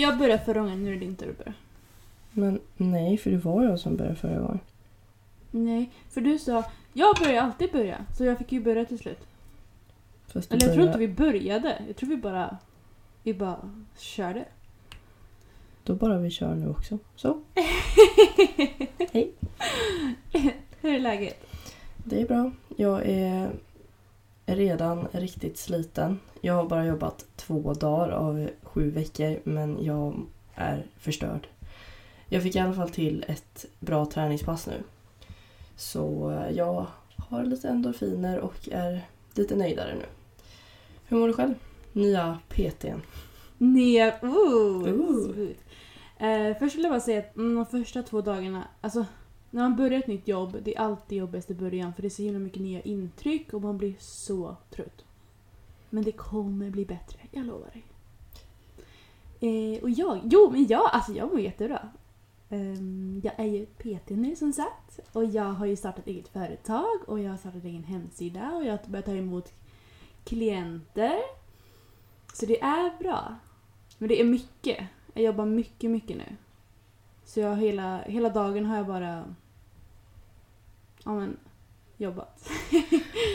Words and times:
Jag 0.00 0.18
började 0.18 0.44
förra 0.44 0.60
gången, 0.60 0.82
nu 0.84 0.88
är 0.90 0.92
det 0.94 1.00
din 1.00 1.16
tur 1.16 1.30
att 1.30 1.38
börja. 1.38 1.52
Men 2.32 2.60
nej, 2.76 3.16
för 3.18 3.30
det 3.30 3.36
var 3.36 3.64
jag 3.64 3.80
som 3.80 3.96
började 3.96 4.16
förra 4.16 4.38
gången. 4.40 4.60
Nej, 5.50 5.90
för 6.10 6.20
du 6.20 6.38
sa 6.38 6.64
jag 6.92 7.16
börjar 7.16 7.42
alltid 7.42 7.72
börja, 7.72 8.04
så 8.16 8.24
jag 8.24 8.38
fick 8.38 8.52
ju 8.52 8.60
börja 8.60 8.84
till 8.84 8.98
slut. 8.98 9.18
Fast 10.26 10.50
du 10.50 10.56
Eller 10.56 10.66
jag 10.66 10.74
tror 10.74 10.86
inte 10.86 10.98
började- 10.98 11.12
vi 11.24 11.32
började, 11.32 11.82
jag 11.86 11.96
tror 11.96 12.08
vi 12.10 12.16
bara, 12.16 12.56
vi 13.22 13.34
bara 13.34 13.70
körde. 13.98 14.44
Då 15.84 15.94
bara 15.94 16.18
vi 16.18 16.30
kör 16.30 16.54
nu 16.54 16.68
också. 16.68 16.98
Så, 17.16 17.40
Hej. 19.12 19.32
Hur 20.80 20.94
är 20.94 20.98
läget? 21.00 21.46
det 22.04 22.20
är 22.22 22.26
bra. 22.26 22.50
Jag 22.76 23.02
är 23.06 23.50
redan 24.46 25.08
riktigt 25.12 25.58
sliten. 25.58 26.18
Jag 26.40 26.54
har 26.54 26.68
bara 26.68 26.86
jobbat 26.86 27.26
två 27.36 27.74
dagar 27.74 28.08
av 28.08 28.48
sju 28.72 28.90
veckor 28.90 29.40
men 29.44 29.84
jag 29.84 30.26
är 30.54 30.86
förstörd. 30.98 31.48
Jag 32.28 32.42
fick 32.42 32.56
i 32.56 32.58
alla 32.58 32.72
fall 32.72 32.90
till 32.90 33.24
ett 33.28 33.66
bra 33.78 34.06
träningspass 34.06 34.66
nu. 34.66 34.82
Så 35.76 36.30
eh, 36.30 36.50
jag 36.50 36.86
har 37.16 37.44
lite 37.44 37.68
endorfiner 37.68 38.38
och 38.38 38.68
är 38.72 39.06
lite 39.34 39.56
nöjdare 39.56 39.94
nu. 39.94 40.04
Hur 41.04 41.16
mår 41.18 41.26
du 41.26 41.32
själv? 41.32 41.54
Nya 41.92 42.38
PTn. 42.48 43.02
Ner... 43.58 44.14
Ooh, 44.22 44.88
Ooh. 44.88 45.48
Eh, 46.18 46.56
först 46.58 46.76
vill 46.76 46.82
jag 46.82 46.92
bara 46.92 47.00
säga 47.00 47.18
att 47.18 47.34
de 47.34 47.66
första 47.66 48.02
två 48.02 48.20
dagarna, 48.20 48.68
alltså 48.80 49.06
när 49.50 49.62
man 49.62 49.76
börjar 49.76 49.98
ett 49.98 50.06
nytt 50.06 50.28
jobb, 50.28 50.56
det 50.62 50.76
är 50.76 50.80
alltid 50.80 51.18
jobbigast 51.18 51.50
i 51.50 51.54
början 51.54 51.94
för 51.94 52.02
det 52.02 52.08
är 52.08 52.10
så 52.10 52.22
himla 52.22 52.38
mycket 52.38 52.62
nya 52.62 52.80
intryck 52.80 53.52
och 53.52 53.62
man 53.62 53.78
blir 53.78 53.94
så 53.98 54.56
trött. 54.70 55.04
Men 55.90 56.04
det 56.04 56.12
kommer 56.12 56.70
bli 56.70 56.84
bättre, 56.84 57.18
jag 57.30 57.46
lovar 57.46 57.70
dig. 57.72 57.84
Eh, 59.40 59.82
och 59.82 59.90
jag, 59.90 60.20
jo 60.24 60.50
men 60.50 60.66
jag, 60.66 60.90
alltså 60.92 61.12
jag 61.12 61.30
mår 61.30 61.40
jättebra. 61.40 61.88
Ehm, 62.50 63.20
jag 63.24 63.34
är 63.36 63.44
ju 63.44 63.66
PT 63.66 64.10
nu 64.10 64.36
som 64.36 64.52
sagt 64.52 65.00
och 65.12 65.24
jag 65.24 65.44
har 65.44 65.66
ju 65.66 65.76
startat 65.76 66.06
eget 66.06 66.28
företag 66.28 66.98
och 67.06 67.20
jag 67.20 67.30
har 67.30 67.36
startat 67.36 67.64
egen 67.64 67.84
hemsida 67.84 68.52
och 68.52 68.64
jag 68.64 68.70
har 68.72 68.80
börjat 68.86 69.06
ta 69.06 69.12
emot 69.12 69.52
klienter. 70.24 71.18
Så 72.32 72.46
det 72.46 72.62
är 72.62 72.98
bra. 72.98 73.34
Men 73.98 74.08
det 74.08 74.20
är 74.20 74.24
mycket. 74.24 74.86
Jag 75.14 75.24
jobbar 75.24 75.46
mycket, 75.46 75.90
mycket 75.90 76.16
nu. 76.16 76.36
Så 77.24 77.40
jag 77.40 77.56
hela, 77.56 78.02
hela 78.02 78.28
dagen 78.28 78.66
har 78.66 78.76
jag 78.76 78.86
bara 78.86 79.34
ja, 81.04 81.14
men, 81.14 81.36
jobbat. 81.96 82.50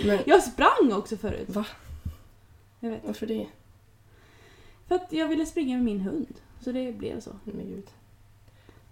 Men 0.05 0.19
Jag 0.25 0.43
sprang 0.43 0.93
också 0.93 1.17
förut. 1.17 1.49
Va? 1.49 1.65
Jag 2.79 2.89
vet. 2.89 3.05
varför 3.05 3.27
det? 3.27 3.47
För 4.87 4.95
att 4.95 5.07
jag 5.13 5.27
ville 5.27 5.45
springa 5.45 5.75
med 5.75 5.85
min 5.85 5.99
hund. 6.01 6.33
Så 6.61 6.71
det 6.71 6.91
blev 6.97 7.19
så. 7.19 7.31
Men 7.43 7.67
gud. 7.67 7.87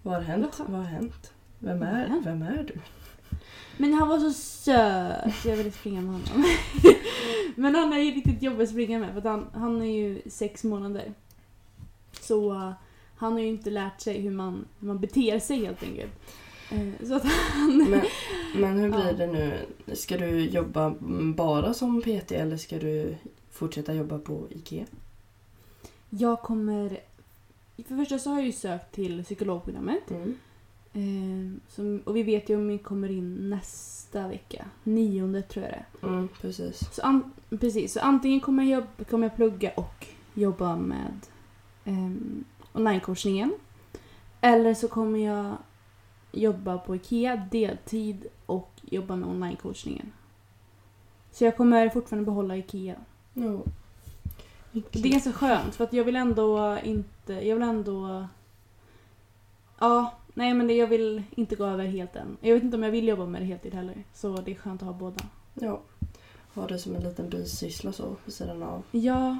Vad 0.02 0.14
har 0.14 0.22
hänt? 0.22 0.60
Vad 0.66 0.80
har 0.80 0.84
hänt? 0.86 1.32
Vem 1.58 1.82
är, 1.82 2.06
hänt? 2.08 2.26
vem 2.26 2.42
är 2.42 2.64
du? 2.74 2.80
Men 3.76 3.92
han 3.92 4.08
var 4.08 4.18
så 4.18 4.30
söt 4.32 5.34
så 5.42 5.48
jag 5.48 5.56
ville 5.56 5.70
springa 5.70 6.00
med 6.00 6.12
honom. 6.12 6.44
Men 7.56 7.74
han 7.74 7.92
är 7.92 7.98
ju 7.98 8.10
riktigt 8.10 8.42
jobbig 8.42 8.62
att 8.64 8.70
springa 8.70 8.98
med 8.98 9.10
för 9.12 9.18
att 9.18 9.24
han, 9.24 9.46
han 9.54 9.82
är 9.82 9.96
ju 9.96 10.22
sex 10.26 10.64
månader. 10.64 11.12
Så 12.20 12.52
uh, 12.52 12.72
han 13.16 13.32
har 13.32 13.40
ju 13.40 13.46
inte 13.46 13.70
lärt 13.70 14.00
sig 14.00 14.20
hur 14.20 14.30
man, 14.30 14.64
hur 14.80 14.86
man 14.86 14.98
beter 14.98 15.38
sig 15.38 15.64
helt 15.64 15.82
enkelt. 15.82 16.12
Eh, 16.70 17.06
så 17.06 17.14
att 17.14 17.24
han... 17.24 17.76
Men, 17.90 18.02
men 18.56 18.78
hur 18.78 18.88
blir 18.92 19.06
Ja. 19.06 19.12
det 19.12 19.26
nu? 19.26 19.58
Ska 19.94 20.16
du 20.18 20.40
jobba 20.40 20.94
bara 21.34 21.74
som 21.74 22.02
PT 22.02 22.32
eller 22.32 22.56
ska 22.56 22.78
du 22.78 23.16
fortsätta 23.50 23.94
jobba 23.94 24.18
på 24.18 24.46
IKEA? 24.50 24.84
Jag 26.18 26.40
kommer... 26.42 26.88
För 27.76 27.94
det 27.94 27.96
första 27.96 28.18
så 28.18 28.30
har 28.30 28.36
jag 28.36 28.46
ju 28.46 28.52
sökt 28.52 28.94
till 28.94 29.24
psykologprogrammet. 29.24 30.10
Mm. 30.10 30.36
Eh, 30.92 31.60
som, 31.68 32.02
och 32.04 32.16
vi 32.16 32.22
vet 32.22 32.48
ju 32.48 32.56
om 32.56 32.68
vi 32.68 32.78
kommer 32.78 33.10
in 33.10 33.50
nästa 33.50 34.28
vecka. 34.28 34.64
Nionde 34.84 35.42
tror 35.42 35.64
jag 35.64 35.74
det. 35.74 36.06
Mm, 36.06 36.28
precis. 36.40 36.94
Så, 36.94 37.02
an, 37.02 37.32
precis, 37.60 37.92
så 37.92 38.00
antingen 38.00 38.40
kommer 38.40 38.64
jag, 38.64 38.70
jobba, 38.70 39.04
kommer 39.10 39.26
jag 39.26 39.36
plugga 39.36 39.70
och 39.76 40.06
jobba 40.34 40.76
med 40.76 41.26
um, 41.84 42.44
onlinecoachningen. 42.72 43.54
Eller 44.40 44.74
så 44.74 44.88
kommer 44.88 45.18
jag 45.18 45.56
jobba 46.32 46.78
på 46.78 46.96
IKEA 46.96 47.36
deltid 47.50 48.26
och 48.46 48.70
jobba 48.82 49.16
med 49.16 49.28
onlinecoachningen. 49.28 50.12
Så 51.30 51.44
jag 51.44 51.56
kommer 51.56 51.88
fortfarande 51.88 52.26
behålla 52.26 52.56
IKEA. 52.56 52.96
Jo. 53.34 53.64
Det 54.74 55.08
är 55.08 55.12
ganska 55.12 55.32
skönt 55.32 55.74
för 55.74 55.84
att 55.84 55.92
jag 55.92 56.04
vill 56.04 56.16
ändå 56.16 56.78
inte... 56.84 57.32
Jag 57.32 57.56
vill 57.56 57.68
ändå... 57.68 58.26
Ja, 59.78 60.14
nej 60.34 60.54
men 60.54 60.66
det, 60.66 60.74
jag 60.74 60.86
vill 60.86 61.22
inte 61.30 61.56
gå 61.56 61.64
över 61.64 61.84
helt 61.84 62.16
än. 62.16 62.36
Jag 62.40 62.54
vet 62.54 62.62
inte 62.62 62.76
om 62.76 62.82
jag 62.82 62.90
vill 62.90 63.08
jobba 63.08 63.26
med 63.26 63.42
det 63.42 63.46
heltid 63.46 63.74
heller. 63.74 64.04
Så 64.14 64.36
det 64.36 64.50
är 64.50 64.54
skönt 64.54 64.82
att 64.82 64.86
ha 64.86 64.92
båda. 64.92 65.24
Ja. 65.54 65.80
Ha 66.54 66.66
det 66.66 66.78
som 66.78 66.94
en 66.94 67.02
liten 67.02 67.28
bisyssla 67.30 67.92
så 67.92 68.16
vid 68.24 68.34
sidan 68.34 68.62
av. 68.62 68.82
Ja, 68.90 69.38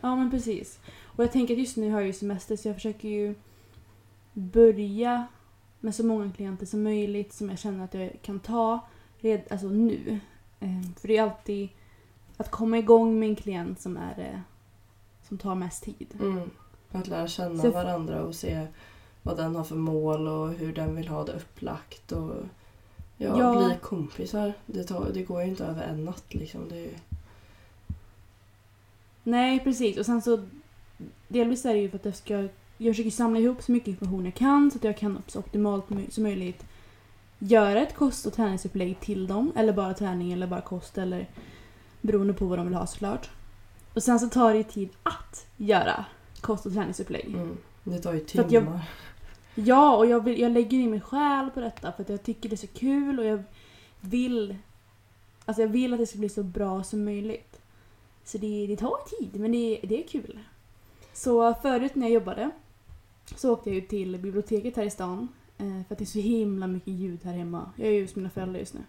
ja 0.00 0.16
men 0.16 0.30
precis. 0.30 0.78
Och 1.04 1.24
jag 1.24 1.32
tänker 1.32 1.54
att 1.54 1.60
just 1.60 1.76
nu 1.76 1.90
har 1.90 2.00
jag 2.00 2.06
ju 2.06 2.12
semester 2.12 2.56
så 2.56 2.68
jag 2.68 2.76
försöker 2.76 3.08
ju 3.08 3.34
börja 4.32 5.26
med 5.80 5.94
så 5.94 6.06
många 6.06 6.32
klienter 6.32 6.66
som 6.66 6.82
möjligt 6.82 7.32
som 7.32 7.50
jag 7.50 7.58
känner 7.58 7.84
att 7.84 7.94
jag 7.94 8.12
kan 8.22 8.40
ta 8.40 8.80
red, 9.20 9.42
alltså 9.50 9.66
nu. 9.66 10.20
Ehm, 10.60 10.94
För 11.00 11.08
det 11.08 11.16
är 11.16 11.22
alltid 11.22 11.68
att 12.36 12.50
komma 12.50 12.78
igång 12.78 13.18
med 13.18 13.28
en 13.28 13.36
klient 13.36 13.80
som 13.80 13.96
är 13.96 14.14
det 14.16 14.42
som 15.32 15.38
tar 15.38 15.54
mest 15.54 15.82
tid. 15.84 16.14
Mm. 16.20 16.50
Att 16.90 17.08
lära 17.08 17.28
känna 17.28 17.62
Så- 17.62 17.70
varandra 17.70 18.22
och 18.22 18.34
se 18.34 18.66
vad 19.22 19.36
den 19.36 19.56
har 19.56 19.64
för 19.64 19.76
mål 19.76 20.28
och 20.28 20.52
hur 20.52 20.72
den 20.72 20.96
vill 20.96 21.08
ha 21.08 21.24
det 21.24 21.32
upplagt. 21.32 22.12
Och, 22.12 22.34
ja, 23.16 23.38
Ja. 23.38 23.66
bli 23.66 23.76
kompisar. 23.82 24.52
Det, 24.66 24.84
tar, 24.84 25.10
det 25.14 25.22
går 25.22 25.42
ju 25.42 25.48
inte 25.48 25.64
över 25.64 25.82
en 25.82 26.04
natt 26.04 26.34
liksom. 26.34 26.68
Det 26.68 26.84
är 26.84 26.90
Nej, 29.22 29.60
precis. 29.64 29.98
Och 29.98 30.06
sen 30.06 30.22
så 30.22 30.44
delvis 31.28 31.64
är 31.64 31.74
det 31.74 31.80
ju 31.80 31.88
för 31.90 31.96
att 31.96 32.04
jag 32.04 32.14
ska 32.16 32.48
jag 32.78 32.94
försöker 32.94 33.10
samla 33.10 33.40
ihop 33.40 33.62
så 33.62 33.72
mycket 33.72 33.88
information 33.88 34.24
jag 34.24 34.34
kan 34.34 34.70
så 34.70 34.78
att 34.78 34.84
jag 34.84 34.96
kan 34.98 35.22
så 35.26 35.38
optimalt 35.38 35.84
som 36.10 36.22
möjligt 36.22 36.64
göra 37.38 37.80
ett 37.80 37.94
kost 37.94 38.26
och 38.26 38.32
träningsupplägg 38.32 39.00
till 39.00 39.26
dem. 39.26 39.52
Eller 39.56 39.72
bara 39.72 39.94
träning 39.94 40.32
eller 40.32 40.46
bara 40.46 40.60
kost 40.60 40.98
eller 40.98 41.26
beroende 42.00 42.32
på 42.32 42.44
vad 42.46 42.58
de 42.58 42.66
vill 42.66 42.74
ha 42.74 42.86
såklart. 42.86 43.30
Och 43.94 44.02
sen 44.02 44.20
så 44.20 44.28
tar 44.28 44.52
det 44.52 44.56
ju 44.58 44.64
tid 44.64 44.88
att 45.02 45.46
göra 45.56 46.04
kost 46.40 46.66
och 46.66 46.72
träningsupplägg. 46.72 47.26
mm. 47.34 47.56
Det 47.84 47.98
tar 47.98 48.12
ju 48.12 48.20
att 48.20 48.34
jag- 48.34 48.48
timmar. 48.48 48.80
Ja, 49.54 49.96
och 49.96 50.06
jag, 50.06 50.24
vill, 50.24 50.40
jag 50.40 50.52
lägger 50.52 50.78
in 50.78 50.90
mig 50.90 51.00
själ 51.00 51.50
på 51.50 51.60
detta 51.60 51.92
för 51.92 52.02
att 52.02 52.08
jag 52.08 52.22
tycker 52.22 52.48
det 52.48 52.54
är 52.54 52.56
så 52.56 52.66
kul 52.66 53.18
och 53.18 53.24
jag 53.24 53.42
vill 54.00 54.56
Alltså 55.44 55.62
jag 55.62 55.68
vill 55.68 55.92
att 55.92 55.98
det 55.98 56.06
ska 56.06 56.18
bli 56.18 56.28
så 56.28 56.42
bra 56.42 56.82
som 56.82 57.04
möjligt. 57.04 57.60
Så 58.24 58.38
det, 58.38 58.66
det 58.66 58.76
tar 58.76 59.18
tid, 59.18 59.40
men 59.40 59.52
det, 59.52 59.80
det 59.82 60.04
är 60.04 60.08
kul. 60.08 60.38
Så 61.12 61.54
förut 61.54 61.94
när 61.94 62.06
jag 62.06 62.14
jobbade 62.14 62.50
så 63.36 63.52
åkte 63.52 63.70
jag 63.70 63.74
ju 63.74 63.80
till 63.80 64.18
biblioteket 64.18 64.76
här 64.76 64.84
i 64.84 64.90
stan 64.90 65.28
eh, 65.58 65.86
för 65.86 65.94
att 65.94 65.98
det 65.98 66.04
är 66.04 66.06
så 66.06 66.18
himla 66.18 66.66
mycket 66.66 66.92
ljud 66.94 67.24
här 67.24 67.32
hemma. 67.32 67.70
Jag 67.76 67.88
är 67.88 67.92
ju 67.92 68.02
hos 68.02 68.16
mina 68.16 68.30
föräldrar 68.30 68.58
just 68.60 68.74
nu. 68.74 68.80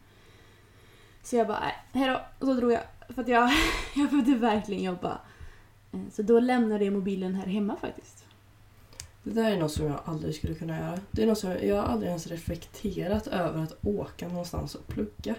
Så 1.23 1.35
jag 1.35 1.47
bara, 1.47 1.59
nej, 1.59 1.75
hejdå. 1.91 2.21
Och 2.39 2.47
så 2.47 2.53
drog 2.53 2.71
jag. 2.71 2.81
För 3.09 3.21
att 3.21 3.27
jag, 3.27 3.51
jag 3.95 4.09
behövde 4.09 4.35
verkligen 4.35 4.83
jobba. 4.83 5.17
Eh, 5.91 5.99
Så 6.11 6.21
då 6.21 6.39
lämnade 6.39 6.85
jag 6.85 6.93
mobilen 6.93 7.35
här 7.35 7.45
hemma 7.45 7.75
faktiskt. 7.75 8.25
Det 9.23 9.31
där 9.31 9.51
är 9.51 9.57
något 9.57 9.71
som 9.71 9.85
jag 9.85 9.99
aldrig 10.05 10.35
skulle 10.35 10.53
kunna 10.53 10.77
göra. 10.79 10.99
Det 11.11 11.23
är 11.23 11.27
något 11.27 11.37
som 11.39 11.49
jag, 11.49 11.65
jag 11.65 11.75
har 11.75 11.83
aldrig 11.83 12.09
ens 12.09 12.27
reflekterat 12.27 13.27
över 13.27 13.63
att 13.63 13.85
åka 13.85 14.27
någonstans 14.27 14.75
och 14.75 14.87
plugga. 14.87 15.35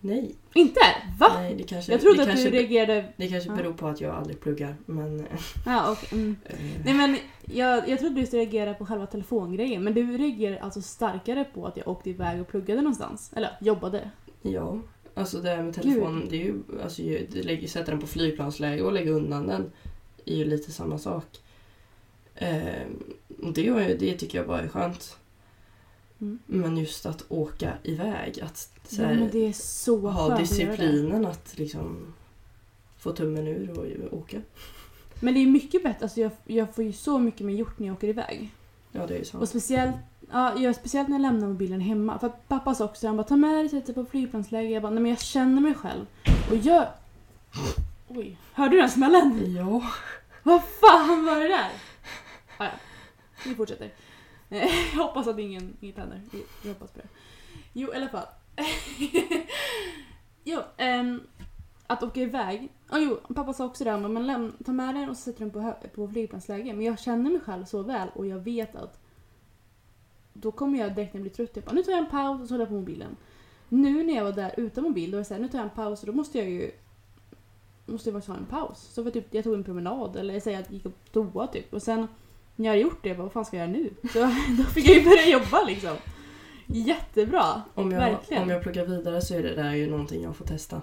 Nej. 0.00 0.34
Inte? 0.54 0.80
Va? 1.18 1.26
Nej 1.34 1.54
det 1.54 1.62
kanske, 1.62 1.92
Jag 1.92 2.00
trodde 2.00 2.16
det 2.16 2.22
att 2.22 2.28
kanske, 2.28 2.50
du 2.50 2.56
reagerade... 2.56 3.12
Det 3.16 3.28
kanske 3.28 3.50
beror 3.50 3.72
på 3.72 3.86
att 3.86 4.00
jag 4.00 4.14
aldrig 4.14 4.40
pluggar 4.40 4.76
men... 4.86 5.26
Ja, 5.66 5.90
okej. 5.92 6.08
Mm. 6.12 6.36
eh, 6.44 6.56
Nej 6.84 6.94
men 6.94 7.16
jag, 7.44 7.88
jag 7.88 7.98
trodde 7.98 8.20
du 8.20 8.26
skulle 8.26 8.42
reagera 8.42 8.74
på 8.74 8.86
själva 8.86 9.06
telefongrejen 9.06 9.84
men 9.84 9.94
du 9.94 10.18
reagerar 10.18 10.56
alltså 10.58 10.82
starkare 10.82 11.44
på 11.44 11.66
att 11.66 11.76
jag 11.76 11.88
åkte 11.88 12.10
iväg 12.10 12.40
och 12.40 12.48
pluggade 12.48 12.80
någonstans. 12.80 13.32
Eller 13.36 13.50
jobbade. 13.60 14.10
Ja, 14.42 14.78
alltså 15.14 15.40
det 15.40 15.48
här 15.50 15.62
med 15.62 15.74
telefon, 15.74 16.26
det 16.30 16.36
är 16.36 16.44
ju, 16.44 16.54
alltså, 16.82 17.02
ju- 17.02 17.26
det 17.32 17.42
lägger, 17.42 17.68
sätta 17.68 17.90
den 17.90 18.00
på 18.00 18.06
flygplansläge 18.06 18.82
och 18.82 18.92
lägga 18.92 19.10
undan 19.10 19.46
den 19.46 19.72
är 20.24 20.36
ju 20.36 20.44
lite 20.44 20.72
samma 20.72 20.98
sak. 20.98 21.24
Och 23.42 23.52
det, 23.52 23.70
var 23.70 23.80
ju- 23.80 23.96
det 23.96 24.14
tycker 24.18 24.38
jag 24.38 24.46
bara 24.46 24.60
är 24.60 24.68
skönt. 24.68 25.16
Mm. 26.20 26.38
Men 26.46 26.76
just 26.76 27.06
att 27.06 27.24
åka 27.28 27.72
iväg, 27.82 28.40
att 28.40 28.70
Ja, 28.88 29.04
här, 29.04 29.14
men 29.14 29.28
det 29.32 29.46
är 29.46 29.52
så 29.52 30.08
ha 30.08 30.38
disciplinen 30.38 31.26
att 31.26 31.58
liksom 31.58 32.14
få 32.98 33.12
tummen 33.12 33.46
ur 33.46 33.70
och 34.10 34.18
åka. 34.18 34.40
Men 35.20 35.34
det 35.34 35.40
är 35.40 35.46
mycket 35.46 35.82
bättre, 35.82 35.98
alltså 36.02 36.20
jag, 36.20 36.30
jag 36.46 36.74
får 36.74 36.84
ju 36.84 36.92
så 36.92 37.18
mycket 37.18 37.46
mer 37.46 37.54
gjort 37.54 37.78
när 37.78 37.86
jag 37.86 37.96
åker 37.96 38.08
iväg. 38.08 38.50
Ja, 38.92 39.06
det 39.06 39.14
är 39.14 39.18
ju 39.18 39.24
så. 39.24 39.38
Och 39.38 39.48
speciellt, 39.48 39.96
ja, 40.32 40.58
jag, 40.58 40.74
speciellt 40.76 41.08
när 41.08 41.14
jag 41.16 41.22
lämnar 41.22 41.48
mobilen 41.48 41.80
hemma. 41.80 42.18
För 42.18 42.26
att 42.26 42.48
pappa 42.48 42.74
sa 42.74 42.84
också, 42.84 43.06
han 43.06 43.16
bara 43.16 43.26
ta 43.26 43.36
med 43.36 43.50
dig, 43.54 43.68
sätt 43.68 43.86
dig 43.86 43.94
på 43.94 44.04
flygplansläge. 44.04 44.68
Jag 44.68 44.82
bara, 44.82 44.90
nej 44.92 45.02
men 45.02 45.10
jag 45.10 45.20
känner 45.20 45.60
mig 45.62 45.74
själv. 45.74 46.06
Och 46.50 46.56
jag... 46.56 46.86
Oj, 48.08 48.36
hörde 48.52 48.70
du 48.76 48.80
den 48.80 48.90
smällen? 48.90 49.54
Ja, 49.56 49.82
Vad 50.42 50.62
fan 50.64 51.24
var 51.24 51.36
det 51.40 51.48
där? 51.48 51.70
Ah, 52.58 52.64
ja. 52.64 52.70
Vi 53.46 53.54
fortsätter. 53.54 53.90
Jag 54.94 55.02
hoppas 55.02 55.26
att 55.26 55.38
ingen, 55.38 55.76
inget 55.80 55.96
händer. 55.98 56.20
Vi 56.62 56.68
hoppas 56.68 56.90
på 56.90 56.98
det. 56.98 57.08
Jo, 57.72 57.92
i 57.92 57.96
alla 57.96 58.08
fall. 58.08 58.26
jo, 60.44 60.60
ehm, 60.76 61.20
att 61.86 62.02
åka 62.02 62.20
iväg. 62.20 62.68
Oh, 62.90 62.98
jo, 62.98 63.34
pappa 63.34 63.52
sa 63.52 63.64
också 63.64 63.84
det 63.84 63.96
men 63.98 64.26
läm- 64.30 64.64
tar 64.64 64.72
med 64.72 64.94
den 64.94 65.10
och 65.10 65.16
så 65.16 65.22
sätter 65.22 65.40
den 65.40 65.50
på, 65.50 65.60
hö- 65.60 65.88
på 65.94 66.08
flygplansläge. 66.08 66.72
Men 66.74 66.86
jag 66.86 66.98
känner 67.00 67.30
mig 67.30 67.40
själv 67.40 67.64
så 67.64 67.82
väl 67.82 68.08
och 68.14 68.26
jag 68.26 68.38
vet 68.38 68.76
att 68.76 69.00
då 70.32 70.52
kommer 70.52 70.78
jag 70.78 70.94
direkt 70.94 71.14
när 71.14 71.18
jag 71.18 71.22
blir 71.22 71.32
trött. 71.34 71.50
Jag 71.54 71.64
bara, 71.64 71.72
nu 71.72 71.82
tar 71.82 71.92
jag 71.92 71.98
en 71.98 72.10
paus 72.10 72.40
och 72.42 72.48
så 72.48 72.54
håller 72.54 72.62
jag 72.64 72.68
på 72.68 72.74
mobilen. 72.74 73.16
Nu 73.68 74.02
när 74.04 74.16
jag 74.16 74.24
var 74.24 74.32
där 74.32 74.54
utan 74.56 74.84
mobil, 74.84 75.10
då 75.10 75.16
var 75.16 75.18
det 75.20 75.24
så 75.24 75.34
här, 75.34 75.40
nu 75.40 75.48
tar 75.48 75.58
jag 75.58 75.64
en 75.64 75.70
paus 75.70 76.00
och 76.00 76.06
då 76.06 76.12
måste 76.12 76.38
jag 76.38 76.50
ju 76.50 76.70
måste 77.86 78.08
jag 78.08 78.14
faktiskt 78.14 78.28
ha 78.28 78.36
en 78.36 78.46
paus. 78.46 78.78
Så 78.92 79.04
för 79.04 79.10
typ, 79.10 79.34
jag 79.34 79.44
tog 79.44 79.54
en 79.54 79.64
promenad 79.64 80.16
eller 80.16 80.36
att 80.36 80.46
jag 80.46 80.64
gick 80.70 80.82
på 80.82 80.90
toa 81.12 81.46
typ. 81.46 81.72
Och 81.74 81.82
sen 81.82 82.06
när 82.56 82.64
jag 82.66 82.72
hade 82.72 82.82
gjort 82.82 83.02
det, 83.02 83.08
jag 83.08 83.18
bara, 83.18 83.22
vad 83.22 83.32
fan 83.32 83.44
ska 83.44 83.56
jag 83.56 83.68
göra 83.68 83.78
nu? 83.78 83.90
Så 84.12 84.18
då 84.58 84.64
fick 84.64 84.88
jag 84.88 84.96
ju 84.96 85.04
börja 85.04 85.28
jobba 85.28 85.64
liksom. 85.64 85.96
Jättebra! 86.66 87.62
Om 87.74 87.92
jag, 87.92 88.00
Verkligen. 88.00 88.42
om 88.42 88.50
jag 88.50 88.62
pluggar 88.62 88.84
vidare 88.86 89.20
så 89.22 89.34
är 89.34 89.42
det 89.42 89.54
där 89.54 89.74
ju 89.74 89.90
någonting 89.90 90.22
jag 90.22 90.36
får 90.36 90.44
testa. 90.44 90.82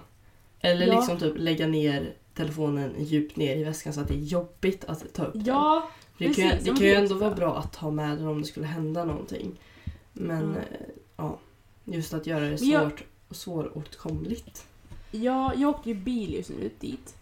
Eller 0.60 0.86
Ja. 0.86 0.94
liksom 0.94 1.18
typ 1.18 1.34
lägga 1.38 1.66
ner 1.66 2.14
telefonen 2.34 2.94
djupt 2.98 3.36
ner 3.36 3.56
i 3.56 3.64
väskan 3.64 3.92
så 3.92 4.00
att 4.00 4.08
det 4.08 4.14
är 4.14 4.18
jobbigt 4.18 4.84
att 4.84 5.14
ta 5.14 5.24
upp 5.24 5.32
den. 5.34 5.44
Ja, 5.44 5.88
Det 6.18 6.34
kan, 6.34 6.48
det 6.48 6.64
kan 6.64 6.76
ju 6.86 6.92
ändå 6.94 7.14
vara 7.14 7.34
bra. 7.34 7.56
att 7.58 7.76
ha 7.76 7.90
med 7.90 8.18
den 8.18 8.26
om 8.26 8.38
det 8.40 8.46
skulle 8.46 8.66
hända 8.66 9.04
någonting. 9.04 9.60
Men 10.12 10.54
Ja. 10.54 10.58
eh, 10.60 10.86
ja, 11.16 11.38
just 11.84 12.14
att 12.14 12.26
göra 12.26 12.40
det 12.44 12.60
Men 12.60 12.68
jag- 12.70 12.82
svårt 12.90 13.04
och 13.28 13.36
svåråtkomligt. 13.36 14.66
ja, 15.10 15.52
jag 15.56 15.70
åkte 15.70 15.88
ju 15.88 15.94
bil 15.94 16.34
just 16.34 16.50
nu 16.50 16.70
dit. 16.80 17.16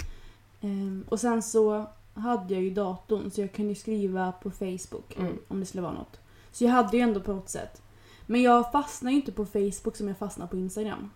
Ehm, 0.61 1.05
och 1.09 1.21
sen 1.21 1.43
så 1.43 1.87
hade 2.15 2.55
jag 2.55 2.63
ju 2.63 2.71
datorn 2.71 3.31
så 3.31 3.41
jag 3.41 3.53
kunde 3.53 3.75
skriva 3.75 4.33
på 4.33 4.51
Facebook 4.51 5.17
Mm. 5.19 5.39
om 5.49 5.61
det 5.61 5.67
skulle 5.67 5.83
vara 5.83 5.93
något. 5.93 6.21
Så 6.53 6.65
jag 6.65 6.71
hade 6.71 6.97
ju 6.97 7.03
ändå 7.03 7.21
på 7.21 7.33
något 7.33 7.49
sätt. 7.49 7.83
Men 8.27 8.43
jag 8.43 8.73
fastnar 8.73 9.11
ju 9.11 9.17
inte 9.17 9.33
på 9.33 9.47
Facebook 9.47 9.97
som 9.97 10.09
jag 10.09 10.19
fastnar 10.19 10.47
på 10.47 10.57
Instagram. 10.57 11.11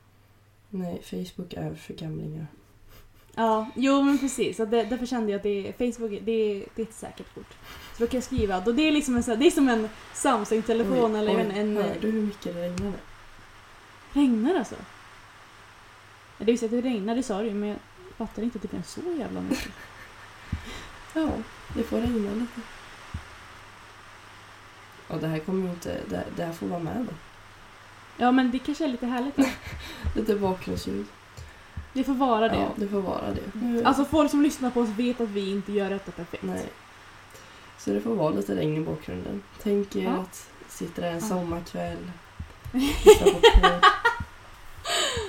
Nej, 0.71 1.03
Facebook 1.03 1.53
är 1.53 1.75
för 1.75 1.95
gamlingar. 1.95 2.47
Ja, 3.35 3.71
jo 3.75 4.03
men 4.03 4.19
precis. 4.19 4.57
Så 4.57 4.65
det, 4.65 4.85
därför 4.85 5.07
kände 5.07 5.33
jag 5.33 5.37
att 5.37 5.43
det, 5.43 5.73
Facebook 5.79 6.11
det, 6.11 6.17
är- 6.33 6.65
det 6.75 6.83
är 6.83 6.87
ett 6.87 6.95
säkert 6.95 7.35
kort. 7.35 7.53
Så 7.97 8.03
då 8.03 8.07
kan 8.07 8.17
jag 8.19 8.25
skriva. 8.25 8.61
Då 8.61 8.73
det, 8.73 8.83
är 8.89 8.93
liksom 8.93 9.17
en, 9.17 9.23
här- 9.23 9.37
det 9.37 9.47
är 9.47 9.51
som 9.51 9.69
en 9.69 9.89
Samsung-telefon 10.15 11.15
eller 11.17 11.39
en... 11.39 11.51
en 11.51 11.77
Hör 11.77 11.97
du 12.01 12.11
hur 12.11 12.23
mycket 12.23 12.55
det 12.55 12.63
regnade? 12.63 12.93
regnar 14.13 14.55
alltså? 14.55 14.75
Ja, 16.39 16.45
Det 16.45 16.53
visste 16.53 16.67
att 16.67 16.73
det 16.73 16.81
regnar, 16.81 17.17
det 17.17 17.23
sa 17.23 17.39
du 17.39 17.45
ju, 17.49 17.55
men 17.55 17.69
jag 17.69 17.79
fattar 18.17 18.43
inte 18.43 18.57
att 18.59 18.63
det 18.63 18.69
blev 18.71 18.83
så 18.83 19.01
jävla 19.19 19.41
mycket. 19.41 19.69
Ja, 21.15 21.29
det 21.77 21.83
får 21.83 21.97
regna 22.01 22.35
lite. 22.35 22.61
Ja, 25.09 25.17
det 25.17 25.27
här 25.29 25.39
kommer 25.39 25.65
ju 25.65 25.71
inte... 25.71 26.01
Det, 26.09 26.25
det 26.37 26.45
här 26.45 26.53
får 26.53 26.67
vara 26.67 26.81
med 26.81 27.07
då. 27.11 27.15
Ja 28.17 28.33
men 28.33 28.51
det 28.51 28.59
kanske 28.59 28.85
är 28.85 28.89
lite 28.89 29.07
härligt. 29.07 29.39
Lite 30.17 30.37
bakgrundsljud. 30.37 31.07
Det 31.93 32.05
får 32.05 32.15
vara 32.15 32.49
det. 32.49 32.57
Ja, 32.57 32.69
det 32.77 32.89
får 32.89 33.01
vara 33.01 33.31
det. 33.35 33.41
Nu- 33.55 33.85
Alltså 33.85 34.05
folk 34.05 34.31
som 34.31 34.43
lyssnar 34.43 34.71
på 34.71 34.81
oss 34.81 34.89
vet 34.89 35.21
att 35.21 35.29
vi 35.29 35.51
inte 35.51 35.73
gör 35.73 35.91
detta 35.91 36.13
perfekt. 36.13 36.43
Nej. 36.43 36.67
Så 37.79 37.91
det 37.91 38.01
får 38.01 38.15
vara 38.15 38.31
lite 38.31 38.57
regn 38.57 38.77
i 38.77 38.81
bakgrunden. 38.81 39.43
Tänk 39.63 39.97
er 39.97 40.03
Ja. 40.03 40.11
att 40.11 40.49
sitta 40.69 41.01
där 41.03 41.09
en 41.09 41.15
Ja. 41.15 41.21
sommarkväll, 41.21 42.11
lyssna 42.73 43.27
på 43.27 43.41
podd, 43.41 43.85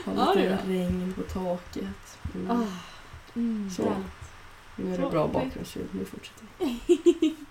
ha 0.05 0.13
Ja, 0.25 0.33
lite 0.33 0.49
det 0.49 0.57
då. 0.65 0.71
regn 0.73 1.13
på 1.17 1.21
taket. 1.21 2.17
Mm. 2.35 2.51
Ah, 2.51 2.65
mm, 3.35 3.69
Så. 3.69 3.93
Nu 4.75 4.93
är 4.93 4.97
det 4.97 5.03
så- 5.03 5.09
bra 5.09 5.27
bakgrundsljud, 5.27 5.87
nu 5.91 6.05
fortsätter 6.05 6.45
vi. 6.59 7.35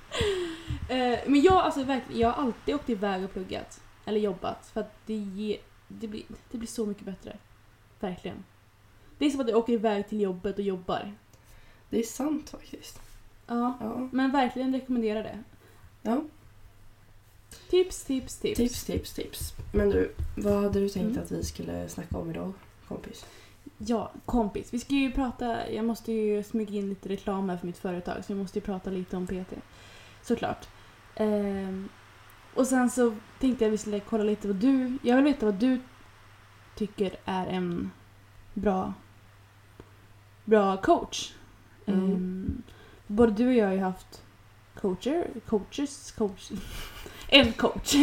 Eh, 0.88 1.18
men 1.26 1.40
jag, 1.42 1.54
alltså, 1.56 1.84
verkligen, 1.84 2.20
jag 2.20 2.30
har 2.32 2.42
alltid 2.44 2.74
åkt 2.74 2.90
iväg 2.90 3.24
och 3.24 3.32
pluggat. 3.32 3.80
Eller 4.04 4.20
jobbat. 4.20 4.70
För 4.74 4.80
att 4.80 4.94
det, 5.06 5.14
ger, 5.14 5.56
det, 5.88 6.08
blir, 6.08 6.22
det 6.50 6.58
blir 6.58 6.68
så 6.68 6.86
mycket 6.86 7.04
bättre. 7.04 7.36
Verkligen. 8.00 8.44
Det 9.20 9.26
är 9.26 9.30
som 9.30 9.40
att 9.40 9.48
jag 9.48 9.58
åker 9.58 9.72
iväg 9.72 10.08
till 10.08 10.20
jobbet 10.20 10.54
och 10.58 10.64
jobbar. 10.64 11.12
Det 11.90 11.98
är 11.98 12.02
sant 12.02 12.50
faktiskt. 12.50 13.00
Ja, 13.46 13.76
Ja. 13.80 14.08
men 14.12 14.30
verkligen 14.32 14.72
rekommenderar 14.72 15.22
det. 15.22 15.38
ja. 16.02 16.22
Tips, 17.70 18.04
tips, 18.04 18.36
tips. 18.38 18.56
Tips, 18.58 18.84
tips, 18.84 19.12
tips. 19.14 19.52
Men 19.72 19.90
du, 19.90 20.14
vad 20.36 20.62
hade 20.62 20.80
du 20.80 20.88
tänkt 20.88 21.10
Mm. 21.10 21.22
att 21.22 21.30
vi 21.30 21.44
skulle 21.44 21.88
snacka 21.88 22.18
om 22.18 22.30
idag, 22.30 22.52
kompis? 22.88 23.26
Ja, 23.78 24.10
kompis. 24.24 24.74
Vi 24.74 24.78
ska 24.78 24.94
ju 24.94 25.12
prata, 25.12 25.70
jag 25.70 25.84
måste 25.84 26.12
ju 26.12 26.42
smyga 26.42 26.78
in 26.78 26.88
lite 26.88 27.08
reklam 27.08 27.48
här 27.48 27.56
för 27.56 27.66
mitt 27.66 27.78
företag 27.78 28.24
så 28.24 28.32
vi 28.34 28.38
måste 28.40 28.58
ju 28.58 28.64
prata 28.64 28.90
lite 28.90 29.16
om 29.16 29.26
PT. 29.26 29.52
Såklart. 30.22 30.68
Ehm, 31.14 31.88
och 32.54 32.66
sen 32.66 32.90
så 32.90 33.14
tänkte 33.40 33.64
jag 33.64 33.68
att 33.68 33.72
vi 33.74 33.78
skulle 33.78 34.00
kolla 34.00 34.24
lite 34.24 34.46
vad 34.48 34.56
du, 34.56 34.98
jag 35.02 35.16
vill 35.16 35.24
veta 35.24 35.46
vad 35.46 35.54
du 35.54 35.80
tycker 36.76 37.16
är 37.24 37.46
en 37.46 37.90
bra, 38.54 38.94
bra 40.50 40.76
coach. 40.76 41.32
Mm. 41.86 42.00
Ehm, 42.00 42.62
både 43.06 43.32
du 43.32 43.46
och 43.46 43.54
jag 43.54 43.66
har 43.66 43.72
ju 43.72 43.80
haft 43.80 44.22
coacher, 44.80 45.26
coaches, 45.46 46.12
coach, 46.12 46.50
en 47.28 47.52
coach. 47.52 47.94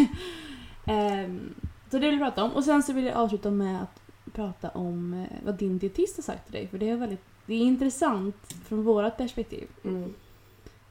Ehm, 0.85 1.53
så 1.91 1.97
det 1.97 2.05
vill 2.05 2.11
vi 2.11 2.17
prata 2.17 2.43
om. 2.43 2.51
Och 2.51 2.63
sen 2.63 2.83
så 2.83 2.93
vill 2.93 3.05
jag 3.05 3.15
avsluta 3.15 3.51
med 3.51 3.81
att 3.83 4.01
prata 4.33 4.69
om 4.69 5.13
eh, 5.13 5.45
vad 5.45 5.55
din 5.55 5.77
dietist 5.77 6.15
har 6.15 6.23
sagt 6.23 6.45
till 6.45 6.53
dig. 6.53 6.67
För 6.67 6.77
det 6.77 6.89
är 6.89 6.95
väldigt 6.95 7.23
det 7.47 7.53
är 7.53 7.59
intressant 7.59 8.53
från 8.65 8.83
vårt 8.83 9.17
perspektiv. 9.17 9.67
Mm. 9.83 10.13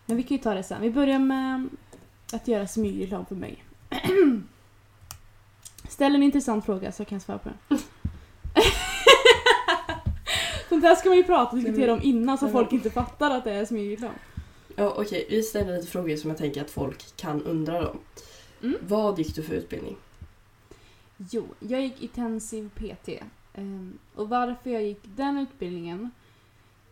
Men 0.07 0.17
vi 0.17 0.23
kan 0.23 0.37
ju 0.37 0.43
ta 0.43 0.55
det 0.55 0.63
sen. 0.63 0.83
Vi 0.83 0.91
börjar 0.91 1.19
med 1.19 1.69
att 2.33 2.49
göra 2.49 2.67
smygreklam 2.67 3.27
för 3.27 3.35
mig. 3.35 3.65
Ställ 5.89 6.15
en 6.15 6.23
intressant 6.23 6.65
fråga 6.65 6.93
så 6.93 7.01
jag 7.01 7.09
kan 7.09 7.21
svara 7.21 7.39
på 7.39 7.49
den. 7.49 7.79
Sånt 10.77 10.85
här 10.85 10.95
ska 10.95 11.09
man 11.09 11.19
ju 11.19 11.25
prata 11.25 11.51
och 11.51 11.63
diskutera 11.63 11.93
om 11.93 12.03
innan 12.03 12.39
så 12.39 12.49
folk 12.49 12.73
inte 12.73 12.91
fattar 12.91 13.31
att 13.31 13.45
det 13.45 13.53
är 13.53 13.65
smygreklam. 13.65 14.13
Ja, 14.77 14.95
okej. 14.97 15.27
Vi 15.31 15.43
ställer 15.43 15.77
lite 15.77 15.89
frågor 15.89 16.17
som 16.17 16.31
jag 16.31 16.39
tänker 16.39 16.61
att 16.61 16.71
folk 16.71 17.17
kan 17.17 17.43
undra 17.43 17.83
då. 17.83 17.97
Mm. 18.63 18.79
Vad 18.89 19.19
gick 19.19 19.35
du 19.35 19.43
för 19.43 19.55
utbildning? 19.55 19.97
Jo, 21.17 21.47
jag 21.61 21.83
gick 21.83 22.03
intensiv 22.03 22.71
PT. 22.75 23.09
Ehm, 23.55 23.99
och 24.15 24.29
varför 24.29 24.71
jag 24.71 24.83
gick 24.83 25.01
den 25.03 25.39
utbildningen? 25.39 26.11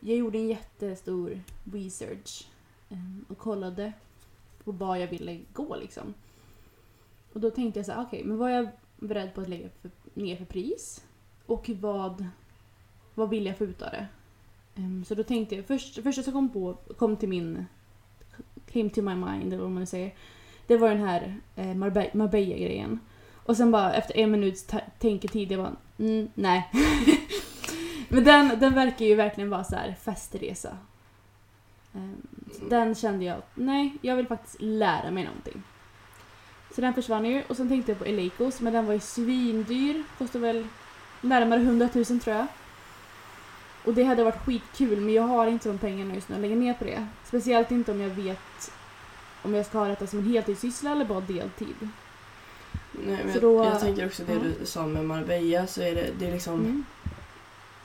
Jag 0.01 0.17
gjorde 0.17 0.39
en 0.39 0.49
jättestor 0.49 1.41
research 1.73 2.49
ehm, 2.91 3.25
och 3.29 3.39
kollade 3.39 3.93
på 4.65 4.73
vad 4.73 5.01
jag 5.01 5.09
ville 5.09 5.41
gå 5.53 5.77
liksom. 5.77 6.15
Och 7.33 7.41
då 7.41 7.51
tänkte 7.51 7.79
jag 7.79 7.87
så 7.87 7.93
här, 7.93 8.03
okej, 8.03 8.25
men 8.25 8.39
vad 8.39 8.51
är 8.51 8.55
jag 8.55 8.69
beredd 8.97 9.35
på 9.35 9.41
att 9.41 9.49
lägga 9.49 9.69
för, 9.83 9.91
ner 10.15 10.37
för 10.37 10.45
pris? 10.45 11.05
Och 11.47 11.71
vad, 11.81 12.27
vad 13.15 13.31
vill 13.31 13.47
jag 13.47 13.59
få 13.59 13.65
ut 13.65 13.83
av 13.83 13.91
det? 13.91 14.07
Um, 14.77 15.05
så 15.05 15.15
då 15.15 15.23
tänkte 15.23 15.55
jag, 15.55 15.65
först, 15.65 16.03
första 16.03 16.23
som 16.23 16.33
kom 16.33 16.49
på, 16.49 16.75
kom 16.99 17.17
till 17.17 17.29
min, 17.29 17.67
came 18.73 18.91
to 18.91 19.03
my 19.03 19.15
mind 19.15 19.53
eller 19.53 19.63
vad 19.63 19.71
man 19.71 19.87
säger. 19.87 20.15
Det 20.67 20.77
var 20.77 20.89
den 20.89 21.07
här 21.07 21.35
eh, 21.57 21.75
Marbe- 21.75 22.17
Marbella-grejen. 22.17 23.01
Och 23.47 23.57
sen 23.57 23.71
bara 23.71 23.95
efter 23.95 24.17
en 24.17 24.31
minuts 24.31 24.67
tänketid, 24.99 25.53
jag 25.53 25.61
bara 25.61 25.77
mm, 25.99 26.29
nej. 26.35 26.71
Men 28.09 28.25
den, 28.25 28.61
den 28.61 28.75
verkar 28.75 29.05
ju 29.05 29.15
verkligen 29.15 29.51
vara 29.51 29.65
så 29.65 29.77
här 29.77 29.95
festresa. 30.03 30.79
Um, 31.93 32.27
så 32.59 32.65
Den 32.65 32.95
kände 32.95 33.25
jag, 33.25 33.43
nej, 33.55 33.97
jag 34.03 34.17
vill 34.17 34.27
faktiskt 34.27 34.57
lära 34.61 35.11
mig 35.11 35.25
någonting. 35.25 35.63
Så 36.75 36.81
den 36.81 36.95
försvann 36.95 37.25
ju 37.25 37.43
och 37.49 37.57
sen 37.57 37.69
tänkte 37.69 37.93
jag 37.93 37.99
på 37.99 38.05
Eleikos, 38.05 38.61
men 38.61 38.73
den 38.73 38.87
var 38.87 38.93
ju 38.93 39.01
svindyr. 39.01 40.03
Kostade 40.19 40.47
väl 40.47 40.67
närmare 41.21 41.61
100 41.61 41.89
000 41.95 42.05
tror 42.05 42.37
jag. 42.37 42.47
Och 43.85 43.95
det 43.95 44.05
hade 44.05 44.25
varit 44.25 44.45
skitkul 44.47 45.01
men 45.01 45.15
jag 45.15 45.23
har 45.23 45.47
inte 45.47 45.69
de 45.69 45.79
pengarna 45.79 46.15
just 46.15 46.29
nu 46.29 46.35
att 46.35 46.41
lägga 46.41 46.57
ner 46.57 46.75
på 46.75 46.85
det. 46.85 47.07
Speciellt 47.25 47.71
inte 47.71 47.93
om 47.93 48.01
jag 48.01 48.09
vet 48.11 48.73
om 49.43 49.55
jag 49.55 49.67
ska 49.67 49.79
ha 49.79 49.89
detta 49.89 50.07
som 50.07 50.19
en 50.19 50.27
heltidssyssla 50.27 50.93
eller 50.93 51.05
bara 51.05 51.21
deltid. 51.21 51.89
Nej, 52.93 53.19
men 53.25 53.41
då- 53.41 53.65
jag 53.65 53.81
tänker 53.81 54.07
också 54.07 54.23
det 54.25 54.33
ja. 54.33 54.39
du 54.61 54.67
sa 54.67 54.87
med 54.87 55.05
Marbella 55.05 55.67
så 55.67 55.83
är 55.83 55.95
det, 55.95 56.11
det 56.19 56.27
är 56.27 56.33
liksom 56.33 56.55
Mm. 56.55 56.85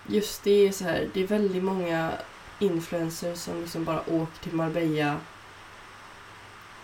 just 0.08 0.44
det 0.44 0.68
är 0.68 0.72
så 0.72 0.84
här, 0.84 1.10
det 1.14 1.24
är 1.24 1.28
väldigt 1.28 1.64
många 1.64 2.12
influencers 2.60 3.38
som 3.40 3.62
liksom 3.62 3.84
bara 3.86 4.00
åker 4.00 4.44
till 4.44 4.54
Marbella 4.54 5.16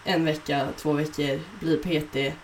en 0.04 0.26
vecka, 0.26 0.68
två 0.78 0.94
veckor, 0.94 1.40
blir 1.60 1.78
PT, 1.78 2.36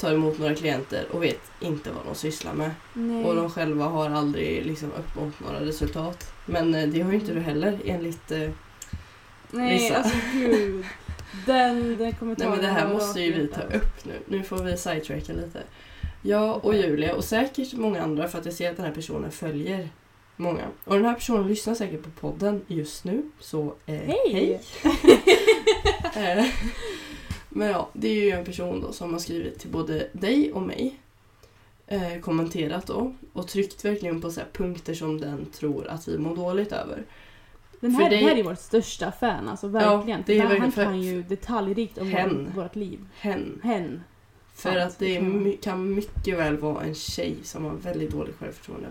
tar 0.00 0.12
emot 0.12 0.38
några 0.38 0.54
klienter 0.54 1.06
och 1.10 1.22
vet 1.22 1.40
inte 1.60 1.90
vad 1.90 2.04
de 2.04 2.14
sysslar 2.14 2.52
med. 2.52 2.70
Nej. 2.92 3.24
Och 3.24 3.36
de 3.36 3.50
själva 3.50 3.84
har 3.84 4.10
aldrig 4.10 4.66
liksom 4.66 4.92
uppnått 4.92 5.40
några 5.40 5.60
resultat. 5.60 6.32
Men 6.46 6.74
eh, 6.74 6.88
det 6.88 7.00
har 7.00 7.12
ju 7.12 7.18
inte 7.18 7.32
du 7.32 7.40
heller 7.40 7.78
enligt... 7.84 8.30
Eh, 8.30 8.50
Nej, 9.50 9.74
Vissa. 9.74 9.96
alltså 9.96 10.16
gud. 10.32 10.84
Den, 11.46 11.82
den 11.82 11.96
nej 11.98 12.16
kommentaren 12.18 12.50
men 12.50 12.60
det 12.60 12.66
här 12.66 12.88
måste 12.88 13.20
ju 13.20 13.32
vi 13.32 13.46
ta 13.46 13.60
upp 13.60 14.04
nu. 14.04 14.12
Nu 14.26 14.42
får 14.42 14.56
vi 14.56 14.76
sidetracka 14.76 15.32
lite. 15.32 15.62
Jag 16.22 16.64
och 16.64 16.74
Julia 16.74 17.14
och 17.14 17.24
säkert 17.24 17.72
många 17.72 18.02
andra 18.02 18.28
för 18.28 18.38
att 18.38 18.44
jag 18.44 18.54
ser 18.54 18.70
att 18.70 18.76
den 18.76 18.86
här 18.86 18.92
personen 18.92 19.30
följer 19.30 19.88
Många. 20.40 20.66
Och 20.84 20.94
den 20.94 21.04
här 21.04 21.14
personen 21.14 21.48
lyssnar 21.48 21.74
säkert 21.74 22.02
på 22.02 22.10
podden 22.10 22.64
just 22.66 23.04
nu. 23.04 23.22
Så 23.40 23.74
eh, 23.86 23.94
Hej! 23.94 24.60
Eh, 26.16 26.44
Men 27.50 27.68
ja, 27.68 27.88
det 27.92 28.08
är 28.08 28.24
ju 28.24 28.30
en 28.30 28.44
person 28.44 28.80
då 28.80 28.92
som 28.92 29.12
har 29.12 29.20
skrivit 29.20 29.58
till 29.58 29.70
både 29.70 30.08
dig 30.12 30.52
och 30.52 30.62
mig. 30.62 31.00
Eh, 31.86 32.20
kommenterat 32.20 32.86
då. 32.86 33.14
Och 33.32 33.48
tryckt 33.48 33.84
verkligen 33.84 34.20
på 34.20 34.30
så 34.30 34.40
punkter 34.52 34.94
som 34.94 35.20
den 35.20 35.46
tror 35.46 35.88
att 35.88 36.08
vi 36.08 36.18
mår 36.18 36.36
dåligt 36.36 36.72
över. 36.72 37.04
Den 37.80 37.90
här, 37.90 38.10
det- 38.10 38.16
här 38.16 38.36
är 38.36 38.42
vårt 38.42 38.58
största 38.58 39.12
fan, 39.12 39.48
alltså 39.48 39.68
verkligen. 39.68 40.22
det 40.26 40.38
är 40.38 40.38
verkligen 40.46 40.72
han 40.72 40.84
kan 40.84 41.02
ju 41.02 41.22
detaljrikt 41.22 41.98
om 41.98 42.08
Hen. 42.08 42.52
vårt, 42.56 42.76
liv. 42.76 43.06
Hen. 43.14 43.60
Hen. 43.62 44.02
För 44.54 44.76
att 44.76 44.98
det 44.98 45.16
är 45.16 45.62
kan 45.62 45.94
mycket 45.94 46.38
väl 46.38 46.56
vara 46.56 46.82
en 46.84 46.94
tjej 46.94 47.36
som 47.42 47.64
har 47.64 47.72
väldigt 47.72 48.10
dåligt 48.10 48.38
självförtroende. 48.38 48.88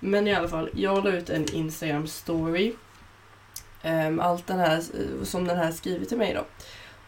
Men 0.00 0.26
i 0.26 0.34
alla 0.34 0.48
fall, 0.48 0.70
jag 0.74 1.04
la 1.04 1.10
ut 1.10 1.30
en 1.30 1.54
Instagram 1.54 2.06
story. 2.06 2.72
Um, 3.84 4.20
allt 4.20 4.46
den 4.46 4.58
här, 4.58 4.76
eh, 4.76 5.24
som 5.24 5.44
den 5.46 5.56
här 5.56 5.72
skrivit 5.72 6.08
till 6.08 6.18
mig 6.18 6.34
då. 6.34 6.44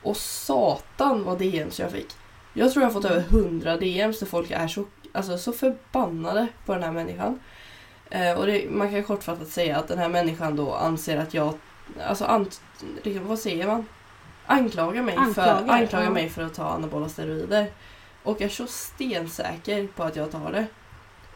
Och 0.03 0.17
satan 0.17 1.25
vad 1.25 1.39
DMs 1.39 1.81
jag 1.81 1.93
fick. 1.93 2.09
Jag 2.53 2.73
tror 2.73 2.83
jag 2.83 2.91
har 2.91 2.95
fått 3.01 3.11
över 3.11 3.21
100 3.21 3.77
DMs 3.77 4.19
där 4.19 4.27
folk 4.27 4.51
är 4.51 4.69
så, 4.69 4.85
alltså, 5.13 5.39
så 5.39 5.53
förbannade 5.53 6.47
på 6.67 6.73
den 6.73 6.83
här 6.83 6.93
människan. 6.93 7.41
Eh, 8.11 8.33
och 8.39 8.47
det, 8.47 8.71
man 8.71 8.91
kan 8.91 9.05
kortfattat 9.05 9.49
säga 9.49 9.79
att 9.79 9.89
den 9.89 9.99
här 9.99 10.09
människan 10.09 10.57
då 10.57 10.75
anser 10.75 11.17
att 11.17 11.35
jag, 11.35 11.55
alltså 12.07 12.25
ant, 12.25 12.63
vad 13.23 13.39
säger 13.39 13.67
man? 13.67 13.87
Anklagar 14.47 15.03
mig, 15.03 15.15
för, 15.15 15.23
Anklagar, 15.23 15.69
anklagar 15.69 16.05
ja. 16.05 16.11
mig 16.11 16.29
för 16.29 16.43
att 16.43 16.55
ta 16.55 16.65
anabola 16.65 17.09
steroider. 17.09 17.71
Och 18.23 18.41
är 18.41 18.49
så 18.49 18.67
stensäker 18.67 19.87
på 19.87 20.03
att 20.03 20.17
jag 20.17 20.31
tar 20.31 20.53
det. 20.53 20.67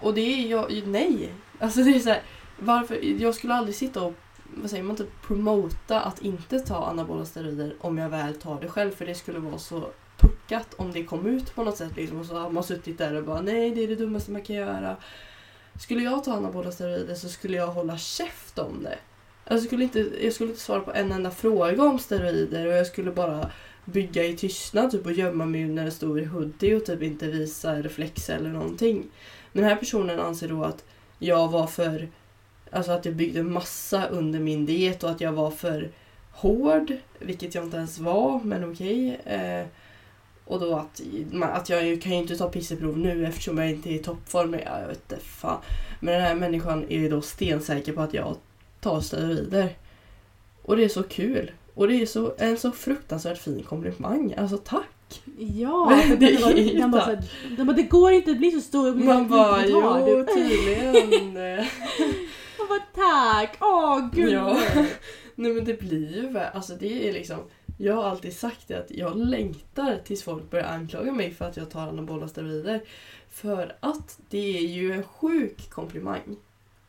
Och 0.00 0.14
det 0.14 0.20
är 0.20 0.50
jag, 0.50 0.86
nej. 0.86 1.32
Alltså 1.58 1.82
det 1.82 1.96
är 1.96 2.00
så 2.00 2.08
här, 2.08 2.22
varför, 2.58 3.20
jag 3.22 3.34
skulle 3.34 3.54
aldrig 3.54 3.76
sitta 3.76 4.02
och, 4.02 4.14
vad 4.56 4.70
säger 4.70 4.82
man, 4.82 4.96
typ 4.96 5.22
promota 5.26 6.00
att 6.00 6.22
inte 6.22 6.60
ta 6.60 6.86
anabola 6.86 7.24
steroider 7.24 7.74
om 7.80 7.98
jag 7.98 8.08
väl 8.08 8.34
tar 8.34 8.60
det 8.60 8.68
själv. 8.68 8.90
För 8.90 9.06
det 9.06 9.14
skulle 9.14 9.38
vara 9.38 9.58
så 9.58 9.90
puckat 10.18 10.74
om 10.76 10.92
det 10.92 11.04
kom 11.04 11.26
ut 11.26 11.54
på 11.54 11.64
något 11.64 11.76
sätt. 11.76 11.96
Liksom, 11.96 12.20
och 12.20 12.26
så 12.26 12.34
har 12.34 12.50
man 12.50 12.64
suttit 12.64 12.98
där 12.98 13.14
och 13.14 13.24
bara 13.24 13.40
nej 13.40 13.70
det 13.70 13.84
är 13.84 13.88
det 13.88 13.96
dummaste 13.96 14.30
man 14.30 14.42
kan 14.42 14.56
göra. 14.56 14.96
Skulle 15.80 16.02
jag 16.02 16.24
ta 16.24 16.32
anabola 16.32 16.72
steroider 16.72 17.14
så 17.14 17.28
skulle 17.28 17.56
jag 17.56 17.66
hålla 17.66 17.98
käft 17.98 18.58
om 18.58 18.82
det. 18.82 18.98
Jag 19.48 19.62
skulle, 19.62 19.84
inte, 19.84 20.10
jag 20.22 20.32
skulle 20.32 20.50
inte 20.50 20.62
svara 20.62 20.80
på 20.80 20.92
en 20.92 21.12
enda 21.12 21.30
fråga 21.30 21.82
om 21.82 21.98
steroider 21.98 22.66
och 22.66 22.72
jag 22.72 22.86
skulle 22.86 23.10
bara 23.10 23.50
bygga 23.84 24.24
i 24.24 24.36
tystnad 24.36 24.90
typ, 24.90 25.06
och 25.06 25.12
gömma 25.12 25.46
mig 25.46 25.64
när 25.64 25.84
jag 25.84 25.92
stod 25.92 26.18
i 26.18 26.24
hoodie 26.24 26.74
och 26.74 26.84
typ 26.84 27.02
inte 27.02 27.26
visa 27.26 27.74
reflexer 27.74 28.36
eller 28.36 28.50
någonting. 28.50 29.10
Men 29.52 29.62
den 29.62 29.70
här 29.70 29.76
personen 29.76 30.20
anser 30.20 30.48
då 30.48 30.64
att 30.64 30.84
jag 31.18 31.48
var 31.50 31.66
för... 31.66 32.08
Alltså 32.70 32.92
att 32.92 33.04
jag 33.04 33.14
byggde 33.14 33.42
massa 33.42 34.06
under 34.06 34.40
min 34.40 34.66
diet 34.66 35.04
och 35.04 35.10
att 35.10 35.20
jag 35.20 35.32
var 35.32 35.50
för 35.50 35.90
hård, 36.30 36.92
vilket 37.18 37.54
jag 37.54 37.64
inte 37.64 37.76
ens 37.76 37.98
var, 37.98 38.40
men 38.44 38.72
okej. 38.72 39.20
Eh, 39.24 39.66
och 40.44 40.60
då 40.60 40.76
att, 40.76 41.00
att 41.42 41.68
jag 41.68 42.02
kan 42.02 42.12
ju 42.12 42.18
inte 42.18 42.36
ta 42.36 42.48
pisseprov 42.48 42.98
nu 42.98 43.26
eftersom 43.26 43.58
jag 43.58 43.70
inte 43.70 43.90
är 43.90 43.94
i 43.94 43.98
toppform. 43.98 44.56
Ja, 44.64 44.80
jag 44.80 44.88
vet 44.88 45.12
inte 45.12 45.24
fan. 45.24 45.58
Men 46.00 46.14
den 46.14 46.22
här 46.22 46.34
människan 46.34 46.84
är 46.88 46.98
ju 46.98 47.08
då 47.08 47.20
stensäker 47.20 47.92
på 47.92 48.00
att 48.00 48.14
jag 48.14 48.36
tar 48.80 49.00
steroider. 49.00 49.68
Och 50.62 50.76
det 50.76 50.84
är 50.84 50.88
så 50.88 51.02
kul. 51.02 51.50
Och 51.74 51.88
det 51.88 52.02
är 52.02 52.06
så, 52.06 52.34
en 52.38 52.58
så 52.58 52.72
fruktansvärt 52.72 53.38
fin 53.38 53.62
komplimang. 53.62 54.34
Alltså 54.38 54.58
tack! 54.58 55.22
Ja, 55.38 56.02
det 56.18 56.42
var, 56.42 56.78
den 56.78 56.90
bara, 56.90 57.04
såhär, 57.04 57.24
den 57.56 57.66
bara, 57.66 57.76
det 57.76 57.82
går 57.82 58.12
inte 58.12 58.30
att 58.30 58.38
bli 58.38 58.50
så 58.50 58.60
stor 58.60 58.94
Man 58.94 59.28
bara, 59.28 59.66
jo 59.66 60.26
tydligen. 60.34 61.66
Man 62.68 62.78
bara, 62.78 63.04
tack! 63.04 63.56
Åh, 63.60 64.08
gud. 64.12 64.32
Ja. 64.32 64.60
Nej 65.34 65.52
men 65.52 65.64
det 65.64 65.80
blir 65.80 66.16
ju 66.16 66.38
alltså 66.38 66.74
det 66.74 67.08
är 67.08 67.12
liksom 67.12 67.38
Jag 67.78 67.94
har 67.94 68.04
alltid 68.04 68.36
sagt 68.36 68.68
det 68.68 68.74
att 68.74 68.90
jag 68.90 69.16
längtar 69.16 70.00
tills 70.04 70.22
folk 70.22 70.50
börjar 70.50 70.66
anklaga 70.66 71.12
mig 71.12 71.34
för 71.34 71.44
att 71.44 71.56
jag 71.56 71.70
tar 71.70 71.88
anabola 71.88 72.28
steroider. 72.28 72.80
För 73.30 73.76
att 73.80 74.18
det 74.28 74.58
är 74.58 74.66
ju 74.68 74.92
en 74.92 75.02
sjuk 75.02 75.70
komplimang 75.70 76.36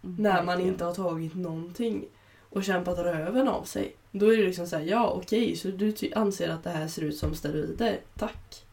när 0.01 0.43
man 0.43 0.61
inte 0.61 0.85
har 0.85 0.93
tagit 0.93 1.35
någonting 1.35 2.05
och 2.49 2.63
kämpat 2.63 2.99
röven 2.99 3.47
av 3.47 3.63
sig. 3.63 3.95
Då 4.11 4.33
är 4.33 4.37
det 4.37 4.43
liksom 4.43 4.67
såhär, 4.67 4.83
ja 4.83 5.09
okej, 5.09 5.55
så 5.55 5.67
du 5.67 5.93
anser 6.15 6.49
att 6.49 6.63
det 6.63 6.69
här 6.69 6.87
ser 6.87 7.01
ut 7.01 7.17
som 7.17 7.35
steroider? 7.35 7.99
Tack! 8.17 8.65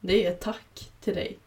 Det 0.00 0.26
är 0.26 0.34
tack 0.34 0.90
till 1.00 1.14
dig. 1.14 1.38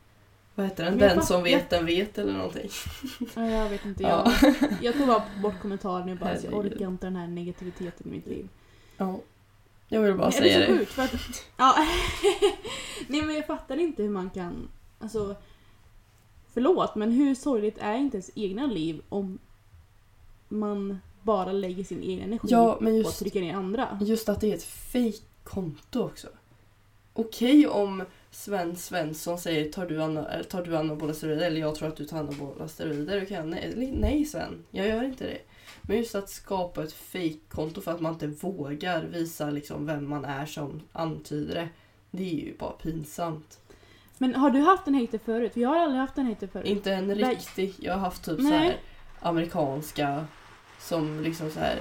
Vad 0.55 0.65
heter 0.65 0.83
den? 0.86 0.93
Men 0.95 1.07
jag 1.07 1.17
Den 1.17 1.25
som 1.25 1.43
vet, 1.43 1.69
den 1.69 1.86
vet 1.86 2.17
eller 2.17 2.33
någonting. 2.33 2.69
Ja, 3.36 3.45
jag 3.50 3.69
vet 3.69 3.86
inte. 3.86 4.03
Ja. 4.03 4.33
Jag, 4.41 4.53
jag 4.81 4.98
tog 4.98 5.07
bara 5.07 5.24
bort 5.41 5.62
kommentaren 5.62 6.10
och 6.10 6.17
bara, 6.17 6.29
alltså, 6.29 6.45
jag 6.48 6.51
Herregud. 6.55 6.74
orkar 6.74 6.88
inte 6.88 7.05
den 7.05 7.15
här 7.15 7.27
negativiteten 7.27 8.07
i 8.07 8.12
mitt 8.12 8.27
liv. 8.27 8.50
ja. 8.98 9.19
Jag 9.88 10.01
vill 10.01 10.13
bara 10.13 10.24
Men 10.24 10.31
säga 10.31 10.57
det 10.60 10.63
är 10.63 10.67
så 10.67 10.72
det. 10.74 10.77
sjukt 10.79 10.91
för 10.91 11.03
att... 11.03 11.12
Ja. 11.57 11.75
Nej 13.07 13.22
men 13.22 13.36
jag 13.36 13.48
fattar 13.48 13.77
inte 13.77 14.03
hur 14.03 14.10
man 14.10 14.29
kan... 14.29 14.69
Alltså... 15.00 15.36
Förlåt 16.53 16.95
men 16.95 17.12
hur 17.12 17.36
sorgligt 17.36 17.77
är 17.77 17.95
inte 17.95 18.17
ens 18.17 18.29
egna 18.36 18.65
liv 18.65 19.01
om 19.10 19.39
man 20.48 21.00
bara 21.22 21.51
lägger 21.51 21.83
sin 21.83 22.01
egen 22.03 22.24
energi 22.24 22.48
Ja, 22.51 22.77
men 22.81 22.93
på 22.93 23.00
att 23.00 23.05
just 23.05 23.19
trycka 23.19 23.39
ner 23.39 23.55
andra? 23.55 24.00
Just 24.01 24.29
att 24.29 24.41
det 24.41 24.51
är 24.51 24.55
ett 24.55 24.63
fake-konto 24.63 26.03
också. 26.03 26.27
Okej 27.13 27.67
om 27.67 28.03
Sven 28.33 28.75
Svensson 28.75 29.37
säger 29.37 29.71
tar 29.71 29.85
du, 29.85 30.01
ana, 30.01 30.29
eller 30.29 30.43
tar 30.43 30.63
du 30.63 30.77
anabola 30.77 31.13
steroider 31.13 31.47
eller 31.47 31.59
jag 31.61 31.75
tror 31.75 31.87
att 31.87 31.95
du 31.95 32.05
tar 32.05 32.19
anabola 32.19 32.67
steroider. 32.67 33.25
Kan 33.25 33.37
jag, 33.37 33.47
nej, 33.47 33.93
nej 33.93 34.25
Sven, 34.25 34.63
jag 34.71 34.87
gör 34.87 35.03
inte 35.03 35.23
det. 35.23 35.37
Men 35.81 35.97
just 35.97 36.15
att 36.15 36.29
skapa 36.29 36.83
ett 36.83 36.93
fake-konto 36.93 37.81
för 37.81 37.91
att 37.91 38.01
man 38.01 38.13
inte 38.13 38.27
vågar 38.27 39.03
visa 39.03 39.49
liksom 39.49 39.85
vem 39.85 40.09
man 40.09 40.25
är 40.25 40.45
som 40.45 40.81
antyder 40.91 41.55
det. 41.55 41.69
Det 42.11 42.23
är 42.23 42.45
ju 42.45 42.57
bara 42.57 42.71
pinsamt. 42.71 43.59
Men 44.17 44.35
har 44.35 44.49
du 44.49 44.59
haft 44.59 44.87
en 44.87 44.95
hater 44.95 45.19
förut? 45.25 45.53
För 45.53 45.61
jag 45.61 45.69
har 45.69 45.79
aldrig 45.79 46.01
haft 46.01 46.17
en 46.17 46.25
hater 46.25 46.47
förut. 46.47 46.65
Inte 46.65 46.93
en 46.93 47.15
riktig, 47.15 47.75
jag 47.79 47.93
har 47.93 47.99
haft 47.99 48.25
typ 48.25 48.37
så 48.37 48.43
Nej. 48.43 48.59
här 48.59 48.77
amerikanska 49.19 50.25
som 50.79 51.23
liksom 51.23 51.51
så 51.51 51.59
här 51.59 51.79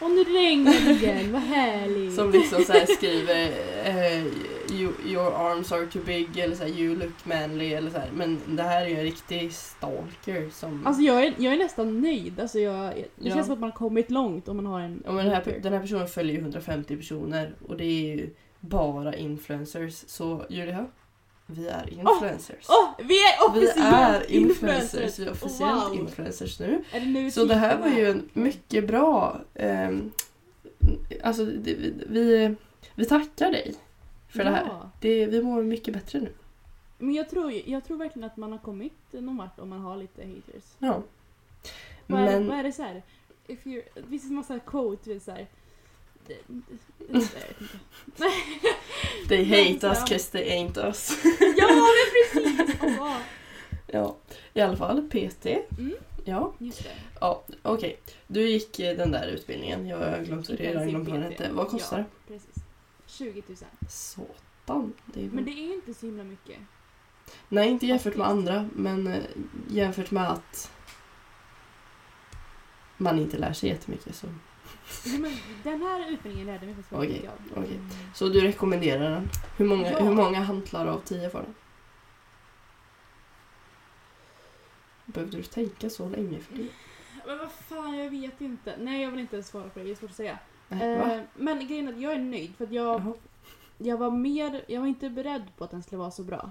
Och 0.00 0.10
nu 0.10 0.24
regnar 0.24 0.72
det 0.72 0.90
igen, 0.90 1.32
vad 1.32 1.42
härligt! 1.42 2.14
Som 2.14 2.30
liksom 2.30 2.64
så 2.64 2.72
skriver 2.96 3.50
eh, 3.84 4.24
you, 4.72 4.92
Your 5.06 5.34
arms 5.34 5.72
are 5.72 5.86
too 5.86 6.02
big 6.06 6.38
eller 6.38 6.56
så 6.56 6.62
här, 6.62 6.70
You 6.70 6.96
look 6.96 7.24
manly 7.24 7.72
eller 7.72 7.90
så 7.90 7.98
här. 7.98 8.10
Men 8.14 8.40
det 8.56 8.62
här 8.62 8.82
är 8.82 8.88
ju 8.88 8.94
en 8.96 9.02
riktig 9.02 9.52
stalker 9.52 10.50
som... 10.50 10.86
Alltså 10.86 11.02
jag 11.02 11.24
är, 11.26 11.34
jag 11.38 11.52
är 11.54 11.58
nästan 11.58 12.00
nöjd. 12.00 12.40
Alltså 12.40 12.58
jag, 12.58 12.94
det 12.94 13.04
Ja. 13.18 13.34
känns 13.34 13.46
som 13.46 13.52
att 13.54 13.60
man 13.60 13.70
har 13.70 13.76
kommit 13.76 14.10
långt 14.10 14.48
om 14.48 14.56
man 14.56 14.66
har 14.66 14.80
en 14.80 15.02
ja, 15.06 15.12
men 15.12 15.24
den, 15.26 15.34
här, 15.34 15.58
den 15.62 15.72
här 15.72 15.80
personen 15.80 16.08
följer 16.08 16.34
ju 16.34 16.40
150 16.40 16.96
personer 16.96 17.54
och 17.68 17.76
det 17.76 17.84
är 17.84 18.16
ju 18.16 18.30
bara 18.60 19.14
influencers. 19.16 20.04
Så 20.06 20.44
Julia, 20.48 20.86
vi 21.50 21.68
är 21.68 21.92
influencers. 21.92 22.66
Åh, 22.68 22.90
vi 22.98 23.18
är 23.18 23.52
vi 23.52 23.58
officiellt 23.66 24.24
är 24.24 24.30
influencers, 24.32 25.18
vi 25.18 25.24
är 25.26 25.30
officiellt 25.30 25.84
Wow. 25.90 25.94
influencers 25.94 26.60
nu. 26.60 26.84
Det 26.92 27.00
nu 27.00 27.30
Så 27.30 27.44
det 27.44 27.54
här 27.54 27.78
var 27.78 27.88
ju 27.88 28.10
en 28.10 28.28
mycket 28.32 28.86
bra... 28.86 29.40
ehm, 29.54 30.12
alltså 31.22 31.44
det, 31.44 31.74
vi, 32.08 32.54
vi 32.94 33.04
tackar 33.04 33.52
dig 33.52 33.74
för 34.28 34.44
det 34.44 34.50
här. 34.50 34.64
Ja. 34.66 34.90
Det, 35.00 35.26
vi 35.26 35.42
mår 35.42 35.62
mycket 35.62 35.94
bättre 35.94 36.20
nu. 36.20 36.32
Men 36.98 37.14
jag 37.14 37.30
tror, 37.30 37.52
jag 37.66 37.84
tror 37.84 37.96
verkligen 37.96 38.26
att 38.30 38.36
man 38.36 38.52
har 38.52 38.58
kommit 38.58 38.92
någon 39.10 39.36
vart 39.36 39.58
om 39.58 39.68
man 39.68 39.80
har 39.80 39.96
lite 39.96 40.22
haters. 40.22 40.64
Ja. 40.78 41.02
Vad, 42.06 42.20
är, 42.20 42.24
Men 42.24 42.48
vad 42.48 42.58
är 42.58 42.62
det 42.62 42.72
så 42.72 42.82
här? 42.82 43.02
If 43.46 43.64
you're, 43.66 43.82
det 43.94 44.02
finns 44.08 44.24
en 44.24 44.34
massa 44.34 44.58
quote, 44.58 45.20
så 45.20 45.30
här. 45.30 45.46
they 49.28 49.44
hate 49.44 49.86
us. 49.86 50.04
'cause 50.04 50.30
they 50.32 50.50
ain't 50.50 50.78
us. 50.88 51.10
Ja 51.56 51.66
men 51.68 51.82
precis! 52.12 52.76
Åh, 52.82 53.16
ja, 53.86 54.16
i 54.54 54.60
alla 54.60 54.76
fall 54.76 55.08
PT. 55.08 55.46
Mm. 55.78 55.94
Ja, 56.24 56.54
just 56.58 56.82
det. 56.84 56.90
ja 57.20 57.42
okej. 57.62 58.00
Du 58.26 58.48
gick 58.48 58.80
eh, 58.80 58.96
den 58.96 59.10
där 59.10 59.26
utbildningen. 59.26 59.86
Jag 59.86 59.96
har 59.98 60.24
glömt, 60.24 60.50
redan 60.50 60.88
Intensiv 60.88 60.90
glömt 60.90 61.08
vad 61.08 61.20
den 61.20 61.32
hette. 61.32 61.50
Vad 61.52 61.68
kostar 61.68 61.98
Ja, 61.98 62.04
det? 62.26 62.32
precis. 62.34 62.54
20 63.06 63.42
000. 63.48 63.56
Satan. 63.88 64.92
Det 65.06 65.24
är 65.24 65.28
Men 65.28 65.44
det 65.44 65.50
är 65.50 65.74
inte 65.74 65.94
så 65.94 66.06
himla 66.06 66.24
mycket. 66.24 66.58
Nej, 67.48 67.68
inte 67.68 67.86
jämfört 67.86 68.16
med 68.16 68.26
andra. 68.26 68.68
Men 68.74 69.06
eh, 69.06 69.22
jämfört 69.68 70.10
med 70.10 70.30
att 70.30 70.70
man 72.96 73.18
inte 73.18 73.38
lär 73.38 73.52
sig 73.52 73.68
jättemycket. 73.68 74.14
Så, 74.14 74.26
men 75.18 75.32
den 75.62 75.82
här 75.82 76.10
utbildningen 76.12 76.46
lärde 76.46 76.66
mig 76.66 76.74
faktiskt 76.74 76.92
väldigt 76.92 77.12
mycket 77.12 77.30
av. 77.30 77.62
okej. 77.64 77.80
Så 78.14 78.28
du 78.28 78.40
rekommenderar 78.40 79.10
den? 79.10 79.28
Hur 79.56 79.64
många, 79.66 79.90
Ja. 79.90 79.98
hur 80.00 80.14
många 80.14 80.40
hantlar 80.40 80.86
av 80.86 81.00
tio 81.00 81.30
får 81.30 81.38
den? 81.38 81.54
Behövde 85.04 85.36
du 85.36 85.42
tänka 85.42 85.90
så 85.90 86.08
länge 86.08 86.38
för 86.40 86.56
det? 86.56 86.68
Men 87.26 87.38
vad 87.38 87.52
fan, 87.52 87.98
jag 87.98 88.10
vet 88.10 88.40
inte. 88.40 88.76
Nej, 88.78 89.02
jag 89.02 89.10
vill 89.10 89.20
inte 89.20 89.36
ens 89.36 89.48
svara 89.48 89.68
på 89.68 89.78
det. 89.78 89.84
Det 89.84 89.90
är 89.90 89.94
svårt 89.94 90.10
att 90.10 90.16
säga. 90.16 90.38
Nej, 90.68 90.98
va? 90.98 91.14
Eh, 91.14 91.20
men 91.36 91.66
grejen 91.68 91.88
är 91.88 91.92
att 91.92 92.00
jag 92.00 92.12
är 92.12 92.18
nöjd 92.18 92.54
för 92.56 92.64
att 92.64 92.72
jag, 92.72 93.00
Jaha. 93.00 93.14
jag 93.78 93.96
var 93.96 94.10
mer, 94.10 94.64
jag 94.68 94.80
var 94.80 94.86
inte 94.88 95.10
beredd 95.10 95.42
på 95.56 95.64
att 95.64 95.70
den 95.70 95.82
skulle 95.82 95.98
vara 95.98 96.10
så 96.10 96.22
bra. 96.24 96.50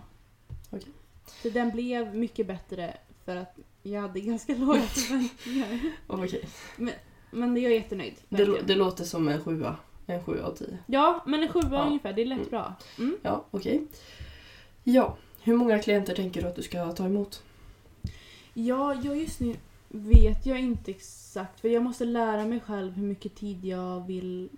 Okej. 0.69 0.91
Så 1.25 1.49
den 1.49 1.71
blev 1.71 2.15
mycket 2.15 2.47
bättre 2.47 2.97
för 3.25 3.35
att 3.35 3.57
jag 3.83 4.01
hade 4.01 4.19
ganska 4.19 4.55
låga 4.55 4.81
förväntningar. 4.81 5.91
Okej. 6.07 6.49
Men 6.75 6.93
jag 7.31 7.57
är 7.57 7.69
jättenöjd. 7.69 8.13
Det, 8.29 8.45
lå- 8.45 8.61
det 8.65 8.75
låter 8.75 9.03
som 9.03 9.27
en 9.27 9.43
sjua. 9.43 9.75
En 10.05 10.23
sjua 10.23 10.45
av 10.45 10.55
tio. 10.55 10.77
Ja, 10.85 11.23
men 11.25 11.43
en 11.43 11.49
sjua 11.49 11.69
Ja. 11.71 11.85
ungefär. 11.85 12.13
Det 12.13 12.21
är 12.21 12.25
lätt 12.25 12.37
Mm. 12.37 12.49
bra. 12.49 12.73
Mm. 12.99 13.17
Ja, 13.21 13.45
okej. 13.51 13.81
Ja, 14.83 15.17
hur 15.41 15.55
många 15.57 15.79
klienter 15.79 16.15
tänker 16.15 16.41
du 16.41 16.47
att 16.47 16.55
du 16.55 16.61
ska 16.63 16.91
ta 16.91 17.05
emot? 17.05 17.43
Ja, 18.53 18.95
jag 19.03 19.17
just 19.17 19.39
nu 19.39 19.55
vet 19.89 20.45
jag 20.45 20.59
inte 20.59 20.91
exakt. 20.91 21.59
För 21.59 21.67
jag 21.69 21.83
måste 21.83 22.05
lära 22.05 22.45
mig 22.45 22.59
själv 22.59 22.93
hur 22.93 23.03
mycket 23.03 23.35
tid 23.35 23.65
jag 23.65 24.07
vill 24.07 24.49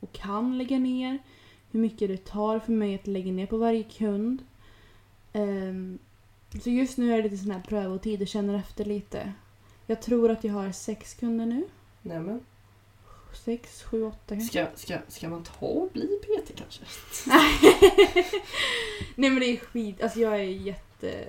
och 0.00 0.12
kan 0.12 0.58
lägga 0.58 0.78
ner. 0.78 1.18
Hur 1.70 1.80
mycket 1.80 2.08
det 2.08 2.24
tar 2.24 2.58
för 2.58 2.72
mig 2.72 2.94
att 2.94 3.06
lägga 3.06 3.32
ner 3.32 3.46
på 3.46 3.56
varje 3.56 3.82
kund. 3.82 4.42
Ehm, 5.32 5.98
så 6.62 6.70
just 6.70 6.98
nu 6.98 7.12
är 7.12 7.16
det 7.16 7.22
lite 7.22 7.36
sån 7.36 7.50
här 7.50 7.62
prövotid 7.68 8.22
och 8.22 8.28
känner 8.28 8.54
efter 8.54 8.84
lite. 8.84 9.32
Jag 9.86 10.02
tror 10.02 10.30
att 10.30 10.44
jag 10.44 10.52
har 10.52 10.72
sex 10.72 11.14
kunder 11.14 11.46
nu. 11.46 11.64
Nämen. 12.02 12.40
Sex, 13.44 13.82
sju, 13.82 14.02
åtta 14.02 14.18
kanske. 14.26 14.66
Ska, 14.66 14.76
ska, 14.76 14.98
ska 15.08 15.28
man 15.28 15.44
ta 15.44 15.66
och 15.66 15.90
bli 15.92 16.18
PT 16.22 16.56
kanske? 16.56 16.84
Nej 19.14 19.30
men 19.30 19.40
det 19.40 19.46
är 19.46 19.56
skit. 19.56 20.02
Alltså 20.02 20.20
jag 20.20 20.34
är 20.34 20.42
jätte... 20.42 21.28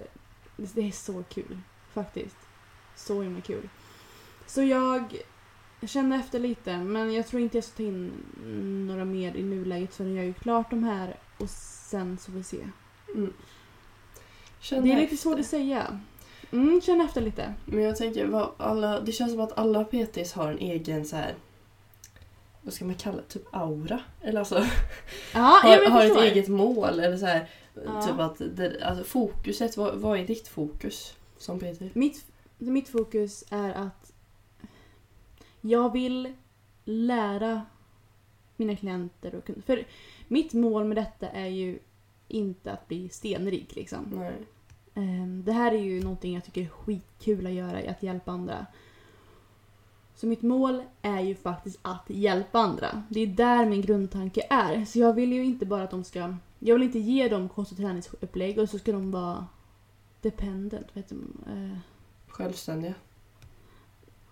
Det 0.57 0.88
är 0.88 0.91
så 0.91 1.23
kul. 1.23 1.59
Faktiskt. 1.93 2.35
Så 2.95 3.21
himla 3.21 3.41
kul. 3.41 3.69
Så 4.47 4.61
jag 4.61 5.23
känner 5.88 6.19
efter 6.19 6.39
lite 6.39 6.77
men 6.77 7.13
jag 7.13 7.27
tror 7.27 7.41
inte 7.41 7.57
jag 7.57 7.63
ska 7.63 7.77
ta 7.77 7.83
in 7.83 8.11
några 8.88 9.05
mer 9.05 9.35
i 9.35 9.43
nuläget 9.43 9.95
förrän 9.95 10.15
jag 10.15 10.25
är 10.25 10.33
klart 10.33 10.69
de 10.69 10.83
här 10.83 11.17
och 11.38 11.49
sen 11.49 12.17
så 12.17 12.31
får 12.31 12.38
vi 12.38 12.43
se. 12.43 12.67
Mm. 13.15 13.33
Det 14.69 14.75
är 14.75 14.81
lite 14.81 15.01
efter. 15.01 15.17
svårt 15.17 15.39
att 15.39 15.45
säga. 15.45 15.99
Mm, 16.51 16.82
känn 16.82 17.01
efter 17.01 17.22
lite. 17.22 17.53
Men 17.65 17.82
jag 17.82 17.96
tänker, 17.96 18.25
vad 18.25 18.50
alla, 18.58 19.00
det 19.00 19.12
känns 19.12 19.32
som 19.32 19.41
att 19.41 19.58
alla 19.58 19.84
PTs 19.84 20.34
har 20.34 20.51
en 20.51 20.60
egen 20.60 21.06
så 21.06 21.15
här. 21.15 21.34
Vad 22.62 22.74
ska 22.74 22.86
man 22.86 22.96
kalla 22.96 23.18
det? 23.18 23.24
Typ 23.24 23.46
aura? 23.51 24.00
Eller 24.22 24.39
alltså, 24.39 24.65
Ja, 25.34 25.60
har, 25.63 25.70
jag 25.70 25.89
har 25.89 26.06
ett 26.06 26.18
eget 26.18 26.48
mål. 26.48 27.00
Eller 27.00 27.18
så 27.18 27.25
här, 27.25 27.50
Ja. 27.86 28.01
typ 28.01 28.20
att 28.20 28.41
det, 28.56 28.84
alltså 28.84 29.03
fokuset, 29.03 29.77
vad, 29.77 29.96
vad 29.96 30.20
är 30.20 30.27
ditt 30.27 30.48
fokus 30.48 31.15
som 31.38 31.60
PT? 31.60 31.96
Mitt, 31.96 32.25
mitt 32.58 32.89
fokus 32.89 33.44
är 33.50 33.70
att 33.74 34.13
jag 35.62 35.94
vill 35.94 36.34
lära 36.86 37.62
mina 38.56 38.75
klienter 38.75 39.36
och 39.36 39.46
kunder. 39.46 39.62
För 39.62 39.84
mitt 40.27 40.53
mål 40.53 40.84
med 40.86 40.98
detta 40.98 41.29
är 41.29 41.48
ju 41.48 41.79
inte 42.27 42.72
att 42.72 42.88
bli 42.88 43.10
stenrik 43.10 43.75
liksom. 43.75 44.06
Nej. 44.15 44.34
Ehm, 44.96 45.43
Det 45.46 45.51
här 45.51 45.72
är 45.72 45.77
ju 45.79 46.03
någonting 46.03 46.34
jag 46.34 46.43
tycker 46.43 46.62
är 46.62 46.67
skitkul 46.67 47.46
att 47.48 47.51
göra, 47.53 47.91
att 47.91 48.03
hjälpa 48.03 48.31
andra. 48.31 48.65
Så 50.15 50.27
mitt 50.27 50.41
mål 50.41 50.84
är 51.01 51.19
ju 51.19 51.36
faktiskt 51.36 51.79
att 51.81 52.03
hjälpa 52.08 52.60
andra. 52.60 53.03
Det 53.10 53.19
är 53.19 53.27
där 53.27 53.65
min 53.65 53.81
grundtanke 53.81 54.41
är. 54.50 54.86
Så 54.86 55.00
jag 55.00 55.13
vill 55.13 55.34
ju 55.34 55.46
inte 55.46 55.65
bara 55.65 55.84
att 55.84 55.91
de 55.91 56.03
ska... 56.03 56.36
Jag 56.60 56.75
vill 56.75 56.84
inte 56.84 57.00
ge 57.00 57.27
dem 57.29 57.50
kost 57.50 57.72
och 57.72 57.77
träningsupplägg 57.77 58.60
och 58.60 58.69
så 58.69 58.79
ska 58.79 58.91
de 58.91 59.12
vara 59.12 59.48
dependent. 60.22 60.88
Vet 60.93 61.10
du, 61.10 61.15
eh, 61.48 61.77
Självständiga. 62.27 62.93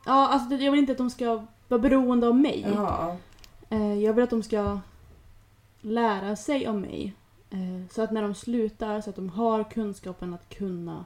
Ja, 0.05 0.27
alltså 0.27 0.55
jag 0.55 0.71
vill 0.71 0.79
inte 0.79 0.91
att 0.91 0.97
de 0.97 1.09
ska 1.09 1.45
vara 1.67 1.81
beroende 1.81 2.27
av 2.27 2.35
mig. 2.35 2.65
Jaha. 2.73 3.17
Eh, 3.69 3.93
Jag 3.93 4.13
vill 4.13 4.23
att 4.23 4.29
de 4.29 4.43
ska 4.43 4.79
lära 5.81 6.35
sig 6.35 6.67
om 6.67 6.81
mig. 6.81 7.13
Eh, 7.49 7.87
Så 7.91 8.01
att 8.01 8.11
när 8.11 8.21
de 8.21 8.35
slutar 8.35 9.01
så 9.01 9.09
att 9.09 9.15
de 9.15 9.29
har 9.29 9.63
kunskapen 9.63 10.33
att 10.33 10.49
kunna 10.49 11.05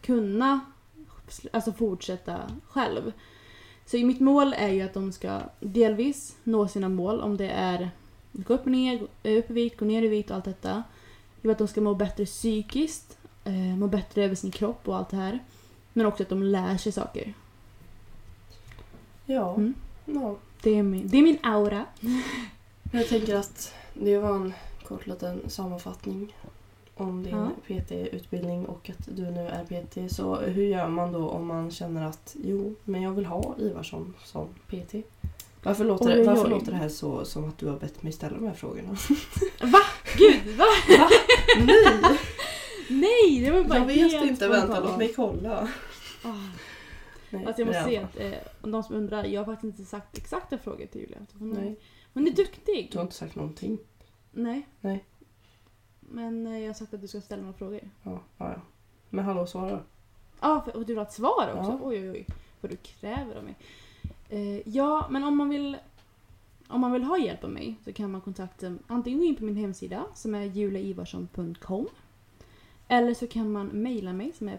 kunna 0.00 0.60
alltså 1.52 1.72
fortsätta 1.72 2.40
själv. 2.68 3.12
Så 3.86 3.96
mitt 3.96 4.20
mål 4.20 4.54
är 4.58 4.68
ju 4.68 4.82
att 4.82 4.94
de 4.94 5.12
ska 5.12 5.40
delvis 5.60 6.36
nå 6.44 6.68
sina 6.68 6.88
mål 6.88 7.20
om 7.20 7.36
det 7.36 7.50
är 7.50 7.90
gå 8.32 8.54
upp 8.54 8.64
och 8.64 8.70
ner, 8.70 9.02
upp 9.22 9.50
i 9.50 9.52
vikt, 9.52 9.78
gå 9.78 9.84
ner 9.84 10.02
i 10.02 10.08
vikt 10.08 10.30
och 10.30 10.36
allt 10.36 10.44
detta. 10.44 10.84
Jag 11.42 11.52
att 11.52 11.58
de 11.58 11.68
ska 11.68 11.80
må 11.80 11.94
bättre 11.94 12.24
psykiskt, 12.24 13.18
eh, 13.44 13.76
må 13.76 13.86
bättre 13.86 14.24
över 14.24 14.34
sin 14.34 14.50
kropp 14.50 14.88
och 14.88 14.96
allt 14.96 15.08
det 15.08 15.16
här. 15.16 15.38
Men 15.92 16.06
också 16.06 16.22
att 16.22 16.28
de 16.28 16.42
lär 16.42 16.76
sig 16.76 16.92
saker. 16.92 17.34
Ja. 19.26 19.54
Mm. 19.54 19.74
ja. 20.04 20.36
Det 20.62 20.70
är 20.70 20.82
min, 20.82 21.08
det 21.08 21.18
är 21.18 21.22
min 21.22 21.38
aura. 21.42 21.84
Jag 22.92 23.08
tänker 23.08 23.36
att 23.36 23.74
det 24.00 24.18
var 24.18 24.34
en 24.34 24.52
kort 24.84 25.06
liten 25.06 25.50
sammanfattning 25.50 26.36
om 26.94 27.22
din 27.22 27.36
Ja. 27.36 27.50
PT-utbildning 27.66 28.66
och 28.66 28.90
att 28.90 29.16
du 29.16 29.22
nu 29.30 29.48
är 29.48 29.64
PT. 29.64 30.14
Så 30.14 30.36
hur 30.36 30.64
gör 30.64 30.88
man 30.88 31.12
då 31.12 31.28
om 31.28 31.46
man 31.46 31.70
känner 31.70 32.06
att 32.06 32.36
jo, 32.44 32.74
men 32.84 33.02
jag 33.02 33.12
vill 33.12 33.26
ha 33.26 33.54
Ivarsson 33.58 34.14
som 34.24 34.48
PT? 34.66 34.94
Varför 35.62 35.84
låter, 35.84 36.16
det, 36.16 36.24
varför 36.24 36.48
låter 36.50 36.72
det 36.72 36.78
här 36.78 36.88
så 36.88 37.24
som 37.24 37.48
att 37.48 37.58
du 37.58 37.66
har 37.66 37.78
bett 37.78 38.02
mig 38.02 38.12
ställa 38.12 38.36
de 38.36 38.46
här 38.46 38.54
frågorna? 38.54 38.88
Va? 39.62 39.78
Gud, 40.16 40.56
va? 40.56 40.64
Nej! 41.58 42.18
Nej, 42.90 43.40
det 43.44 43.50
var 43.50 43.64
bara 43.64 43.78
Jag 43.78 43.86
vet 43.86 44.12
helt 44.12 44.30
inte, 44.30 44.48
vänta 44.48 44.80
låt 44.80 44.98
mig 44.98 45.12
kolla. 45.16 45.68
Ah. 46.22 46.32
Nej, 47.30 47.46
Alltså 47.46 47.60
jag 47.62 47.66
måste 47.66 47.82
säga 47.84 48.02
att 48.04 48.20
eh, 48.20 48.70
de 48.70 48.82
som 48.82 48.94
undrar, 48.94 49.24
jag 49.24 49.40
har 49.40 49.44
faktiskt 49.44 49.78
inte 49.78 49.90
sagt 49.90 50.18
exakta 50.18 50.58
frågor 50.58 50.86
till 50.86 51.00
Julia. 51.00 51.18
Nej. 51.38 51.76
Hon 52.16 52.26
är 52.26 52.30
duktig. 52.30 52.88
Du 52.92 52.98
har 52.98 53.02
inte 53.02 53.14
sagt 53.14 53.34
någonting. 53.34 53.78
Nej. 54.32 54.66
Nej. 54.80 55.04
Men 56.00 56.46
eh, 56.46 56.58
jag 56.58 56.68
har 56.68 56.74
sagt 56.74 56.94
att 56.94 57.00
du 57.00 57.08
ska 57.08 57.20
ställa 57.20 57.42
några 57.42 57.54
frågor. 57.58 57.80
Ja, 58.02 58.20
ja, 58.38 58.52
ja. 58.52 58.60
Men 59.10 59.24
hallå, 59.24 59.46
svara. 59.46 59.70
Ja, 59.70 59.82
ah, 60.40 60.70
och 60.70 60.80
du 60.80 60.86
vill 60.86 60.96
ha 60.96 61.02
ett 61.02 61.12
svar 61.12 61.54
också? 61.56 61.70
Ja. 61.70 61.78
Oj, 61.82 62.00
oj, 62.00 62.10
oj. 62.10 62.26
Vad 62.60 62.70
du 62.70 62.76
kräver 62.76 63.36
av 63.36 63.44
mig. 63.44 63.56
Eh, 64.28 64.68
ja, 64.68 65.06
men 65.10 65.24
om 65.24 65.36
man 65.36 65.48
vill 65.48 65.76
om 66.68 66.80
man 66.80 66.92
vill 66.92 67.02
ha 67.02 67.18
hjälp 67.18 67.44
av 67.44 67.50
mig 67.50 67.76
så 67.84 67.92
kan 67.92 68.10
man 68.10 68.20
kontakta 68.20 68.76
antingen 68.86 69.18
gå 69.18 69.24
in 69.24 69.36
på 69.36 69.44
min 69.44 69.56
hemsida 69.56 70.06
som 70.14 70.34
är 70.34 70.44
juliaivarsson.com 70.44 71.88
eller 72.88 73.14
så 73.14 73.26
kan 73.26 73.52
man 73.52 73.66
mejla 73.66 74.12
mig 74.12 74.32
som 74.32 74.48
är 74.48 74.56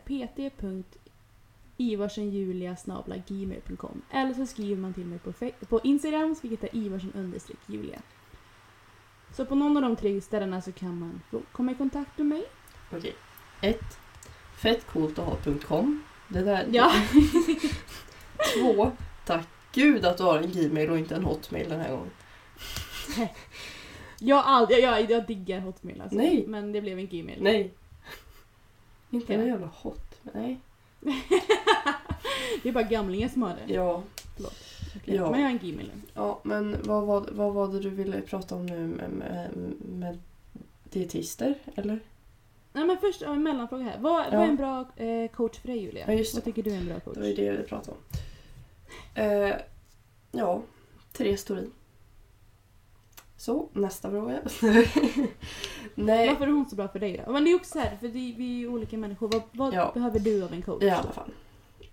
pt.ivarsenjulia.gmail.com 1.78 4.02
eller 4.12 4.34
så 4.34 4.46
skriver 4.46 4.82
man 4.82 4.94
till 4.94 5.06
mig 5.06 5.20
på, 5.20 5.34
på 5.66 5.82
Instagram 5.84 6.36
vilket 6.42 6.64
är 6.64 6.76
ivarsen-julia. 6.76 8.02
Så 9.32 9.46
på 9.46 9.56
någon 9.56 9.78
av 9.78 9.84
de 9.84 9.96
tre 9.96 10.22
ställena 10.22 10.62
så 10.62 10.72
kan 10.72 11.00
man 11.00 11.22
komma 11.52 11.72
i 11.72 11.76
kontakt 11.76 12.18
med 12.18 12.28
mig. 12.28 12.44
Okej. 12.92 13.16
Ett. 13.62 14.00
Fett 14.58 14.88
coolt 14.88 15.20
att 15.20 15.26
ha.com. 15.26 16.04
Det 16.28 16.42
där. 16.42 16.68
Ja. 16.72 16.92
Två. 18.54 18.92
Tack 19.26 19.48
gud 19.72 20.06
att 20.06 20.18
du 20.18 20.24
har 20.24 20.38
en 20.38 20.52
Gmail 20.52 20.90
och 20.90 20.98
inte 20.98 21.16
en 21.16 21.24
Hotmail 21.24 21.70
den 21.70 21.80
här 21.80 21.92
gången. 21.92 22.12
Jag, 24.20 24.44
aldrig, 24.46 24.84
jag, 24.84 25.02
jag, 25.02 25.12
jag 25.12 25.28
diggar 25.28 25.60
Hotmail 25.60 26.02
alltså. 26.02 26.18
Nej. 26.18 26.46
Men 26.48 26.72
det 26.72 26.82
blev 26.82 27.00
en 27.00 27.08
Gmail. 27.08 27.44
Nej. 27.44 27.74
Inte 29.10 29.34
en 29.34 29.48
jävla 29.48 29.68
hot. 29.68 30.22
Nej. 30.22 30.60
det 32.64 32.70
är 32.70 32.74
bara 32.74 32.84
gamlingar 32.84 33.30
som 33.30 33.42
har 33.42 33.56
det. 33.68 33.74
Ja. 33.74 34.04
Okej, 34.96 35.16
ja. 35.16 35.32
Men 35.32 35.40
jag 35.40 35.48
har 35.48 35.54
en 35.54 35.58
Gmail. 35.58 35.92
Ja, 36.14 36.40
men 36.44 36.76
vad 36.84 37.06
var, 37.08 37.28
vad 37.32 37.54
var 37.54 37.68
det 37.68 37.80
du 37.80 37.90
ville 37.90 38.22
prata 38.22 38.56
om 38.56 38.66
nu 38.66 38.88
med, 38.88 39.10
med, 39.10 39.50
med 39.80 40.20
dietister, 40.84 41.56
eller? 41.76 42.00
Nej 42.74 42.86
men 42.86 42.98
först 42.98 43.22
vi 43.22 43.26
en 43.26 43.44
mellanfråga 43.44 43.84
här. 43.84 43.98
Vad, 44.00 44.26
Ja. 44.26 44.30
vad 44.32 44.40
är 44.42 44.48
en 44.50 44.56
bra 44.56 44.86
eh, 44.96 45.32
coach 45.32 45.60
för 45.60 45.68
dig 45.68 45.78
Julia? 45.84 46.04
Ja, 46.08 46.14
just 46.14 46.34
vad 46.34 46.44
tycker 46.44 46.64
du 46.64 46.72
är 46.72 46.78
en 46.78 46.86
bra 46.86 47.00
coach? 47.00 47.14
Det 47.16 47.20
var 47.22 47.28
ju 47.28 47.36
det 47.36 47.44
jag 47.46 47.52
ville 47.52 47.64
prata 47.64 47.92
om. 47.92 47.98
Eh, 49.16 49.56
ja, 50.32 50.62
Therese 51.14 51.44
Torin. 51.44 51.72
Så, 53.38 53.70
nästa 53.74 54.10
fråga. 54.10 54.40
Nej, 55.96 56.28
Varför 56.30 56.48
är 56.48 56.52
hon 56.52 56.70
så 56.70 56.76
bra 56.76 56.88
för 56.88 57.00
dig 57.00 57.24
då? 57.26 57.32
Men 57.32 57.44
det 57.44 57.52
är 57.52 57.56
också 57.56 57.72
så 57.72 57.80
här, 57.80 57.98
för 58.00 58.08
det, 58.08 58.14
vi 58.38 58.54
är 58.56 58.58
ju 58.60 58.68
olika 58.68 58.98
människor. 58.98 59.28
Vad, 59.28 59.42
vad 59.52 59.74
Ja. 59.74 59.92
behöver 59.94 60.20
du 60.20 60.44
av 60.44 60.54
en 60.54 60.62
coach? 60.62 60.84
i 60.84 60.90
alla 60.90 61.12
fall. 61.12 61.32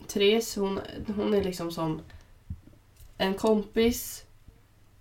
Therese, 0.07 0.57
hon, 0.57 0.81
hon 1.17 1.35
är 1.35 1.45
liksom 1.45 1.73
som 1.73 2.01
en 3.19 3.35
kompis, 3.35 4.25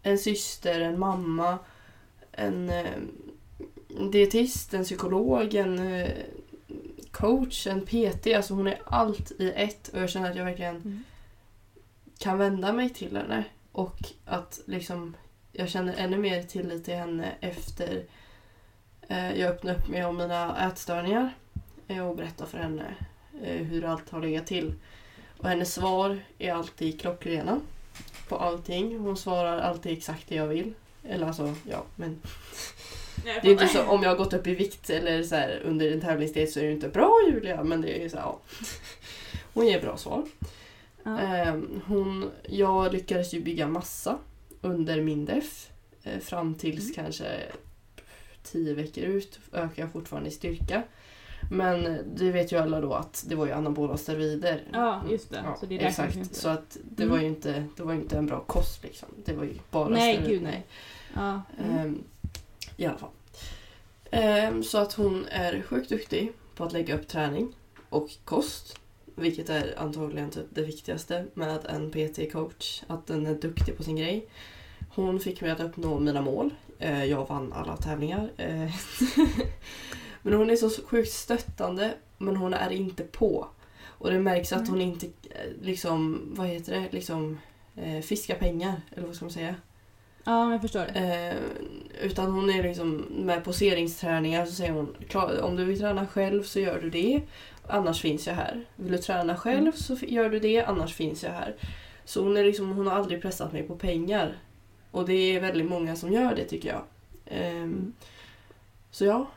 en 0.02 0.18
syster, 0.20 0.82
en 0.82 1.00
mamma, 1.00 1.58
en 2.32 2.70
eh, 2.70 2.86
dietist, 4.12 4.74
en 4.74 4.84
psykolog, 4.84 5.54
en 5.56 5.80
eh, 5.80 6.10
coach, 7.12 7.68
en 7.68 7.86
PT. 7.86 8.28
Alltså 8.28 8.54
hon 8.54 8.68
är 8.68 8.82
allt 8.86 9.32
i 9.32 9.52
ett 9.56 9.88
och 9.88 10.00
jag 10.00 10.10
känner 10.10 10.30
att 10.32 10.38
jag 10.38 10.46
verkligen 10.46 10.76
Mm. 10.76 11.04
kan 12.18 12.38
vända 12.38 12.74
mig 12.74 12.90
till 12.90 13.18
henne. 13.18 13.44
Och 13.72 13.98
att 14.26 14.60
liksom 14.66 15.16
jag 15.56 15.70
känner 15.70 15.96
ännu 15.98 16.18
mer 16.18 16.44
tillit 16.44 16.86
till 16.86 16.94
henne 16.94 17.36
efter 17.42 18.04
eh, 19.08 19.40
jag 19.40 19.50
öppnade 19.50 19.78
upp 19.78 19.88
mig 19.88 20.06
om 20.06 20.18
mina 20.18 20.68
ätstörningar 20.68 21.34
eh, 21.88 22.08
och 22.08 22.16
berättade 22.16 22.50
för 22.50 22.58
henne 22.58 22.96
eh, 23.44 23.56
hur 23.56 23.86
allt 23.86 24.10
har 24.10 24.22
legat 24.22 24.48
till. 24.48 24.74
Och 25.38 25.50
hennes 25.50 25.74
svar 25.74 26.20
är 26.38 26.54
alltid 26.54 27.02
klockrena 27.02 27.60
på 28.28 28.38
allting. 28.38 29.00
Hon 29.00 29.18
svarar 29.18 29.58
alltid 29.58 29.98
exakt 29.98 30.30
det 30.30 30.36
jag 30.36 30.48
vill. 30.48 30.74
Eller 31.04 31.28
alltså, 31.28 31.56
ja, 31.70 31.84
men... 31.96 32.22
Det 33.24 33.48
är 33.48 33.52
inte 33.52 33.68
så 33.68 33.84
om 33.84 34.04
jag 34.04 34.10
har 34.10 34.18
gått 34.18 34.34
upp 34.34 34.48
i 34.48 34.56
vikt 34.56 34.90
eller 34.90 35.24
så 35.24 35.36
här, 35.36 35.62
under 35.66 35.92
en 35.92 36.02
tävlingstid 36.02 36.54
så 36.54 36.60
är 36.60 36.64
det 36.64 36.72
inte 36.72 36.90
bra 36.90 37.20
Julia, 37.28 37.64
men 37.64 37.82
det 37.82 37.98
är 37.98 38.04
ju 38.04 38.10
så 38.10 38.18
här, 38.18 38.24
ja. 38.24 38.40
Hon 39.54 39.68
ger 39.68 39.82
bra 39.82 39.98
svar. 39.98 40.26
Ja. 41.04 41.20
Ehm, 41.20 41.82
hon, 41.88 42.32
jag 42.44 42.94
lyckades 42.94 43.34
ju 43.34 43.42
bygga 43.42 43.68
massa 43.68 44.18
under 44.64 45.02
min 45.02 45.26
def. 45.26 45.70
Eh, 46.04 46.20
fram 46.20 46.56
tills 46.56 46.84
Mm. 46.84 46.94
kanske 46.96 47.26
10 48.44 48.74
veckor 48.74 49.04
ut 49.04 49.40
ökar 49.54 49.84
jag 49.84 49.92
fortfarande 49.92 50.30
i 50.30 50.32
styrka. 50.32 50.84
Men 51.52 51.98
det 52.16 52.32
vet 52.32 52.52
ju 52.52 52.58
alla 52.58 52.82
då 52.82 52.94
att 52.94 53.26
det 53.28 53.36
var 53.36 53.46
ju 53.46 53.52
anabola 53.52 53.98
steroider. 53.98 54.62
Ja, 54.74 55.02
just 55.12 55.30
det. 55.30 55.42
Ja, 55.46 55.56
så 55.60 55.66
det 55.66 55.74
ju 55.76 55.80
exakt, 55.82 56.16
inte. 56.16 56.36
så 56.36 56.50
att 56.50 56.78
det 56.96 57.04
Mm. 57.04 57.16
var 57.16 57.22
ju 57.22 57.28
inte, 57.28 57.66
det 57.78 57.84
var 57.84 57.94
inte 57.94 58.18
en 58.18 58.26
bra 58.26 58.40
kost 58.40 58.84
liksom. 58.84 59.10
Det 59.26 59.34
var 59.34 59.44
ju 59.44 59.54
bara 59.72 59.88
Nej, 59.90 60.14
steroider. 60.16 60.34
gud 60.34 60.44
nej. 60.44 60.66
Ja. 61.14 61.42
Mm. 61.60 61.78
Ehm, 61.78 62.04
I 62.78 62.86
alla 62.86 62.98
fall. 62.98 63.10
Ehm, 64.12 64.64
så 64.64 64.78
att 64.78 64.94
hon 64.94 65.26
är 65.26 65.62
sjukt 65.62 65.90
duktig 65.90 66.32
på 66.56 66.64
att 66.64 66.74
lägga 66.74 66.96
upp 66.96 67.08
träning 67.08 67.54
och 67.90 68.10
kost. 68.26 68.80
Vilket 69.16 69.50
är 69.50 69.74
antagligen 69.80 70.30
typ 70.30 70.46
det 70.50 70.62
viktigaste 70.62 71.26
med 71.34 71.66
en 71.66 71.92
PT-coach. 71.92 72.84
Att 72.88 73.08
den 73.08 73.26
är 73.26 73.36
duktig 73.36 73.78
på 73.78 73.84
sin 73.84 73.96
grej. 73.96 74.28
Hon 74.96 75.20
fick 75.20 75.42
mig 75.42 75.52
att 75.52 75.60
uppnå 75.60 76.00
mina 76.00 76.22
mål. 76.22 76.50
Eh, 76.80 77.06
jag 77.06 77.28
vann 77.28 77.54
alla 77.54 77.78
tävlingar. 77.78 78.30
Eh, 78.38 78.72
men 80.22 80.34
hon 80.34 80.50
är 80.50 80.56
så 80.56 80.70
sjukt 80.86 81.12
stöttande 81.12 81.94
men 82.18 82.36
hon 82.36 82.54
är 82.54 82.70
inte 82.70 83.04
på. 83.04 83.48
Och 83.86 84.12
det 84.12 84.20
märks 84.20 84.54
att 84.54 84.68
hon 84.68 84.82
inte 84.82 85.06
eh, 85.06 85.52
liksom, 85.62 86.22
vad 86.36 86.48
heter 86.48 86.74
det, 86.74 86.88
liksom 86.92 87.40
fiskar 88.04 88.36
pengar. 88.36 88.82
Eller 88.96 89.08
vad 89.08 89.16
ska 89.16 89.26
man 89.26 89.32
säga? 89.32 89.56
ja, 90.26 90.52
jag 90.52 90.62
förstår. 90.62 90.86
Eh, 90.98 91.34
utan 92.02 92.32
hon 92.32 92.50
är 92.50 92.64
liksom 92.64 93.06
med 93.10 93.44
poseringsträningar 93.44 94.46
så 94.46 94.52
säger 94.52 94.72
hon 94.72 94.96
"Klar, 95.10 95.42
om 95.42 95.56
du 95.56 95.66
vill 95.66 95.80
träna 95.80 96.08
själv 96.08 96.44
så 96.44 96.60
gör 96.60 96.80
du 96.82 96.90
det. 96.90 97.22
Annars 97.68 98.02
finns 98.02 98.28
jag 98.28 98.34
här. 98.34 98.66
Vill 98.76 98.92
du 98.92 98.98
träna 98.98 99.38
själv 99.38 99.60
Mm. 99.60 99.74
så 99.74 99.96
gör 100.02 100.30
du 100.30 100.40
det. 100.40 100.62
Annars 100.64 100.94
finns 100.94 101.24
jag 101.24 101.32
här. 101.32 101.56
Så 102.06 102.24
hon, 102.24 102.38
är 102.38 102.44
liksom, 102.44 102.72
hon 102.72 102.88
har 102.88 102.96
aldrig 102.96 103.22
pressat 103.22 103.54
mig 103.54 103.64
på 103.64 103.76
pengar. 103.76 104.36
Och 104.94 105.06
det 105.06 105.14
är 105.14 105.40
väldigt 105.42 105.70
många 105.70 105.96
som 105.96 106.12
gör 106.12 106.36
det 106.36 106.46
tycker 106.46 106.70
jag. 106.70 106.82
Mm. 107.26 107.94
Så 108.92 109.06
ja, 109.06 109.28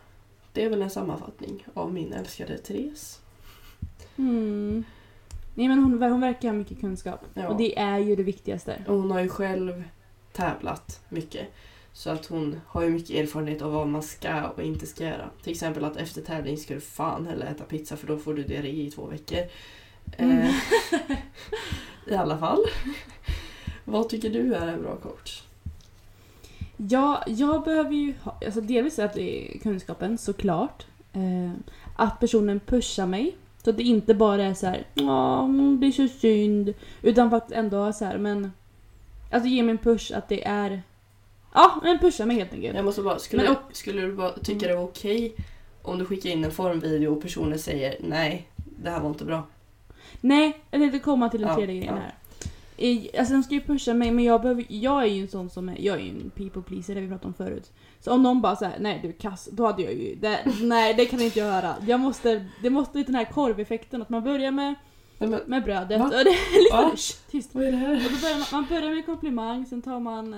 det 0.53 0.64
är 0.64 0.71
väl 0.71 0.83
en 0.83 0.90
sammanfattning 0.90 1.66
av 1.75 1.92
min 1.92 2.12
älskade 2.12 2.59
Therese. 2.59 3.21
Mm. 4.16 4.85
Nej 5.55 5.69
men 5.69 5.79
hon, 5.79 6.03
hon 6.03 6.21
verkar 6.21 6.49
ha 6.49 6.55
mycket 6.55 6.81
kunskap. 6.81 7.21
Ja. 7.35 7.49
Och 7.49 7.57
det 7.57 7.79
är 7.79 7.99
ju 7.99 8.16
det 8.16 8.23
viktigaste. 8.23 8.85
Och 8.87 8.97
hon 8.97 9.11
har 9.11 9.21
ju 9.21 9.29
själv 9.29 9.85
tävlat 10.33 11.01
mycket. 11.09 11.47
Så 11.92 12.11
att 12.11 12.27
hon 12.27 12.61
har 12.66 12.83
ju 12.83 12.90
mycket 12.90 13.16
erfarenhet 13.16 13.62
av 13.62 13.73
vad 13.73 13.88
man 13.88 14.03
ska 14.03 14.49
och 14.49 14.62
inte 14.62 14.87
ska 14.87 15.05
göra. 15.05 15.31
Till 15.42 15.53
exempel 15.53 15.85
att 15.85 15.97
efter 15.97 16.23
tävling 16.23 16.57
ska 16.57 16.75
du 16.75 16.81
fan 16.81 17.27
heller 17.27 17.47
äta 17.47 17.64
pizza 17.64 17.97
för 17.97 18.07
då 18.07 18.19
får 18.19 18.35
du 18.35 18.42
diarré 18.42 18.83
i 18.83 18.90
två 18.90 19.07
veckor. 19.07 19.42
Mm. 20.16 20.38
Eh, 20.38 20.55
I 22.12 22.14
alla 22.14 22.38
fall. 22.38 22.64
Vad 23.85 24.09
tycker 24.09 24.31
du 24.31 24.55
är 24.55 24.66
en 24.66 24.83
bra 24.83 24.97
coach? 24.97 25.46
Ja, 26.77 27.23
jag 27.27 27.65
behöver 27.65 27.93
ju 27.93 28.15
ha, 28.23 28.39
alltså 28.45 28.61
delvis 28.61 28.99
att 28.99 29.15
det 29.15 29.55
är 29.55 29.59
kunskapen 29.59 30.19
såklart. 30.19 30.87
Eh, 31.12 31.53
att 31.97 32.21
personen 32.21 32.61
pushar 32.61 33.07
mig. 33.07 33.37
Så 33.65 33.71
att 33.71 33.77
det 33.77 33.83
inte 33.83 34.15
bara 34.15 34.45
är 34.45 34.55
så 34.55 34.67
här, 34.67 34.87
ja 34.95 35.49
det 35.81 35.87
är 35.87 35.93
så 35.93 36.09
synd. 36.09 36.75
Utan 37.03 37.31
faktiskt 37.31 37.57
ändå 37.57 37.93
så 37.93 38.05
här, 38.05 38.19
men... 38.19 38.53
Alltså 39.31 39.49
ge 39.49 39.62
mig 39.62 39.71
en 39.71 39.79
push 39.79 40.12
att 40.17 40.29
det 40.29 40.47
är... 40.47 40.83
Ja, 41.55 41.81
men 41.83 41.99
pusha 41.99 42.27
mig 42.27 42.37
helt 42.37 42.53
enkelt. 42.53 42.77
Jag 42.77 42.85
måste 42.85 43.03
bara, 43.03 43.19
skulle, 43.19 43.43
Men 43.43 43.57
skulle 43.73 44.03
du 44.03 44.12
bara 44.12 44.33
tycka 44.33 44.69
det 44.69 44.77
var 44.77 44.83
okej 44.83 45.35
om 45.83 45.99
du 45.99 46.05
skickar 46.05 46.31
in 46.31 46.45
en 46.45 46.51
formvideo 46.51 47.12
och 47.12 47.23
personen 47.23 47.59
säger 47.59 47.97
nej, 48.01 48.49
det 48.57 48.91
här 48.91 49.01
var 49.01 49.09
inte 49.09 49.25
bra. 49.25 49.47
Nej, 50.21 50.59
jag 50.71 50.81
tänkte 50.81 50.99
komma 50.99 51.29
till 51.29 51.41
den 51.41 51.49
Ja, 51.49 51.57
tredje 51.57 51.75
grejen 51.77 51.95
ja. 51.95 52.01
här. 52.01 52.15
Alltså 53.19 53.35
de 53.35 53.43
ska 53.43 53.55
ju 53.55 53.61
pusha 53.61 53.95
mig 53.95 54.11
men 54.11 54.25
jag, 54.25 54.43
behöver, 54.43 54.65
jag 54.69 55.03
är 55.03 55.07
ju 55.07 55.23
en 55.23 55.29
sån 55.29 55.51
som 55.51 55.69
är, 55.69 55.77
jag 55.79 55.97
är 55.97 56.01
ju 56.01 56.11
en 56.11 56.31
people 56.31 56.62
pleaser 56.62 56.95
det 56.95 57.01
vi 57.01 57.09
pratade 57.09 57.27
om 57.27 57.35
förut. 57.35 57.73
Så 58.01 58.12
om 58.12 58.23
någon 58.23 58.41
bara 58.41 58.57
säger 58.57 58.79
nej 58.79 58.99
du 59.03 59.09
är 59.09 59.12
kass, 59.12 59.49
då 59.53 59.67
hade 59.67 59.83
jag 59.83 59.93
ju, 59.95 60.15
det, 60.15 60.39
nej 60.62 60.95
det 60.95 61.07
kan 61.07 61.21
inte 61.21 61.39
jag 61.39 61.47
höra. 61.47 61.75
Jag 61.87 62.01
måste, 62.01 62.45
det 62.62 62.71
måste 62.71 63.03
den 63.03 63.15
här 63.15 63.25
korveffekten 63.25 64.03
att 64.03 64.09
man 64.09 64.25
börjar 64.25 64.51
med, 64.51 64.75
men, 65.19 65.41
med 65.47 65.65
brödet 65.65 66.01
Va? 66.01 66.05
och 66.05 66.11
det 66.11 66.31
är 66.31 66.73
Va? 66.73 66.91
Shh, 66.97 67.17
tyst. 67.31 67.55
vad 67.55 67.65
är 67.65 67.73
det 67.73 67.79
här? 67.79 67.95
Och 67.97 68.12
då 68.12 68.19
börjar 68.21 68.37
man, 68.37 68.47
man 68.53 68.67
börjar 68.69 68.95
med 68.95 69.07
komplimang, 69.07 69.67
sen 69.67 69.83
tar 69.83 70.01
man 70.01 70.37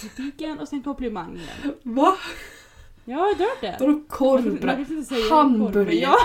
kritiken 0.00 0.58
och 0.58 0.68
sen 0.68 0.82
komplimang 0.82 1.36
igen. 1.36 1.74
Va? 1.82 2.16
Ja, 3.04 3.12
jag 3.16 3.18
har 3.18 3.34
hört 3.34 3.60
det. 3.60 3.76
Vadå 3.80 4.00
korvbröd? 4.08 4.86
Hamburgare. 5.30 5.94
Ja, 5.94 6.16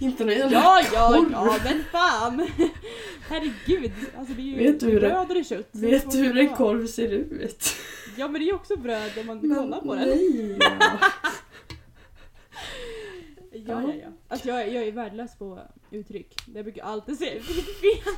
Inte 0.00 0.24
någon 0.24 0.34
jävla 0.34 0.58
ja, 0.58 0.80
ja, 0.94 1.12
korv. 1.12 1.30
ja, 1.32 1.58
men 1.64 1.84
fan! 1.92 2.48
Herregud, 3.28 3.92
alltså 4.18 4.34
det 4.34 4.40
är 4.42 4.44
ju 4.44 4.56
Vet 4.56 4.80
du 4.80 4.86
hur 4.86 5.00
det- 5.00 5.08
bröd 5.08 5.36
och 5.36 5.44
kött. 5.44 5.68
så 5.72 5.78
Vet 5.78 6.04
vad 6.04 6.14
du 6.14 6.18
hur 6.22 6.34
det 6.34 6.40
en 6.40 6.46
vara? 6.46 6.56
korv 6.56 6.86
ser 6.86 7.08
ut? 7.08 7.64
Ja 8.16 8.28
men 8.28 8.34
det 8.40 8.44
är 8.44 8.46
ju 8.46 8.52
också 8.54 8.76
bröd 8.76 9.18
om 9.18 9.26
man 9.26 9.40
kollar 9.40 9.80
på 9.80 9.94
den. 9.94 10.08
nej. 10.08 10.58
Ja, 13.66 13.82
ja, 13.82 13.94
ja. 14.02 14.08
Alltså 14.28 14.48
jag, 14.48 14.60
är- 14.62 14.66
jag 14.74 14.84
är 14.88 14.92
värdelös 14.92 15.36
på 15.38 15.60
uttryck. 15.90 16.34
Jag 16.54 16.64
brukar 16.64 16.82
alltid 16.84 17.18
säga 17.18 17.34
uttryck 17.34 17.64
fel. 17.80 18.12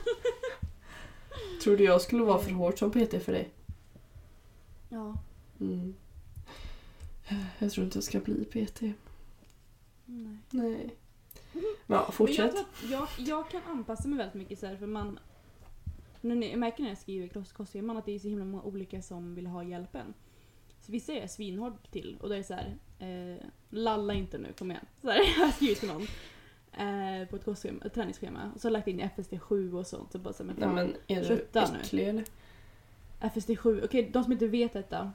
Tror 1.63 1.77
du 1.77 1.85
jag 1.85 2.01
skulle 2.03 2.23
vara 2.25 2.39
för 2.39 2.51
hårt 2.51 2.79
som 2.79 2.91
PT 2.91 3.23
för 3.25 3.33
dig? 3.33 3.49
Ja. 4.89 5.15
Mm. 5.61 5.95
Jag 7.59 7.73
tror 7.73 7.85
inte 7.85 7.97
jag 7.97 8.05
ska 8.05 8.19
bli 8.21 8.45
PT. 8.45 8.81
Nej. 10.05 10.37
Nej. 10.51 10.95
Ja, 11.87 12.11
fortsätt. 12.13 12.55
jag, 12.55 12.91
jag, 12.91 13.09
jag 13.19 13.51
kan 13.51 13.63
anpassa 13.67 14.09
mig 14.09 14.19
väldigt 14.19 14.35
mycket 14.35 14.59
så 14.59 14.67
här, 14.67 14.77
för 14.77 14.87
man... 14.87 15.19
När 16.21 16.35
ni, 16.35 16.51
jag 16.51 16.59
märker 16.59 16.83
när 16.83 16.89
jag 16.91 16.99
skriver 16.99 17.29
kost- 17.29 17.53
kostscheman 17.53 17.97
att 17.97 18.05
det 18.07 18.15
är 18.15 18.19
så 18.19 18.29
himla 18.29 18.45
många 18.45 18.63
olika 18.63 19.03
som 19.03 19.35
vill 19.35 19.47
ha 19.47 19.63
hjälpen. 19.65 20.15
Så 20.81 20.93
vissa 20.93 21.13
är 21.13 21.21
jag 21.21 21.31
svinhård 21.31 21.91
till 21.91 22.19
och 22.21 22.29
då 22.29 22.35
är 22.35 22.39
det 22.39 22.45
så 22.45 22.55
här, 22.55 22.77
eh, 22.99 23.43
lalla 23.71 24.15
inte 24.15 24.39
nu, 24.39 24.53
kom 24.59 24.71
igen. 24.71 24.85
Så 25.03 25.11
här, 25.11 25.17
jag 25.39 25.45
har 25.47 25.53
skrivit 25.53 25.79
till 25.81 25.89
någon. 25.89 26.03
Eh, 26.73 27.29
på 27.29 27.37
ett, 27.37 27.45
kostschema, 27.45 27.85
ett 27.85 27.95
träningsschema. 27.95 28.51
Och 28.55 28.61
så 28.61 28.69
har 28.69 28.71
jag 28.71 28.79
lagt 28.79 28.89
in 28.89 29.01
FST7 29.01 29.73
och 29.75 29.87
sånt. 29.87 30.13
Så 30.13 30.19
bara 30.19 30.35
så 30.35 30.43
här, 30.45 30.55
men 30.55 30.57
Nej 30.75 30.85
men 30.85 30.95
är 31.07 31.29
du 31.29 31.47
äcklig 31.81 32.09
eller? 32.09 32.25
FST7, 33.21 33.85
okej 33.85 34.11
de 34.13 34.23
som 34.25 34.33
inte 34.33 34.47
vet 34.47 34.73
detta. 34.73 35.13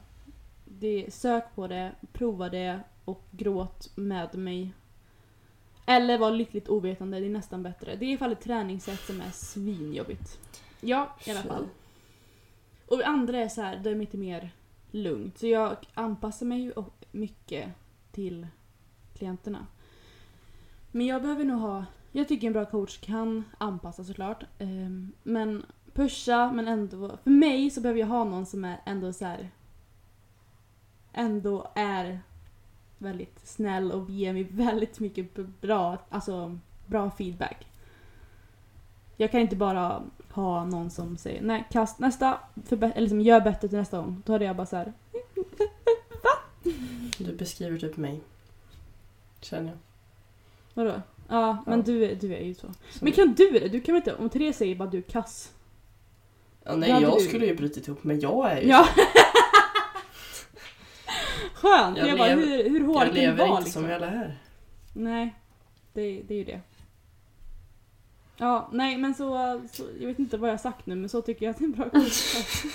Det, 0.64 1.14
sök 1.14 1.54
på 1.54 1.66
det, 1.66 1.92
prova 2.12 2.48
det 2.48 2.80
och 3.04 3.22
gråt 3.30 3.92
med 3.96 4.34
mig. 4.38 4.72
Eller 5.86 6.18
var 6.18 6.30
lyckligt 6.30 6.68
ovetande, 6.68 7.20
det 7.20 7.26
är 7.26 7.30
nästan 7.30 7.62
bättre. 7.62 7.96
Det 7.96 8.04
är 8.04 8.08
i 8.08 8.12
alla 8.12 8.18
fall 8.18 8.32
ett 8.32 8.40
träningssätt 8.40 9.00
som 9.06 9.20
är 9.20 9.30
svinjobbigt. 9.30 10.38
Ja, 10.80 11.16
i 11.26 11.30
alla 11.30 11.42
fall. 11.42 11.68
Och 12.88 12.98
det 12.98 13.06
andra 13.06 13.38
är 13.38 13.48
så 13.48 13.62
här, 13.62 13.76
det 13.76 13.90
är 13.90 13.94
lite 13.94 14.16
mer 14.16 14.50
lugnt. 14.90 15.38
Så 15.38 15.46
jag 15.46 15.76
anpassar 15.94 16.46
mig 16.46 16.60
ju 16.60 16.72
mycket 17.12 17.68
till 18.12 18.46
klienterna. 19.14 19.66
Men 20.90 21.06
jag 21.06 21.22
behöver 21.22 21.44
nog 21.44 21.60
ha, 21.60 21.84
jag 22.12 22.28
tycker 22.28 22.46
en 22.46 22.52
bra 22.52 22.64
coach 22.64 22.98
kan 23.00 23.44
anpassa 23.58 24.04
såklart. 24.04 24.44
ehm, 24.58 25.12
Men 25.22 25.64
pusha 25.92 26.52
men 26.52 26.68
ändå, 26.68 27.18
för 27.24 27.30
mig 27.30 27.70
så 27.70 27.80
behöver 27.80 28.00
jag 28.00 28.06
ha 28.06 28.24
någon 28.24 28.46
som 28.46 28.64
är 28.64 28.80
ändå 28.86 29.12
så 29.12 29.24
här. 29.24 29.50
Ändå 31.12 31.72
är 31.74 32.20
väldigt 32.98 33.40
snäll 33.44 33.92
och 33.92 34.10
ger 34.10 34.32
mig 34.32 34.42
väldigt 34.50 35.00
mycket 35.00 35.36
bra, 35.60 35.98
alltså 36.08 36.58
bra 36.86 37.10
feedback. 37.10 37.66
Jag 39.16 39.30
kan 39.30 39.40
inte 39.40 39.56
bara 39.56 40.02
ha 40.32 40.64
någon 40.64 40.90
som 40.90 41.16
säger 41.16 41.42
nej 41.42 41.64
kast 41.70 41.98
nästa, 41.98 42.38
eller 42.70 43.00
liksom, 43.00 43.20
gör 43.20 43.40
bättre 43.40 43.68
till 43.68 43.78
nästa 43.78 43.96
gång. 43.98 44.22
Då 44.26 44.32
hade 44.32 44.44
jag 44.44 44.56
bara 44.56 44.66
så 44.66 44.76
här. 44.76 44.92
Du 47.18 47.32
beskriver 47.36 47.78
typ 47.78 47.96
mig. 47.96 48.20
Känner 49.40 49.68
jag. 49.68 49.78
vadå? 50.74 51.02
Ja, 51.28 51.62
men 51.66 51.78
Ja. 51.78 51.84
Du, 51.84 52.04
är- 52.04 52.14
du 52.14 52.34
är 52.34 52.42
ju 52.44 52.54
så. 52.54 52.60
Som- 52.60 52.74
Men 53.00 53.12
kan 53.12 53.34
du 53.34 53.50
det? 53.50 53.68
Du 53.68 53.80
kan 53.80 53.94
väl 53.94 54.00
inte, 54.00 54.14
om 54.14 54.28
Therese 54.30 54.56
säger 54.56 54.74
bara 54.76 54.88
du 54.90 54.98
är 54.98 55.02
kass. 55.02 55.52
ja, 56.64 56.76
nej, 56.76 56.90
Ja, 56.90 57.00
jag 57.00 57.18
du- 57.18 57.24
skulle 57.24 57.46
ju 57.46 57.54
brutit 57.56 57.88
ihop 57.88 58.04
men 58.04 58.20
jag 58.20 58.52
är 58.52 58.60
ju 58.62 58.68
Ja. 58.68 58.88
Skönt! 61.64 61.98
Jag 61.98 62.08
Jag, 62.08 62.18
bara, 62.18 62.28
lever- 62.28 62.46
hur, 62.46 62.70
hur 62.70 62.84
hårt 62.84 63.14
det 63.14 63.32
vara 63.32 63.48
inte 63.48 63.60
liksom? 63.64 63.82
som 63.82 63.90
jag 63.90 64.00
lär. 64.00 64.38
Nej, 64.92 65.34
det, 65.92 66.22
det 66.22 66.34
är 66.34 66.38
ju 66.38 66.44
det. 66.44 66.60
Ja, 68.36 68.68
nej 68.72 68.96
men 68.98 69.14
så, 69.14 69.60
så, 69.72 69.82
jag 70.00 70.06
vet 70.06 70.18
inte 70.18 70.36
vad 70.36 70.50
jag 70.50 70.60
sagt 70.60 70.86
nu 70.86 70.94
men 70.94 71.08
så 71.08 71.22
tycker 71.22 71.46
jag 71.46 71.50
att 71.50 71.58
det 71.58 71.64
är 71.64 71.66
en 71.66 71.72
bra 71.72 71.88
kunskap. 71.90 72.72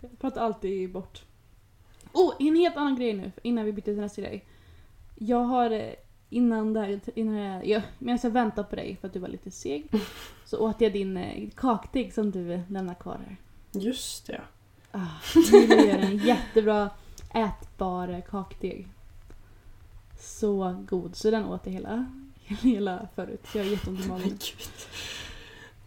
jag 0.00 0.18
pratar 0.18 0.40
alltid 0.40 0.92
bort. 0.92 1.22
Oh, 2.12 2.34
en 2.38 2.56
helt 2.56 2.76
annan 2.76 2.96
grej 2.96 3.12
nu 3.12 3.32
innan 3.42 3.64
vi 3.64 3.72
byter 3.72 3.84
till 3.84 3.96
nästa 4.00 4.22
grej. 4.22 4.44
Jag 5.18 5.38
har 5.44 5.70
eh, 5.70 5.92
innan 6.30 6.72
där, 6.72 7.00
innan 7.14 7.36
jag, 7.36 7.66
jag, 7.66 7.82
medan 7.98 8.18
jag 8.22 8.30
väntade 8.30 8.68
på 8.68 8.76
dig 8.76 8.96
för 9.00 9.08
att 9.08 9.12
du 9.14 9.18
var 9.18 9.28
lite 9.28 9.50
seg 9.50 9.88
så 10.44 10.58
åt 10.58 10.80
jag 10.80 10.92
din 10.92 11.16
eh, 11.16 11.50
kakdeg 11.56 12.14
som 12.14 12.30
du 12.30 12.60
lämnade 12.68 12.98
kvar 13.00 13.20
här. 13.26 13.36
Just 13.80 14.26
det. 14.26 14.40
Ah, 14.92 15.06
Julia 15.52 15.86
gör 15.86 15.98
en 15.98 16.16
jättebra 16.16 16.90
ät, 17.34 17.78
bara 17.78 18.20
kakdeg. 18.20 18.88
Så 20.18 20.84
god, 20.88 21.16
så 21.16 21.30
den 21.30 21.44
åt 21.44 21.66
jag 21.66 21.72
hela, 21.72 22.06
hela 22.44 23.08
förut. 23.14 23.46
Jag 23.54 23.64
har 23.64 23.70
jätteont 23.70 24.04
i 24.04 24.08
magen. 24.08 24.38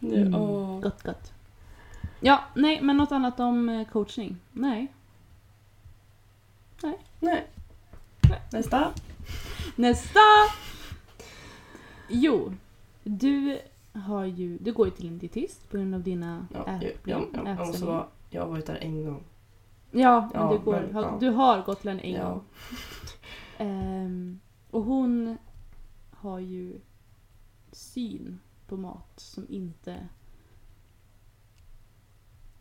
Mm. 0.01 0.36
Åh. 0.36 0.79
Gott, 0.82 1.03
gott. 1.03 1.32
Ja, 2.19 2.43
nej, 2.56 2.82
men 2.82 2.97
något 2.97 3.12
annat 3.12 3.39
om 3.39 3.69
eh, 3.69 3.88
coachning? 3.88 4.38
Nej. 4.51 4.88
Nej. 6.84 6.97
Nej. 7.19 7.47
Nästa. 8.51 8.91
Nästa! 9.75 10.19
Jo, 12.10 12.53
du 13.03 13.60
har 13.93 14.25
ju, 14.25 14.58
du 14.58 14.73
går 14.73 14.88
ju 14.88 14.91
till 14.91 15.08
en 15.08 15.17
dietist 15.17 15.69
på 15.69 15.77
grund 15.77 15.95
av 15.95 16.01
dina 16.03 16.47
Ja, 16.53 16.63
jag, 16.65 16.84
jag, 16.84 16.84
ätproblem. 16.84 17.45
jag, 17.45 17.58
jag, 17.58 17.67
ätstörningar. 17.67 17.93
vara, 17.95 18.08
jag 18.29 18.41
har 18.41 18.49
varit 18.49 18.65
där 18.65 18.75
en 18.82 19.06
gång. 19.06 19.23
Ja, 19.95 20.29
men 20.34 20.41
Ja, 20.41 20.51
du, 20.53 20.60
går, 20.60 20.89
men, 20.93 21.03
ja. 21.03 21.17
du 21.19 21.29
har 21.29 21.62
gått 21.62 21.82
till 21.82 21.89
en 21.89 22.19
gång. 22.21 22.43
Ehm, 23.58 24.39
och 24.71 24.84
hon 24.84 25.38
har 26.12 26.39
ju 26.39 26.79
syn 27.71 28.39
på 28.67 28.77
mat 28.77 29.13
som 29.15 29.45
inte 29.49 30.08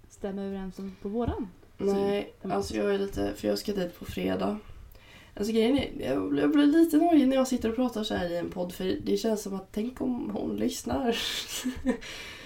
stämmer 0.08 0.44
överens 0.46 0.78
med 0.78 1.00
på 1.02 1.08
våran. 1.08 1.48
Nej, 1.78 2.34
alltså 2.42 2.74
jag 2.76 2.94
är 2.94 2.98
lite... 2.98 3.32
För 3.36 3.48
jag 3.48 3.58
ska 3.58 3.72
dit 3.72 3.98
på 3.98 4.04
fredag. 4.04 4.58
Alltså 5.36 5.52
grejen 5.52 5.78
är, 5.78 5.90
jag, 6.14 6.38
jag 6.38 6.50
blir 6.52 6.66
lite 6.66 6.96
nojig 6.96 7.28
när 7.28 7.36
jag 7.36 7.48
sitter 7.48 7.68
och 7.68 7.76
pratar 7.76 8.04
så 8.04 8.14
här 8.14 8.30
i 8.30 8.36
en 8.38 8.50
podd 8.50 8.72
för 8.72 8.84
det 9.04 9.16
känns 9.16 9.42
som 9.42 9.54
att 9.54 9.68
tänk 9.72 10.00
om 10.00 10.30
hon 10.30 10.56
lyssnar. 10.56 11.16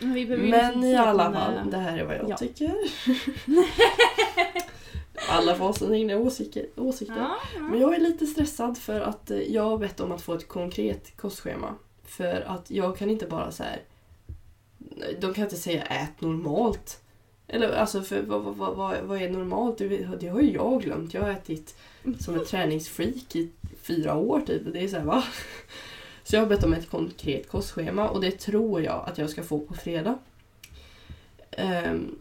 Men, 0.00 0.50
Men 0.50 0.84
i 0.84 0.96
alla 0.96 1.32
fall, 1.32 1.70
det 1.70 1.76
här 1.76 1.98
är 1.98 2.04
vad 2.04 2.16
jag 2.16 2.30
Ja. 2.30 2.36
tycker. 2.36 2.72
Alla 5.28 5.54
får 5.54 5.64
ha 5.64 5.72
sina 5.72 5.96
egna 5.96 6.16
åsikter. 6.16 6.66
åsikter. 6.76 7.16
Ja, 7.16 7.36
Men 7.60 7.80
ja. 7.80 7.80
jag 7.80 7.94
är 7.94 8.00
lite 8.00 8.26
stressad 8.26 8.78
för 8.78 9.00
att 9.00 9.30
eh, 9.30 9.38
jag 9.38 9.62
har 9.62 9.78
bett 9.78 10.00
om 10.00 10.12
att 10.12 10.22
få 10.22 10.34
ett 10.34 10.48
konkret 10.48 11.16
kostschema. 11.16 11.74
För 12.04 12.40
att 12.40 12.70
jag 12.70 12.96
kan 12.96 13.10
inte 13.10 13.26
bara 13.26 13.50
så 13.52 13.62
här. 13.62 13.80
De 15.20 15.34
kan 15.34 15.44
inte 15.44 15.56
säga 15.56 15.82
ät 15.82 16.20
normalt. 16.20 17.00
Eller 17.48 17.72
alltså, 17.72 18.02
för 18.02 18.22
vad, 18.22 18.42
vad, 18.42 18.76
vad, 18.76 18.96
vad- 19.02 19.22
är 19.22 19.30
normalt? 19.30 19.78
Det, 19.78 19.88
det 20.20 20.28
har 20.28 20.40
ju 20.40 20.52
jag 20.52 20.82
glömt. 20.82 21.14
Jag 21.14 21.22
har 21.22 21.30
ätit 21.30 21.76
som 22.20 22.34
ett 22.34 22.46
träningsfreak 22.48 23.36
i 23.36 23.50
fyra 23.82 24.14
år 24.14 24.40
typ. 24.40 24.62
Det 24.72 24.84
är 24.84 24.88
så 24.88 24.96
här, 24.96 25.04
va? 25.04 25.24
Så 26.24 26.36
jag 26.36 26.40
har 26.40 26.46
bett 26.46 26.64
om 26.64 26.72
ett 26.72 26.90
konkret 26.90 27.48
kostschema 27.48 28.08
och 28.08 28.20
det 28.20 28.30
tror 28.30 28.82
jag 28.82 29.04
att 29.08 29.18
jag 29.18 29.30
ska 29.30 29.42
få 29.42 29.58
på 29.58 29.74
fredag. 29.74 30.18
Ehm, 31.50 32.18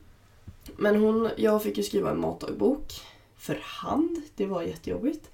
men 0.78 0.96
hon, 0.96 1.30
jag 1.38 1.64
fick 1.64 1.78
ju 1.78 1.84
skriva 1.84 2.12
en 2.12 2.20
matdagbok 2.20 2.94
för 3.38 3.60
hand. 3.62 4.22
Det 4.36 4.46
var 4.46 4.62
jättejobbigt. 4.62 5.30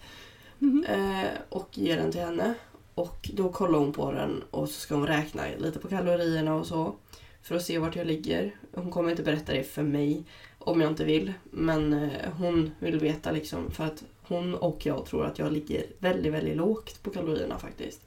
Mhm. 0.60 0.86
Eh, 0.90 1.30
och 1.50 1.78
ge 1.78 1.96
den 1.96 2.12
till 2.12 2.22
henne. 2.22 2.54
Och 2.96 3.30
då 3.34 3.52
kollar 3.52 3.80
hon 3.80 3.94
på 3.94 4.12
den 4.12 4.44
och 4.52 4.70
så 4.70 4.80
ska 4.80 4.96
hon 4.96 5.08
räkna 5.08 5.44
lite 5.58 5.80
på 5.80 5.88
kalorierna 5.88 6.56
och 6.56 6.68
så. 6.68 6.96
För 7.42 7.56
att 7.56 7.64
se 7.64 7.78
vart 7.78 7.96
jag 7.96 8.08
ligger. 8.08 8.56
Hon 8.74 8.92
kommer 8.92 9.10
inte 9.10 9.24
berätta 9.24 9.54
det 9.54 9.64
för 9.64 9.84
mig 9.84 10.24
om 10.60 10.82
jag 10.82 10.92
inte 10.92 11.04
vill. 11.04 11.34
Men 11.44 11.94
eh, 11.94 12.32
hon 12.38 12.72
vill 12.80 13.00
veta 13.00 13.32
liksom 13.32 13.72
för 13.72 13.84
att 13.84 14.04
hon 14.22 14.56
och 14.56 14.86
jag 14.86 15.06
tror 15.06 15.26
att 15.26 15.40
jag 15.40 15.52
ligger 15.52 15.86
väldigt, 16.00 16.34
väldigt 16.34 16.58
lågt 16.58 17.04
på 17.04 17.10
kalorierna 17.10 17.60
faktiskt. 17.60 18.02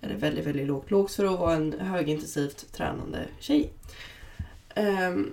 Eller 0.00 0.16
väldigt, 0.16 0.46
väldigt 0.46 0.66
lågt. 0.66 0.90
Lågt 0.90 1.12
för 1.12 1.24
att 1.24 1.40
vara 1.40 1.54
en 1.54 1.80
högintensivt 1.80 2.72
tränande 2.72 3.18
tjej. 3.38 3.72
Ehm, 4.74 5.32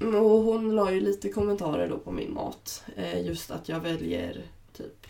och 0.00 0.42
hon 0.42 0.74
la 0.74 0.92
ju 0.92 1.00
lite 1.00 1.28
kommentarer 1.28 1.88
då 1.88 1.98
på 1.98 2.10
min 2.10 2.34
mat. 2.34 2.84
Eh, 2.96 3.26
just 3.26 3.50
att 3.50 3.68
jag 3.68 3.80
väljer 3.80 4.42
typ 4.72 5.06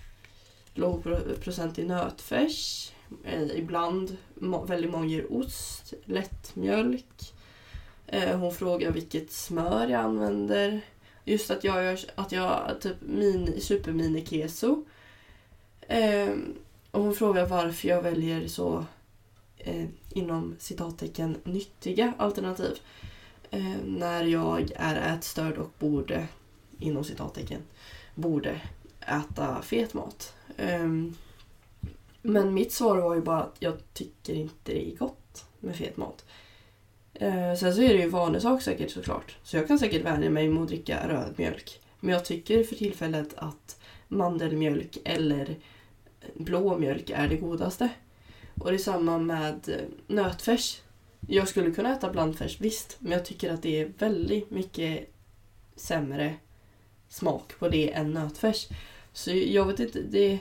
låg 0.75 1.03
procent 1.41 1.79
i 1.79 1.85
nötfärs. 1.85 2.93
Eh, 3.25 3.59
ibland 3.59 4.17
väldigt 4.67 4.91
många 4.91 5.23
ost, 5.31 5.95
lättmjölk. 6.05 7.35
Eh, 8.07 8.39
hon 8.39 8.55
frågar 8.55 8.91
vilket 8.91 9.33
smör 9.33 9.89
jag 9.89 10.01
använder. 10.01 10.81
Just 11.25 11.51
att 11.51 11.65
jag 11.65 11.85
gör 11.85 11.99
att 12.15 12.33
jag 12.33 12.77
typ 12.81 12.97
mini, 13.01 13.61
supermini 13.61 14.27
keso. 14.27 14.85
Eh, 15.81 16.35
och 16.91 17.03
hon 17.03 17.15
frågar 17.15 17.47
varför 17.47 17.89
jag 17.89 18.03
väljer 18.03 18.49
så 18.49 18.85
eh, 19.59 19.85
inom 20.11 20.57
citattecken 20.59 21.37
nyttiga 21.45 22.13
alternativ. 22.19 22.79
Eh, 23.57 23.77
när 23.85 24.25
jag 24.25 24.71
är 24.77 25.15
ätstörd 25.15 25.59
och 25.59 25.71
borde, 25.79 26.27
inom 26.79 27.05
citattecken, 27.05 27.61
borde 28.15 28.61
äta 29.01 29.63
fet 29.63 29.95
mat. 29.95 30.35
Eh, 30.57 30.89
men 32.23 32.55
mitt 32.55 32.73
svar 32.73 32.97
var 32.97 33.15
ju 33.15 33.21
bara 33.21 33.43
att 33.43 33.57
jag 33.59 33.75
tycker 33.93 34.35
inte 34.35 34.73
det 34.73 34.93
är 34.93 34.97
gott 34.97 35.45
med 35.61 35.77
fet 35.77 35.97
mat. 35.97 36.25
Eh, 37.15 37.55
sen 37.55 37.75
så 37.75 37.83
är 37.83 37.89
det 37.89 38.03
ju 38.03 38.35
en 38.35 38.41
sak 38.41 38.63
säkert 38.63 38.91
såklart. 38.91 39.37
Så 39.43 39.57
jag 39.57 39.67
kan 39.67 39.79
säkert 39.79 40.05
vänja 40.05 40.31
mig 40.31 40.49
med 40.49 40.63
att 40.63 40.69
dricka 40.69 41.09
röd 41.09 41.35
mjölk. 41.37 41.81
Men 42.01 42.15
jag 42.15 42.25
tycker 42.25 42.65
för 42.65 42.77
tillfället 42.77 43.35
att 43.37 43.81
mandelmjölk 44.09 44.99
eller 45.05 45.57
blå 46.35 46.79
mjölk 46.79 47.11
är 47.11 47.29
det 47.29 47.37
godaste. 47.37 47.89
Och 48.61 48.71
det 48.71 48.77
är 48.77 48.79
samma 48.79 49.19
med 49.19 49.69
eh, 49.69 50.15
nötfärs. 50.15 50.81
Jag 51.27 51.49
skulle 51.49 51.71
kunna 51.71 51.93
äta 51.97 52.11
blandfärs, 52.11 52.61
visst. 52.61 52.97
Men 52.99 53.13
jag 53.13 53.25
tycker 53.25 53.53
att 53.53 53.63
det 53.63 53.81
är 53.81 53.93
väldigt 53.99 54.51
mycket 54.51 55.13
sämre 55.77 56.35
smak 57.09 57.59
på 57.59 57.69
det 57.69 57.93
än 57.93 58.13
nötfärs. 58.13 58.69
Så 59.13 59.31
jag 59.33 59.65
vet 59.65 59.81
inte, 59.81 60.03
det... 60.03 60.39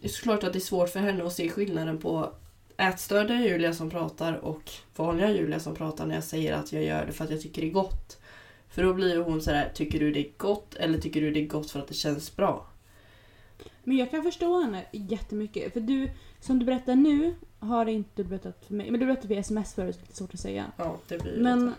Det 0.00 0.06
är 0.06 0.08
såklart 0.08 0.44
att 0.44 0.52
det 0.52 0.58
är 0.58 0.60
svårt 0.60 0.88
för 0.88 1.00
henne 1.00 1.24
att 1.24 1.32
se 1.32 1.48
skillnaden 1.48 1.98
på 1.98 2.32
ätstörda 2.76 3.34
Julia 3.34 3.74
som 3.74 3.90
pratar 3.90 4.34
och 4.34 4.70
vanliga 4.96 5.30
Julia 5.30 5.60
som 5.60 5.74
pratar 5.74 6.06
när 6.06 6.14
jag 6.14 6.24
säger 6.24 6.52
att 6.52 6.72
jag 6.72 6.84
gör 6.84 7.06
det 7.06 7.12
för 7.12 7.24
att 7.24 7.30
jag 7.30 7.40
tycker 7.40 7.62
det 7.62 7.68
är 7.68 7.72
gott. 7.72 8.20
För 8.68 8.82
då 8.82 8.94
blir 8.94 9.18
hon 9.18 9.42
sådär, 9.42 9.70
tycker 9.74 10.00
du 10.00 10.12
det 10.12 10.20
är 10.20 10.30
gott 10.36 10.74
eller 10.74 10.98
tycker 10.98 11.20
du 11.20 11.30
det 11.30 11.40
är 11.40 11.46
gott 11.46 11.70
för 11.70 11.80
att 11.80 11.88
det 11.88 11.94
känns 11.94 12.36
bra? 12.36 12.66
Men 13.84 13.96
jag 13.96 14.10
kan 14.10 14.22
förstå 14.22 14.60
henne 14.60 14.84
jättemycket. 14.92 15.72
För 15.72 15.80
du, 15.80 16.10
som 16.40 16.58
du 16.58 16.66
berättar 16.66 16.94
nu, 16.94 17.34
har 17.58 17.86
inte 17.86 18.24
berättat 18.24 18.64
för 18.64 18.74
mig. 18.74 18.90
Men 18.90 19.00
du 19.00 19.06
berättade 19.06 19.28
via 19.28 19.38
sms 19.40 19.74
förut, 19.74 19.94
så 19.96 20.00
det 20.06 20.12
är 20.12 20.16
svårt 20.16 20.34
att 20.34 20.40
säga. 20.40 20.66
Ja, 20.76 20.96
det 21.08 21.22
blir 21.22 21.36
Men 21.36 21.64
lite- 21.66 21.76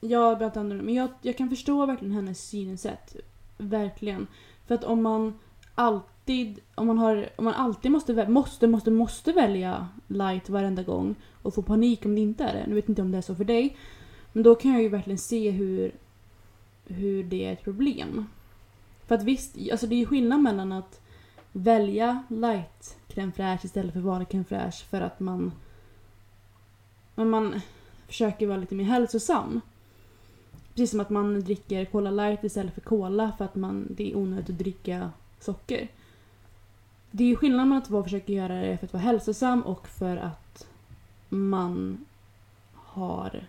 jag 0.00 0.42
annorlunda. 0.42 0.84
Men 0.84 0.94
jag, 0.94 1.08
jag 1.22 1.36
kan 1.36 1.48
förstå 1.48 1.86
verkligen 1.86 2.14
hennes 2.14 2.48
synsätt. 2.48 3.16
Verkligen. 3.58 4.26
För 4.66 4.74
att 4.74 4.84
om 4.84 5.02
man 5.02 5.38
alltid, 5.74 6.60
om 6.74 6.86
man 6.86 6.98
har, 6.98 7.28
om 7.36 7.44
man 7.44 7.54
alltid 7.54 7.90
måste, 7.90 8.28
måste, 8.28 8.66
måste, 8.66 8.90
måste 8.90 9.32
välja 9.32 9.88
light 10.06 10.48
varenda 10.48 10.82
gång 10.82 11.14
och 11.42 11.54
få 11.54 11.62
panik 11.62 12.04
om 12.04 12.14
det 12.14 12.20
inte 12.20 12.44
är 12.44 12.54
det. 12.54 12.64
Nu 12.66 12.74
vet 12.74 12.88
inte 12.88 13.02
om 13.02 13.10
det 13.10 13.18
är 13.18 13.22
så 13.22 13.34
för 13.34 13.44
dig. 13.44 13.76
Men 14.32 14.42
då 14.42 14.54
kan 14.54 14.72
jag 14.72 14.82
ju 14.82 14.88
verkligen 14.88 15.18
se 15.18 15.50
hur, 15.50 15.92
hur 16.86 17.24
det 17.24 17.44
är 17.44 17.52
ett 17.52 17.64
problem. 17.64 18.26
För 19.06 19.14
att 19.14 19.22
visst, 19.22 19.56
alltså 19.72 19.86
det 19.86 19.94
är 19.94 19.98
ju 19.98 20.06
skillnad 20.06 20.40
mellan 20.42 20.72
att 20.72 21.00
välja 21.52 22.22
light 22.28 22.98
crème 23.08 23.32
fraîche 23.32 23.64
istället 23.64 23.92
för 23.92 24.00
vanlig 24.00 24.28
crème 24.28 24.44
fraîche 24.44 24.84
för 24.84 25.00
att 25.00 25.20
man 25.20 25.52
men 27.14 27.30
man 27.30 27.60
försöker 28.06 28.46
vara 28.46 28.58
lite 28.58 28.74
mer 28.74 28.84
hälsosam. 28.84 29.60
Precis 30.74 30.90
som 30.90 31.00
att 31.00 31.10
man 31.10 31.40
dricker 31.40 31.84
Cola 31.84 32.10
light 32.10 32.44
istället 32.44 32.74
för 32.74 32.80
Cola 32.80 33.32
för 33.38 33.44
att 33.44 33.54
man, 33.54 33.86
det 33.90 34.10
är 34.10 34.16
onödigt 34.16 34.50
att 34.50 34.58
dricka 34.58 35.10
socker. 35.40 35.88
Det 37.10 37.24
är 37.24 37.28
ju 37.28 37.36
skillnad 37.36 37.68
mellan 37.68 37.82
att 37.82 37.90
vara 37.90 38.04
försöker 38.04 38.32
göra 38.32 38.54
det 38.54 38.78
för 38.78 38.86
att 38.86 38.92
vara 38.92 39.02
hälsosam 39.02 39.62
och 39.62 39.88
för 39.88 40.16
att 40.16 40.66
man 41.28 42.04
har 42.74 43.46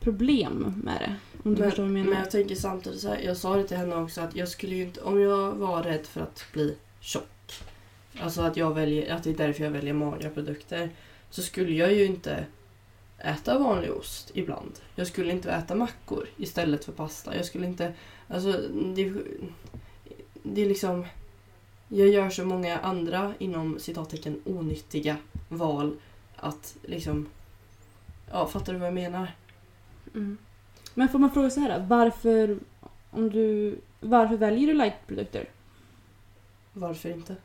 problem 0.00 0.74
med 0.84 1.00
det. 1.00 1.16
Om 1.44 1.54
du 1.54 1.62
förstår 1.62 1.82
vad 1.82 1.90
jag 1.90 1.92
men, 1.92 2.02
menar. 2.02 2.10
men 2.10 2.18
jag 2.18 2.30
tänker 2.30 2.54
samtidigt 2.54 3.00
så 3.00 3.08
här, 3.08 3.18
jag 3.18 3.36
sa 3.36 3.56
det 3.56 3.64
till 3.64 3.76
henne 3.76 3.96
också 3.96 4.20
att 4.20 4.36
jag 4.36 4.48
skulle 4.48 4.74
ju 4.74 4.82
inte, 4.82 5.00
om 5.00 5.20
jag 5.20 5.52
var 5.52 5.82
rädd 5.82 6.06
för 6.06 6.20
att 6.20 6.44
bli 6.52 6.76
tjock, 7.00 7.52
alltså 8.20 8.42
att 8.42 8.56
jag 8.56 8.74
väljer, 8.74 9.14
att 9.14 9.24
det 9.24 9.30
är 9.30 9.34
därför 9.34 9.64
jag 9.64 9.70
väljer 9.70 9.92
magra 9.94 10.30
produkter, 10.30 10.90
så 11.30 11.42
skulle 11.42 11.72
jag 11.72 11.92
ju 11.92 12.06
inte 12.06 12.46
äta 13.18 13.58
vanlig 13.58 13.92
ost 13.92 14.30
ibland. 14.34 14.72
Jag 14.94 15.06
skulle 15.06 15.32
inte 15.32 15.50
äta 15.50 15.74
mackor 15.74 16.28
istället 16.36 16.84
för 16.84 16.92
pasta. 16.92 17.36
Jag 17.36 17.44
skulle 17.44 17.66
inte, 17.66 17.92
alltså 18.28 18.52
det, 18.94 19.12
det 20.42 20.62
är 20.62 20.66
liksom, 20.66 21.06
jag 21.88 22.08
gör 22.08 22.30
så 22.30 22.44
många 22.44 22.78
andra 22.78 23.34
inom 23.38 23.78
citattecken 23.78 24.40
onyttiga 24.44 25.16
val 25.48 25.96
att 26.36 26.76
liksom, 26.82 27.28
ja 28.30 28.46
fattar 28.46 28.72
du 28.72 28.78
vad 28.78 28.88
jag 28.88 28.94
menar? 28.94 29.32
Mm. 30.18 30.38
Men 30.94 31.08
får 31.08 31.18
man 31.18 31.30
fråga 31.30 31.50
så 31.50 31.60
här 31.60 31.86
varför, 31.88 32.58
om 33.10 33.30
du, 33.30 33.78
varför 34.00 34.36
väljer 34.36 34.66
du 34.66 34.74
lightprodukter? 34.74 35.48
Varför 36.72 37.08
inte? 37.10 37.36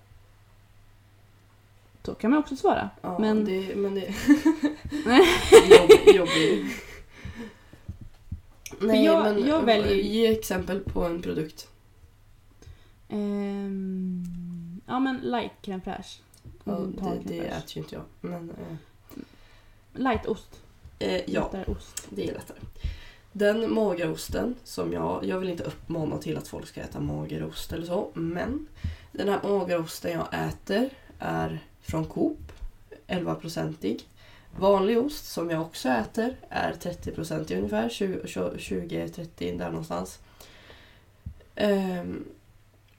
Så 2.04 2.16
kan 2.16 2.32
man 2.32 2.40
också 2.40 2.56
svara. 2.56 2.90
Ja, 3.02 3.20
Men- 3.20 3.46
det, 3.46 3.76
men 3.76 3.96
det... 3.96 4.02
Jobb, 5.70 6.16
jobbig. 6.16 6.66
Nej, 8.80 9.04
jag- 9.06 9.24
men 9.24 9.46
jag 9.48 9.62
väljer- 9.62 9.96
ge 9.96 10.28
exempel 10.28 10.80
på 10.80 11.04
en 11.04 11.22
produkt. 11.22 11.68
Ehm, 13.10 14.82
ja 14.88 15.00
men 15.00 15.18
light 15.18 15.52
crème 15.62 15.82
fraîche. 15.82 16.20
Ja, 16.64 16.74
det, 16.80 17.20
det 17.26 17.40
äter 17.40 17.64
ju 17.78 17.82
inte 17.82 17.96
jag. 17.96 18.04
Men 18.22 18.50
eh, 18.50 18.78
Lightost. 19.94 20.62
Eh, 21.00 21.22
ja, 21.26 21.52
ost. 21.68 22.08
det 22.10 22.30
är 22.30 22.34
lättare. 22.34 22.58
Den 23.32 23.74
magerosten 23.74 24.56
som 24.64 24.94
jag, 24.94 25.26
jag 25.26 25.40
vill 25.40 25.50
inte 25.50 25.64
uppmana 25.64 26.18
till 26.18 26.38
att 26.38 26.48
folk 26.48 26.68
ska 26.68 26.82
äta 26.82 27.00
magerost 27.00 27.74
eller 27.74 27.86
så, 27.86 28.12
men 28.14 28.68
den 29.12 29.30
här 29.30 29.40
magerosten 29.44 30.12
jag 30.12 30.28
äter 30.48 30.90
är 31.20 31.60
från 31.82 32.06
Coop, 32.06 32.52
11-procentig. 33.08 34.08
Vanlig 34.60 34.98
ost 34.98 35.26
som 35.26 35.50
jag 35.50 35.62
också 35.62 35.90
äter 35.90 36.36
är 36.50 36.74
30-procentig 36.74 37.58
ungefär, 37.58 37.90
20-30 37.90 39.58
där 39.58 39.70
någonstans. 39.70 40.20
Ehm, 41.56 42.26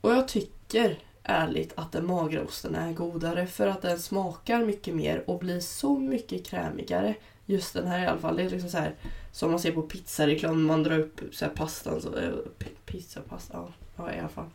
och 0.00 0.10
jag 0.10 0.28
tycker 0.28 0.98
ärligt 1.22 1.72
att 1.76 1.92
den 1.92 2.06
magra 2.06 2.42
osten 2.42 2.74
är 2.74 2.92
godare 2.92 3.46
för 3.46 3.66
att 3.66 3.82
den 3.82 3.98
smakar 3.98 4.64
mycket 4.64 4.94
mer 4.94 5.30
och 5.30 5.38
blir 5.38 5.60
så 5.60 5.98
mycket 5.98 6.46
krämigare. 6.46 7.14
Just 7.46 7.74
den 7.74 7.86
här 7.86 8.04
i 8.04 8.06
alla 8.06 8.18
fall. 8.20 8.36
Det 8.36 8.42
är 8.42 8.50
liksom 8.50 8.70
så 8.70 8.78
här 8.78 8.94
som 9.32 9.50
man 9.50 9.60
ser 9.60 9.72
på 9.72 9.82
pizzareklam, 9.82 10.64
man 10.64 10.82
drar 10.82 10.98
upp 10.98 11.20
så 11.32 11.44
här 11.44 11.52
pastan. 11.52 12.00
Så, 12.00 12.16
eh, 12.18 12.30
pi- 12.58 12.76
pizza, 12.86 13.20
pasta, 13.20 13.52
ja, 13.56 13.68
ja 13.96 14.12
i 14.14 14.18
alla 14.18 14.28
fall. 14.28 14.46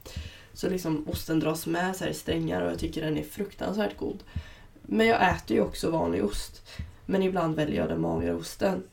Så 0.53 0.69
liksom 0.69 1.07
osten 1.09 1.39
dras 1.39 1.67
med 1.67 1.95
så 1.95 2.03
här 2.03 2.11
i 2.11 2.13
strängar 2.13 2.61
och 2.61 2.71
jag 2.71 2.79
tycker 2.79 3.01
den 3.01 3.17
är 3.17 3.23
fruktansvärt 3.23 3.97
god. 3.97 4.23
Men 4.81 5.07
jag 5.07 5.29
äter 5.35 5.57
ju 5.57 5.63
också 5.63 5.89
vanlig 5.91 6.25
ost. 6.25 6.61
Men 7.05 7.23
ibland 7.23 7.55
väljer 7.55 7.79
jag 7.79 7.89
den 7.89 8.01
magra 8.01 8.35
osten. 8.35 8.83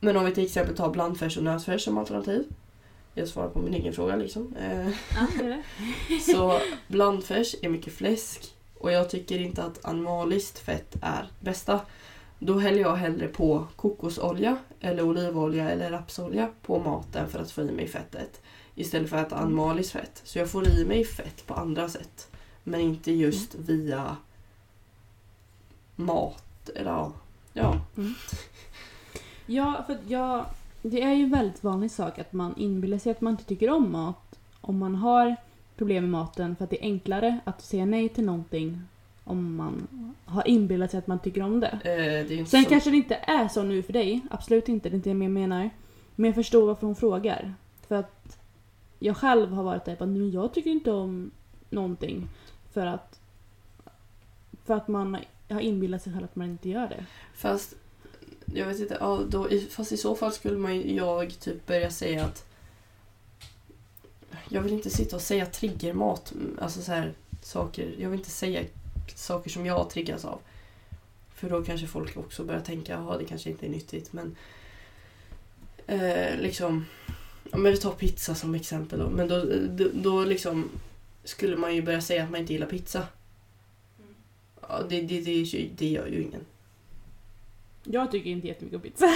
Men 0.00 0.16
om 0.16 0.24
vi 0.24 0.34
till 0.34 0.44
exempel 0.44 0.76
tar 0.76 0.90
blandfärs 0.90 1.36
och 1.36 1.42
nötfärs 1.44 1.82
som 1.84 1.98
alternativ. 1.98 2.44
Jag 3.14 3.28
svarar 3.28 3.48
på 3.48 3.58
min 3.58 3.74
egen 3.74 3.92
fråga 3.92 4.16
liksom. 4.16 4.54
Eh, 4.60 4.88
Ja, 4.88 5.26
det 5.38 5.44
är 5.44 5.48
det. 6.08 6.20
så 6.32 6.58
blandfärs 6.88 7.54
är 7.62 7.68
mycket 7.68 7.92
fläsk 7.92 8.54
och 8.78 8.92
jag 8.92 9.10
tycker 9.10 9.38
inte 9.38 9.62
att 9.62 9.84
animaliskt 9.84 10.58
fett 10.58 10.96
är 11.02 11.28
bästa. 11.40 11.80
Då 12.38 12.58
häller 12.58 12.80
jag 12.80 12.96
hellre 12.96 13.28
på 13.28 13.66
kokosolja 13.76 14.56
eller 14.80 15.02
olivolja 15.02 15.70
eller 15.70 15.90
rapsolja 15.90 16.48
på 16.62 16.78
maten 16.78 17.28
för 17.28 17.38
att 17.38 17.50
få 17.50 17.62
i 17.62 17.72
mig 17.72 17.88
fettet. 17.88 18.40
Istället 18.74 19.10
för 19.10 19.16
att 19.16 19.26
äta 19.26 19.36
animaliskt 19.36 19.92
fett. 19.92 20.20
Så 20.24 20.38
jag 20.38 20.50
får 20.50 20.68
i 20.68 20.84
mig 20.84 21.04
fett 21.04 21.46
på 21.46 21.54
andra 21.54 21.88
sätt. 21.88 22.30
Men 22.64 22.80
inte 22.80 23.12
just 23.12 23.54
via 23.54 24.16
mat. 25.96 26.68
Eller 26.74 26.90
ja. 26.90 27.12
ja. 27.52 27.80
Ja, 29.46 29.84
för 29.86 29.98
jag... 30.08 30.44
Det 30.82 31.02
är 31.02 31.12
ju 31.12 31.24
en 31.24 31.30
väldigt 31.30 31.64
vanlig 31.64 31.90
sak 31.90 32.18
att 32.18 32.32
man 32.32 32.54
inbillar 32.56 32.98
sig 32.98 33.12
att 33.12 33.20
man 33.20 33.30
inte 33.30 33.44
tycker 33.44 33.70
om 33.70 33.92
mat 33.92 34.38
om 34.60 34.78
man 34.78 34.94
har 34.94 35.36
problem 35.76 36.04
med 36.04 36.10
maten 36.10 36.56
för 36.56 36.64
att 36.64 36.70
det 36.70 36.84
är 36.84 36.88
enklare 36.88 37.38
att 37.44 37.62
säga 37.62 37.84
nej 37.84 38.08
till 38.08 38.24
någonting 38.24 38.82
om 39.24 39.56
man 39.56 39.88
har 40.24 40.48
inbillat 40.48 40.90
sig 40.90 40.98
att 40.98 41.06
man 41.06 41.18
tycker 41.18 41.42
om 41.42 41.60
det. 41.60 41.78
Eh, 41.84 42.28
det 42.28 42.46
Sen 42.46 42.64
så... 42.64 42.70
kanske 42.70 42.90
det 42.90 42.96
inte 42.96 43.14
är 43.14 43.48
så 43.48 43.62
nu 43.62 43.82
för 43.82 43.92
dig, 43.92 44.20
absolut 44.30 44.68
inte, 44.68 44.88
det 44.88 44.94
är 44.94 44.96
inte 44.96 45.10
det 45.10 45.24
jag 45.24 45.30
menar. 45.30 45.70
Men 46.14 46.28
jag 46.28 46.34
förstår 46.34 46.66
varför 46.66 46.86
hon 46.86 46.96
frågar. 46.96 47.54
För 47.88 47.94
att 47.94 48.38
jag 48.98 49.16
själv 49.16 49.52
har 49.52 49.62
varit 49.62 49.84
där 49.84 50.02
att 50.02 50.32
jag 50.34 50.54
tycker 50.54 50.70
inte 50.70 50.90
om 50.90 51.30
någonting 51.70 52.28
för 52.72 52.86
att 52.86 53.20
för 54.64 54.74
att 54.74 54.88
man 54.88 55.16
har 55.48 55.60
inbillat 55.60 56.02
sig 56.02 56.12
själv 56.12 56.24
att 56.24 56.36
man 56.36 56.50
inte 56.50 56.68
gör 56.68 56.88
det. 56.88 57.04
Fast, 57.34 57.74
jag 58.44 58.66
vet 58.66 58.80
inte, 58.80 58.96
ja, 59.00 59.20
då, 59.28 59.48
fast 59.70 59.92
i 59.92 59.96
så 59.96 60.14
fall 60.14 60.32
skulle 60.32 60.58
man 60.58 60.94
jag 60.94 61.38
typ 61.40 61.66
börja 61.66 61.90
säga 61.90 62.24
att 62.24 62.46
jag 64.48 64.62
vill 64.62 64.72
inte 64.72 64.90
sitta 64.90 65.16
och 65.16 65.22
säga 65.22 65.46
triggermat, 65.46 66.32
mm, 66.32 66.58
alltså 66.62 66.82
så 66.82 66.92
här 66.92 67.12
saker, 67.42 67.94
jag 67.98 68.10
vill 68.10 68.18
inte 68.18 68.30
säga 68.30 68.62
saker 69.06 69.50
som 69.50 69.66
jag 69.66 69.90
triggas 69.90 70.24
av. 70.24 70.40
För 71.34 71.50
då 71.50 71.64
kanske 71.64 71.86
folk 71.86 72.16
också 72.16 72.44
börjar 72.44 72.60
tänka, 72.60 72.92
jaha 72.92 73.18
det 73.18 73.24
kanske 73.24 73.50
inte 73.50 73.66
är 73.66 73.70
nyttigt 73.70 74.12
men 74.12 74.36
eh, 75.86 76.38
liksom, 76.40 76.84
men 77.44 77.62
vi 77.72 77.76
tar 77.76 77.90
pizza 77.92 78.34
som 78.34 78.54
exempel 78.54 78.98
då, 78.98 79.10
men 79.10 79.28
då, 79.28 79.44
då, 79.68 79.88
då 79.94 80.24
liksom 80.24 80.68
skulle 81.24 81.56
man 81.56 81.74
ju 81.74 81.82
börja 81.82 82.00
säga 82.00 82.24
att 82.24 82.30
man 82.30 82.40
inte 82.40 82.52
gillar 82.52 82.66
pizza. 82.66 83.06
Ja, 84.68 84.82
det, 84.88 85.00
det, 85.00 85.20
det, 85.20 85.30
är 85.30 85.44
ju- 85.44 85.70
det 85.76 85.88
gör 85.88 86.06
ju 86.06 86.22
ingen. 86.22 86.40
Jag 87.84 88.10
tycker 88.10 88.30
inte 88.30 88.46
jättemycket 88.48 88.76
om 88.76 88.82
pizza. 88.82 89.14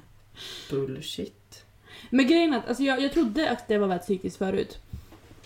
Bullshit. 0.70 1.64
Men 2.10 2.26
grejen 2.26 2.52
är 2.52 2.58
att 2.58 2.68
alltså 2.68 2.82
jag, 2.82 3.02
jag 3.02 3.12
trodde 3.12 3.50
att 3.50 3.68
det 3.68 3.78
var 3.78 3.86
väldigt 3.88 4.04
psykiskt 4.06 4.36
förut. 4.36 4.78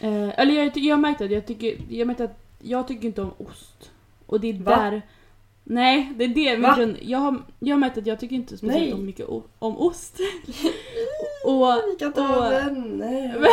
Eh, 0.00 0.38
eller 0.38 0.54
jag, 0.54 0.76
jag 0.76 1.00
märkte 1.00 1.24
att 1.24 1.30
jag 1.30 1.46
tycker, 1.46 1.78
jag 1.88 2.06
märkte 2.06 2.24
att 2.24 2.43
jag 2.64 2.88
tycker 2.88 3.07
inte 3.09 3.22
om 3.22 3.33
ost. 3.38 3.90
Och 4.27 4.40
det 4.40 4.48
är 4.48 4.53
Va? 4.55 4.77
där... 4.77 5.03
Nej, 5.66 6.12
det 6.16 6.24
är 6.24 6.29
det 6.29 6.59
min 6.59 6.74
grund... 6.77 6.96
Jag 7.03 7.18
har, 7.18 7.42
jag 7.59 7.74
har 7.74 7.81
märkt 7.81 7.98
att 7.98 8.07
jag 8.07 8.20
tycker 8.20 8.37
inte 8.37 8.57
speciellt 8.57 8.85
Nej. 8.85 8.94
om 8.94 9.07
mycket 9.07 9.27
o, 9.29 9.42
om 9.59 9.79
ost. 9.79 10.14
och, 11.44 11.74
Vi 11.90 11.96
kan 11.98 12.09
inte 12.09 12.20
och- 12.20 12.29
vänner. 12.53 13.46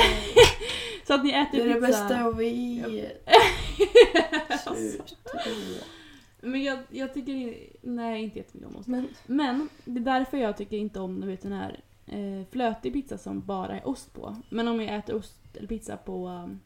så 1.08 1.14
att 1.14 1.24
ni 1.24 1.32
Det 1.32 1.38
äter 1.38 1.60
är 1.60 1.68
det 1.68 1.74
pizza. 1.74 1.88
bästa 1.88 2.20
jag 2.20 2.38
vet. 2.38 3.28
Sluta. 4.64 5.04
Men 6.42 6.64
jag, 6.64 6.80
jag 6.90 7.14
tycker 7.14 7.56
nej 7.82 8.24
inte 8.24 8.38
jättemycket 8.38 8.70
om 8.72 8.76
ost. 8.80 8.88
Men 8.88 9.08
Men 9.26 9.70
det 9.86 10.00
är 10.00 10.04
därför 10.20 10.38
jag 10.38 10.58
tycker 10.58 10.78
inte 10.78 11.00
om 11.00 11.22
du 11.22 11.28
vet, 11.28 11.42
den 11.42 11.52
här 11.54 11.80
eh, 12.08 12.46
flötig 12.52 12.94
pizza 12.94 13.18
som 13.18 13.42
bara 13.46 13.80
är 13.80 13.88
ost 13.88 14.14
på. 14.14 14.36
Men 14.50 14.68
om 14.68 14.82
jag 14.82 14.96
äter 14.96 15.16
ost 15.16 15.36
eller 15.58 15.68
pizza 15.68 15.98
på, 15.98 16.28
um, 16.28 16.60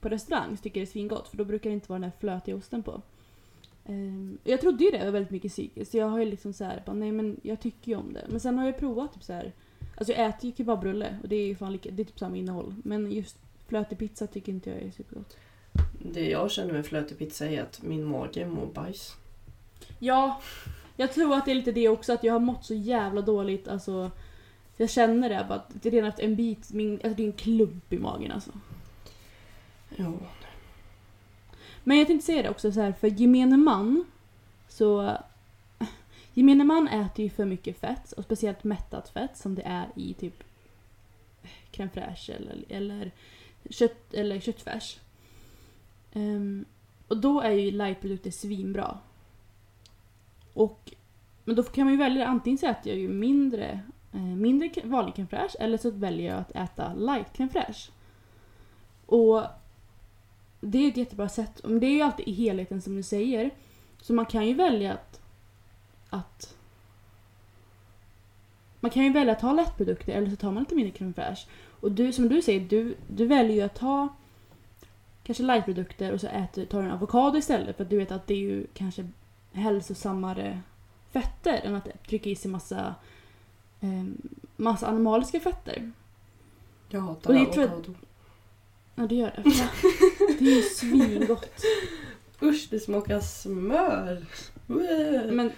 på 0.00 0.08
restaurang 0.08 0.56
så 0.56 0.62
tycker 0.62 0.80
jag 0.80 0.86
det 0.86 0.90
är 0.90 0.92
svingott 0.92 1.28
för 1.28 1.36
då 1.36 1.44
brukar 1.44 1.70
det 1.70 1.74
inte 1.74 1.88
vara 1.88 1.98
den 1.98 2.10
här 2.10 2.18
flötiga 2.20 2.56
osten 2.56 2.82
på. 2.82 3.02
Ehm, 3.84 4.38
jag 4.44 4.60
trodde 4.60 4.84
ju 4.84 4.90
det 4.90 5.04
var 5.04 5.10
väldigt 5.10 5.30
mycket 5.30 5.52
psykiskt 5.52 5.90
så 5.90 5.96
jag 5.96 6.08
har 6.08 6.18
ju 6.18 6.24
liksom 6.24 6.52
så 6.52 6.64
här, 6.64 6.82
bara, 6.86 6.96
nej 6.96 7.12
men 7.12 7.40
jag 7.42 7.60
tycker 7.60 7.90
ju 7.90 7.96
om 7.96 8.12
det. 8.12 8.26
Men 8.28 8.40
sen 8.40 8.58
har 8.58 8.66
jag 8.66 8.78
provat 8.78 9.14
typ 9.14 9.22
så 9.22 9.32
här. 9.32 9.52
Alltså 9.96 10.12
jag 10.12 10.28
äter 10.28 10.50
ju 10.50 10.56
kebabrulle 10.56 11.18
och 11.22 11.28
det 11.28 11.36
är 11.36 11.46
ju 11.46 11.56
fan 11.56 11.72
lika, 11.72 11.90
det 11.90 12.02
är 12.02 12.04
typ 12.04 12.18
samma 12.18 12.36
innehåll. 12.36 12.74
Men 12.84 13.12
just 13.12 13.36
flötig 13.68 13.98
pizza 13.98 14.26
tycker 14.26 14.52
inte 14.52 14.70
jag 14.70 14.82
är 14.82 14.90
supergott. 14.90 15.36
det 16.12 16.30
jag 16.30 16.50
känner 16.50 16.72
med 16.72 16.86
flötig 16.86 17.18
pizza 17.18 17.46
är 17.46 17.62
att 17.62 17.82
min 17.82 18.04
mage 18.04 18.46
mår 18.46 18.66
bajs. 18.66 19.16
Ja, 19.98 20.40
jag 20.96 21.12
tror 21.12 21.34
att 21.34 21.44
det 21.44 21.50
är 21.50 21.54
lite 21.54 21.72
det 21.72 21.88
också 21.88 22.12
att 22.12 22.24
jag 22.24 22.32
har 22.32 22.40
mått 22.40 22.64
så 22.64 22.74
jävla 22.74 23.20
dåligt. 23.20 23.68
Alltså, 23.68 24.10
jag 24.76 24.90
känner 24.90 25.28
det 25.28 25.46
bara 25.48 25.58
att 25.58 25.82
det 25.82 25.88
är 25.88 25.90
redan 25.90 26.08
efter 26.08 26.24
en 26.24 26.36
bit, 26.36 26.72
min, 26.72 26.92
alltså 26.92 27.16
det 27.16 27.22
är 27.22 27.26
en 27.26 27.32
klump 27.32 27.92
i 27.92 27.98
magen 27.98 28.32
alltså. 28.32 28.50
Ja. 29.96 30.12
Men 31.84 31.98
jag 31.98 32.06
tänkte 32.06 32.26
säga 32.26 32.42
det 32.42 32.50
också 32.50 32.72
så 32.72 32.80
här, 32.80 32.92
för 32.92 33.08
gemene 33.08 33.56
man 33.56 34.04
så... 34.68 35.16
Gemene 36.34 36.64
man 36.64 36.88
äter 36.88 37.24
ju 37.24 37.30
för 37.30 37.44
mycket 37.44 37.78
fett, 37.78 38.12
och 38.12 38.24
speciellt 38.24 38.64
mättat 38.64 39.08
fett 39.08 39.36
som 39.36 39.54
det 39.54 39.62
är 39.62 39.86
i 39.96 40.14
typ 40.14 40.44
crème 41.72 41.90
fraîche 41.90 42.32
eller, 42.36 42.64
eller, 42.68 43.10
kött, 43.70 44.14
eller 44.14 44.40
köttfärs. 44.40 44.98
Um, 46.12 46.64
och 47.08 47.16
då 47.16 47.40
är 47.40 47.50
ju 47.50 47.70
lightprodukter 47.70 48.30
svinbra. 48.30 48.98
Och, 50.54 50.92
men 51.44 51.56
då 51.56 51.62
kan 51.62 51.84
man 51.84 51.92
ju 51.92 51.98
välja, 51.98 52.26
antingen 52.26 52.58
så 52.58 52.66
äter 52.66 52.92
jag 52.92 53.00
ju 53.00 53.08
mindre, 53.08 53.80
eh, 54.12 54.20
mindre 54.20 54.70
vanlig 54.84 55.14
crème 55.14 55.28
fraîche 55.28 55.56
eller 55.60 55.78
så 55.78 55.90
väljer 55.90 56.30
jag 56.30 56.40
att 56.40 56.50
äta 56.50 56.94
light 56.94 57.26
crème 57.32 57.52
fraîche. 57.52 57.90
Och 59.06 59.42
det 60.64 60.78
är 60.78 60.88
ett 60.88 60.96
jättebra 60.96 61.28
sätt. 61.28 61.60
Men 61.64 61.80
det 61.80 61.86
är 61.86 61.94
ju 61.94 62.02
alltid 62.02 62.28
i 62.28 62.32
helheten 62.32 62.82
som 62.82 62.96
du 62.96 63.02
säger. 63.02 63.50
Så 64.00 64.12
man 64.12 64.26
kan 64.26 64.46
ju 64.46 64.54
välja 64.54 64.92
att... 64.92 65.20
att 66.10 66.56
man 68.80 68.90
kan 68.90 69.04
ju 69.04 69.12
välja 69.12 69.32
att 69.32 69.40
ha 69.40 69.52
lättprodukter 69.52 70.12
eller 70.12 70.30
så 70.30 70.36
tar 70.36 70.50
man 70.50 70.62
lite 70.62 70.74
mindre 70.74 70.92
crème 70.92 71.14
fraîche. 71.14 71.46
Och 71.80 71.92
du, 71.92 72.12
som 72.12 72.28
du 72.28 72.42
säger, 72.42 72.60
du, 72.60 72.96
du 73.08 73.26
väljer 73.26 73.56
ju 73.56 73.62
att 73.62 73.74
ta 73.74 74.08
kanske 75.22 75.42
lightprodukter 75.42 76.12
och 76.12 76.20
så 76.20 76.26
äter, 76.26 76.66
tar 76.66 76.78
du 76.78 76.84
en 76.84 76.92
avokado 76.92 77.38
istället 77.38 77.76
för 77.76 77.84
att 77.84 77.90
du 77.90 77.96
vet 77.96 78.12
att 78.12 78.26
det 78.26 78.34
är 78.34 78.38
ju 78.38 78.66
kanske 78.74 79.08
hälsosammare 79.52 80.60
fetter 81.12 81.60
än 81.64 81.74
att 81.74 81.88
trycka 82.06 82.30
i 82.30 82.36
sig 82.36 82.50
massa, 82.50 82.94
eh, 83.80 84.04
massa 84.56 84.86
animaliska 84.86 85.40
fetter. 85.40 85.92
Jag 86.88 87.00
hatar 87.00 87.34
avokado. 87.34 87.94
Ja, 88.94 89.06
det 89.06 89.14
gör 89.14 89.32
det. 89.36 89.42
Det 90.42 90.50
är 90.50 90.56
ju 90.56 90.62
svingott. 90.62 91.64
Usch, 92.42 92.68
det 92.70 92.80
smakar 92.80 93.20
smör. 93.20 94.26
Men 95.32 95.52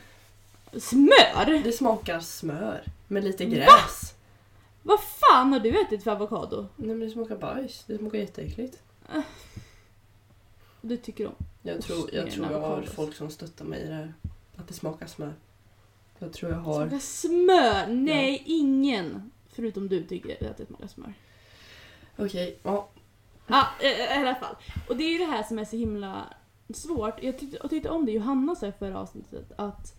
smör? 0.73 1.63
Det 1.65 1.73
smakar 1.73 2.21
smör 2.21 2.83
med 3.09 3.25
lite 3.25 3.45
Va? 3.45 3.51
gräs. 3.51 4.15
Vad 4.83 5.01
fan 5.01 5.53
har 5.53 5.61
du 5.61 5.81
ätit 5.81 6.05
för 6.05 6.11
avokado? 6.11 6.67
Nej 6.77 6.89
men 6.89 7.01
det 7.01 7.11
smakar 7.11 7.37
bajs. 7.37 7.85
Det 7.87 7.99
smakar 7.99 8.19
jätteäckligt. 8.19 8.83
Du 10.81 10.97
tycker 10.97 11.27
om? 11.27 11.35
Jag 11.63 11.83
tror, 11.83 12.15
jag, 12.15 12.31
tror 12.31 12.53
jag 12.53 12.61
har 12.61 12.83
folk 12.83 13.15
som 13.17 13.31
stöttar 13.31 13.65
mig 13.65 13.81
i 13.81 13.87
det 13.87 13.95
här. 13.95 14.15
Att 14.57 14.69
det 14.69 14.75
smakar 14.75 15.07
smör. 15.07 15.35
Jag 16.19 16.33
tror 16.33 16.53
jag 16.53 16.59
har... 16.59 16.81
Smakar 16.81 16.99
smör? 16.99 17.87
Nej, 17.87 18.43
ingen. 18.47 19.31
Förutom 19.49 19.89
du 19.89 20.05
tycker 20.05 20.51
att 20.51 20.57
det 20.57 20.67
smakar 20.67 20.87
smör. 20.87 21.15
Okej, 22.17 22.59
ja. 22.63 22.89
Ja, 23.47 23.67
i 23.81 23.87
i 23.87 24.09
alla 24.19 24.35
fall. 24.35 24.57
Och 24.89 24.97
det 24.97 25.05
är 25.05 25.13
ju 25.13 25.19
det 25.19 25.25
här 25.33 25.43
som 25.43 25.59
är 25.59 25.65
så 25.65 25.77
himla 25.77 26.25
svårt. 26.75 27.23
Jag 27.23 27.39
tyckte, 27.39 27.69
tyckte 27.69 27.91
om 27.91 28.07
det 28.07 28.13
Johanna 28.13 28.55
sa 28.55 28.67
i 28.67 28.73
förra 28.73 28.99
avsnittet 29.01 29.53
att 29.57 29.95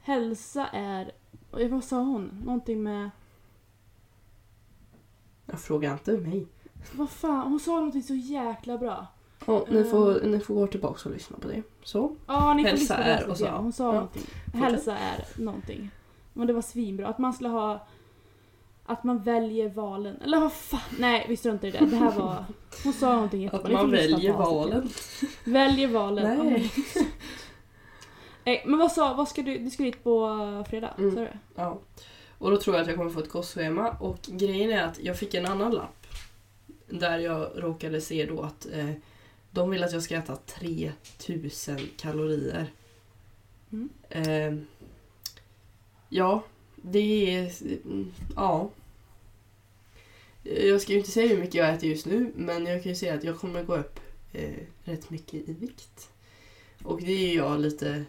hälsa 0.00 0.66
är... 0.72 1.12
och 1.50 1.60
Vad 1.60 1.84
sa 1.84 1.96
hon? 1.96 2.42
Någonting 2.44 2.82
med... 2.82 3.10
Jag 5.46 5.60
frågar 5.60 5.92
inte 5.92 6.12
mig. 6.12 6.46
Vad 6.92 7.10
fan? 7.10 7.46
Hon 7.50 7.60
sa 7.60 7.70
någonting 7.74 8.02
så 8.02 8.14
jäkla 8.14 8.78
bra. 8.78 9.06
Ja, 9.46 9.64
ni, 9.70 9.84
får, 9.84 10.20
ni 10.22 10.40
får 10.40 10.54
gå 10.54 10.66
tillbaka 10.66 11.08
och 11.08 11.14
lyssna 11.14 11.36
på 11.38 11.48
det. 11.48 11.62
Så. 11.82 12.16
Ja, 12.26 12.54
ni 12.54 12.62
får 12.62 12.68
Hälsa 12.70 12.80
lyssna 12.80 12.96
på 12.96 13.02
är 13.02 13.18
det 13.24 13.30
och 13.30 13.36
så. 13.38 13.44
så. 13.44 13.50
Hon 13.50 13.72
sa 13.72 13.84
Ja. 13.84 13.92
någonting. 13.92 14.22
Hälsa 14.54 14.98
är 14.98 15.24
någonting. 15.42 15.90
Men 16.32 16.46
det 16.46 16.52
var 16.52 16.62
svinbra. 16.62 17.08
Att 17.08 17.18
man 17.18 17.32
skulle 17.34 17.48
ha... 17.48 17.86
Att 18.86 19.04
man 19.04 19.22
väljer 19.22 19.68
valen. 19.68 20.22
Eller 20.22 20.40
vad 20.40 20.52
fan? 20.52 20.80
Nej, 20.98 21.26
vi 21.28 21.36
struntar 21.36 21.68
i 21.68 21.70
det. 21.70 21.78
Det 21.78 21.96
här 21.96 22.12
var... 22.12 22.44
Hon 22.84 22.92
sa 22.92 23.14
någonting 23.14 23.42
jättebra. 23.42 23.66
Att 23.66 23.72
man 23.72 23.90
väljer 23.90 24.32
valen. 24.32 24.88
Väljer 25.44 25.88
valen. 25.88 26.30
Ja, 26.30 26.44
men, 26.44 26.52
Nej. 26.52 26.72
Nej, 28.44 28.62
men 28.66 28.78
vad 28.78 28.92
sa, 28.92 29.14
vad 29.14 29.28
ska 29.28 29.42
du, 29.42 29.58
du 29.58 29.70
ska 29.70 29.82
dit 29.82 30.04
på 30.04 30.64
fredag? 30.68 30.94
Mm. 30.98 31.14
Sa 31.14 31.20
du? 31.20 31.30
Ja. 31.54 31.78
Och 32.38 32.50
då 32.50 32.56
tror 32.56 32.76
jag 32.76 32.82
att 32.82 32.88
jag 32.88 32.96
kommer 32.96 33.10
få 33.10 33.20
ett 33.20 33.30
kostschema. 33.30 33.90
Och 33.90 34.18
grejen 34.22 34.70
är 34.70 34.82
att 34.82 34.98
jag 34.98 35.18
fick 35.18 35.34
en 35.34 35.46
annan 35.46 35.72
lapp. 35.72 36.06
Där 36.88 37.18
jag 37.18 37.50
råkade 37.54 38.00
se 38.00 38.26
då 38.26 38.42
att 38.42 38.66
eh, 38.72 38.90
de 39.50 39.70
vill 39.70 39.84
att 39.84 39.92
jag 39.92 40.02
ska 40.02 40.16
äta 40.16 40.36
3000 40.36 41.78
kalorier. 41.96 42.66
Mm. 43.72 43.88
Eh, 44.08 44.64
ja, 46.08 46.42
det 46.90 47.36
är... 47.36 47.52
Ja. 48.36 48.70
Jag 50.42 50.80
ska 50.80 50.92
ju 50.92 50.98
inte 50.98 51.10
säga 51.10 51.28
hur 51.28 51.40
mycket 51.40 51.54
jag 51.54 51.74
äter 51.74 51.88
just 51.88 52.06
nu, 52.06 52.32
men 52.36 52.66
jag 52.66 52.82
kan 52.82 52.92
ju 52.92 52.96
säga 52.96 53.14
att 53.14 53.24
jag 53.24 53.38
kommer 53.38 53.62
gå 53.62 53.76
upp 53.76 54.00
eh, 54.32 54.58
rätt 54.84 55.10
mycket 55.10 55.48
i 55.48 55.52
vikt. 55.52 56.10
Och 56.82 57.00
det 57.02 57.30
är 57.30 57.36
jag 57.36 57.60
lite... 57.60 58.04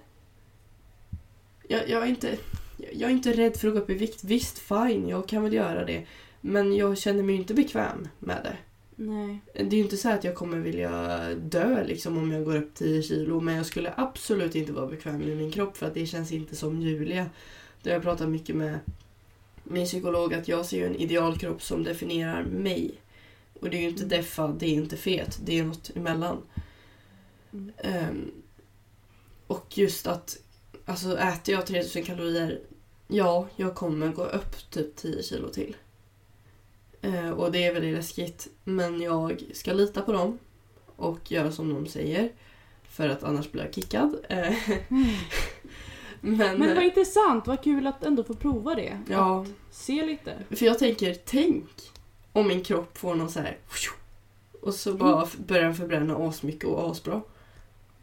Jag, 1.67 1.89
jag, 1.89 2.03
är 2.03 2.07
inte, 2.07 2.37
jag 2.77 3.09
är 3.09 3.13
inte 3.13 3.33
rädd 3.33 3.57
för 3.57 3.67
att 3.67 3.73
gå 3.73 3.79
upp 3.79 3.89
i 3.89 3.93
vikt. 3.93 4.23
Visst, 4.23 4.59
fine, 4.59 5.07
jag 5.07 5.27
kan 5.27 5.43
väl 5.43 5.53
göra 5.53 5.85
det. 5.85 6.05
Men 6.41 6.75
jag 6.75 6.97
känner 6.97 7.23
mig 7.23 7.35
inte 7.35 7.53
bekväm 7.53 8.07
med 8.19 8.43
det. 8.43 8.57
Nej. 8.95 9.39
Det 9.53 9.75
är 9.75 9.77
ju 9.77 9.83
inte 9.83 9.97
så 9.97 10.09
att 10.09 10.23
jag 10.23 10.35
kommer 10.35 10.57
vilja 10.57 11.19
dö 11.35 11.83
liksom 11.83 12.17
om 12.17 12.31
jag 12.31 12.45
går 12.45 12.55
upp 12.55 12.73
10 12.73 13.03
kilo. 13.03 13.39
Men 13.39 13.55
jag 13.55 13.65
skulle 13.65 13.93
absolut 13.97 14.55
inte 14.55 14.71
vara 14.71 14.87
bekväm 14.87 15.17
med 15.17 15.37
min 15.37 15.51
kropp 15.51 15.77
för 15.77 15.85
att 15.85 15.93
det 15.93 16.05
känns 16.05 16.31
inte 16.31 16.55
som 16.55 16.81
Julia. 16.81 17.29
Har 17.85 17.93
jag 17.93 18.03
pratat 18.03 18.29
mycket 18.29 18.55
med 18.55 18.79
min 19.63 19.85
psykolog 19.85 20.33
att 20.33 20.47
jag 20.47 20.65
ser 20.65 20.87
en 20.87 20.95
idealkropp 20.95 21.61
som 21.61 21.83
definierar 21.83 22.43
mig. 22.43 23.01
Och 23.61 23.69
det 23.69 23.77
är 23.77 23.81
ju 23.81 23.89
inte 23.89 24.05
deffa, 24.05 24.47
det 24.47 24.65
är 24.65 24.73
inte 24.73 24.97
fet, 24.97 25.39
det 25.43 25.59
är 25.59 25.63
något 25.63 25.91
emellan. 25.95 26.41
Mm. 27.53 27.71
Ehm, 27.77 28.31
och 29.47 29.77
just 29.77 30.07
att 30.07 30.37
alltså 30.85 31.17
äter 31.17 31.55
jag 31.55 31.65
3000 31.65 32.03
kalorier, 32.03 32.61
ja, 33.07 33.47
jag 33.55 33.75
kommer 33.75 34.07
gå 34.07 34.25
upp 34.25 34.69
typ 34.69 34.95
10 34.95 35.23
kilo 35.23 35.49
till. 35.49 35.75
Eh, 37.01 37.29
och 37.29 37.51
det 37.51 37.65
är 37.65 37.73
väldigt 37.73 37.95
läskigt. 37.95 38.47
Men 38.63 39.01
jag 39.01 39.43
ska 39.53 39.73
lita 39.73 40.01
på 40.01 40.11
dem 40.11 40.39
och 40.95 41.31
göra 41.31 41.51
som 41.51 41.73
de 41.73 41.87
säger. 41.87 42.31
För 42.83 43.09
att 43.09 43.23
annars 43.23 43.51
blir 43.51 43.63
jag 43.63 43.73
kickad. 43.73 44.15
Eh, 44.29 44.53
men, 46.25 46.59
Men 46.59 46.67
det 46.67 46.73
var 46.75 46.81
eh, 46.81 46.87
intressant, 46.87 47.47
vad 47.47 47.63
kul 47.63 47.87
att 47.87 48.03
ändå 48.03 48.23
få 48.23 48.33
prova 48.33 48.75
det. 48.75 48.99
ja, 49.09 49.41
Att 49.41 49.75
se 49.75 50.05
lite. 50.05 50.33
för 50.49 50.65
jag 50.65 50.79
tänker, 50.79 51.13
tänk 51.25 51.65
om 52.31 52.47
min 52.47 52.63
kropp 52.63 52.97
får 52.97 53.15
någon 53.15 53.29
så 53.29 53.39
här 53.39 53.57
och 54.61 54.73
så 54.73 54.93
bara 54.93 55.27
börjar 55.47 55.63
den 55.63 55.75
förbränna 55.75 56.15
asmycket 56.15 56.69
och 56.69 56.91
asbra. 56.91 57.21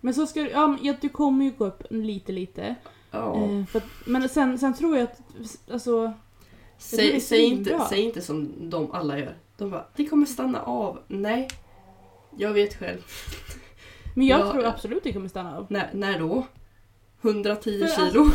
Men 0.00 0.14
så 0.14 0.26
ska 0.26 0.40
du, 0.42 0.50
ja, 0.50 0.66
men, 0.66 0.96
du 1.00 1.08
kommer 1.08 1.44
ju 1.44 1.50
gå 1.50 1.66
upp 1.66 1.82
lite 1.90 2.32
lite. 2.32 2.74
Ja. 3.10 3.44
Eh, 3.44 3.66
för 3.66 3.78
att, 3.78 3.84
men 4.06 4.28
sen, 4.28 4.58
sen 4.58 4.74
tror 4.74 4.96
jag 4.96 5.04
att, 5.04 5.20
alltså... 5.72 6.12
Säg, 6.78 7.20
säg, 7.20 7.44
inte, 7.44 7.80
säg 7.88 8.00
inte 8.00 8.20
som 8.20 8.70
de 8.70 8.92
alla 8.92 9.18
gör. 9.18 9.36
De 9.56 9.70
bara, 9.70 9.86
det 9.96 10.06
kommer 10.06 10.26
stanna 10.26 10.62
av. 10.62 10.98
Nej, 11.08 11.48
jag 12.36 12.52
vet 12.52 12.74
själv. 12.74 13.00
Men 14.14 14.26
jag 14.26 14.40
Ja, 14.40 14.52
tror 14.52 14.64
absolut 14.64 15.02
det 15.02 15.12
kommer 15.12 15.28
stanna 15.28 15.58
av. 15.58 15.66
När, 15.70 15.90
när 15.92 16.18
då? 16.18 16.46
110 17.22 17.86
För 17.86 18.10
kilo? 18.10 18.30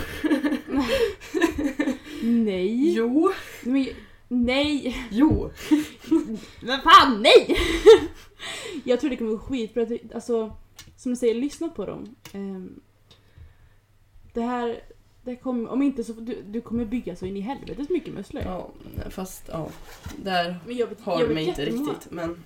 Nej. 2.23 2.93
Jo, 2.93 3.31
Men, 3.63 3.88
nej. 4.27 4.97
jo. 5.11 5.51
Men 6.61 6.81
fan 6.81 7.21
nej! 7.21 7.57
jag 8.83 8.99
tror 8.99 9.09
det 9.09 9.15
kommer 9.17 9.31
gå 9.31 9.39
skitbra. 9.39 9.88
Alltså, 10.15 10.55
som 10.95 11.11
du 11.11 11.15
säger, 11.15 11.35
lyssna 11.35 11.69
på 11.69 11.85
dem. 11.85 12.15
Ehm, 12.33 12.79
det 14.33 14.41
här, 14.41 14.79
det 15.23 15.35
kommer, 15.35 15.69
om 15.69 15.81
inte 15.81 16.03
så, 16.03 16.13
du, 16.13 16.41
du 16.47 16.61
kommer 16.61 16.85
bygga 16.85 17.15
så 17.15 17.25
in 17.25 17.38
i 17.38 17.39
helvetes 17.39 17.89
mycket 17.89 18.13
muskler. 18.13 18.41
Ja, 18.45 18.69
fast 19.09 19.43
ja, 19.51 19.69
där 20.15 20.59
Men 20.65 20.77
jag 20.77 20.88
vet, 20.88 21.01
har 21.01 21.19
jag 21.19 21.29
du 21.29 21.33
mig 21.33 21.45
inte 21.45 21.65
riktigt. 21.65 22.11
Men 22.11 22.43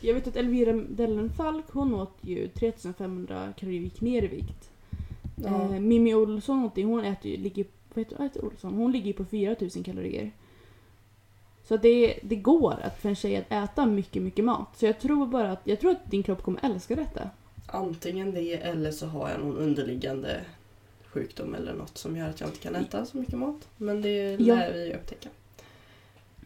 Jag 0.00 0.14
vet 0.14 0.26
att 0.26 0.36
Elvira 0.36 0.72
Dellenfalk, 0.72 1.64
hon 1.72 1.94
åt 1.94 2.18
ju 2.20 2.48
3500 2.48 3.52
kalorier, 3.56 3.80
gick 3.80 4.00
ner 4.00 4.22
i 4.22 4.26
vikt. 4.26 4.70
Ja, 5.44 5.74
Eh, 5.74 5.80
Mimmi 5.80 6.14
Olsson, 6.14 6.56
någonting, 6.56 6.86
hon 6.86 7.04
äter 7.04 7.30
ju, 7.30 7.36
ligger, 7.36 7.64
vad 7.94 8.04
heter, 8.04 8.22
heter 8.22 8.44
Olsson? 8.44 8.74
Hon 8.74 8.92
ligger 8.92 9.12
på 9.12 9.24
4000 9.24 9.82
kalorier. 9.84 10.30
Så 11.64 11.76
det, 11.76 12.18
det 12.22 12.36
går 12.36 12.72
att 12.82 12.98
för 13.00 13.08
en 13.08 13.14
tjej 13.16 13.36
att 13.36 13.52
äta 13.52 13.86
mycket, 13.86 14.22
mycket 14.22 14.44
mat. 14.44 14.68
Så 14.76 14.86
jag 14.86 15.00
tror 15.00 15.26
bara 15.26 15.52
att, 15.52 15.60
jag 15.64 15.80
tror 15.80 15.90
att 15.90 16.10
din 16.10 16.22
kropp 16.22 16.42
kommer 16.42 16.64
älska 16.64 16.96
detta. 16.96 17.30
antingen 17.66 18.30
det 18.34 18.52
eller 18.54 18.90
så 18.90 19.06
har 19.06 19.30
jag 19.30 19.40
någon 19.40 19.56
underliggande 19.56 20.40
sjukdom 21.06 21.54
eller 21.54 21.74
något 21.74 21.98
som 21.98 22.16
gör 22.16 22.28
att 22.28 22.40
jag 22.40 22.48
inte 22.48 22.60
kan 22.60 22.74
äta 22.76 23.06
så 23.06 23.16
mycket 23.16 23.38
mat. 23.38 23.68
Men 23.76 24.02
det 24.02 24.36
Ja. 24.40 24.54
lär 24.54 24.72
vi 24.72 24.94
upptäcka. 24.94 25.28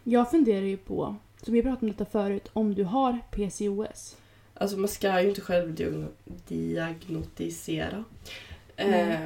Jag 0.05 0.30
funderar 0.30 0.64
ju 0.66 0.76
på, 0.76 1.16
som 1.43 1.55
vi 1.55 1.62
pratade 1.62 1.80
om 1.86 1.88
detta 1.88 2.05
förut, 2.05 2.49
om 2.53 2.74
du 2.74 2.84
har 2.84 3.18
PCOS. 3.30 4.16
Alltså 4.55 4.76
man 4.78 4.88
ska 4.88 5.22
ju 5.22 5.28
inte 5.28 5.40
själv 5.40 5.74
diagno- 5.74 6.09
diagnostisera. 6.49 8.05
Nej. 8.91 9.12
Eh, 9.12 9.18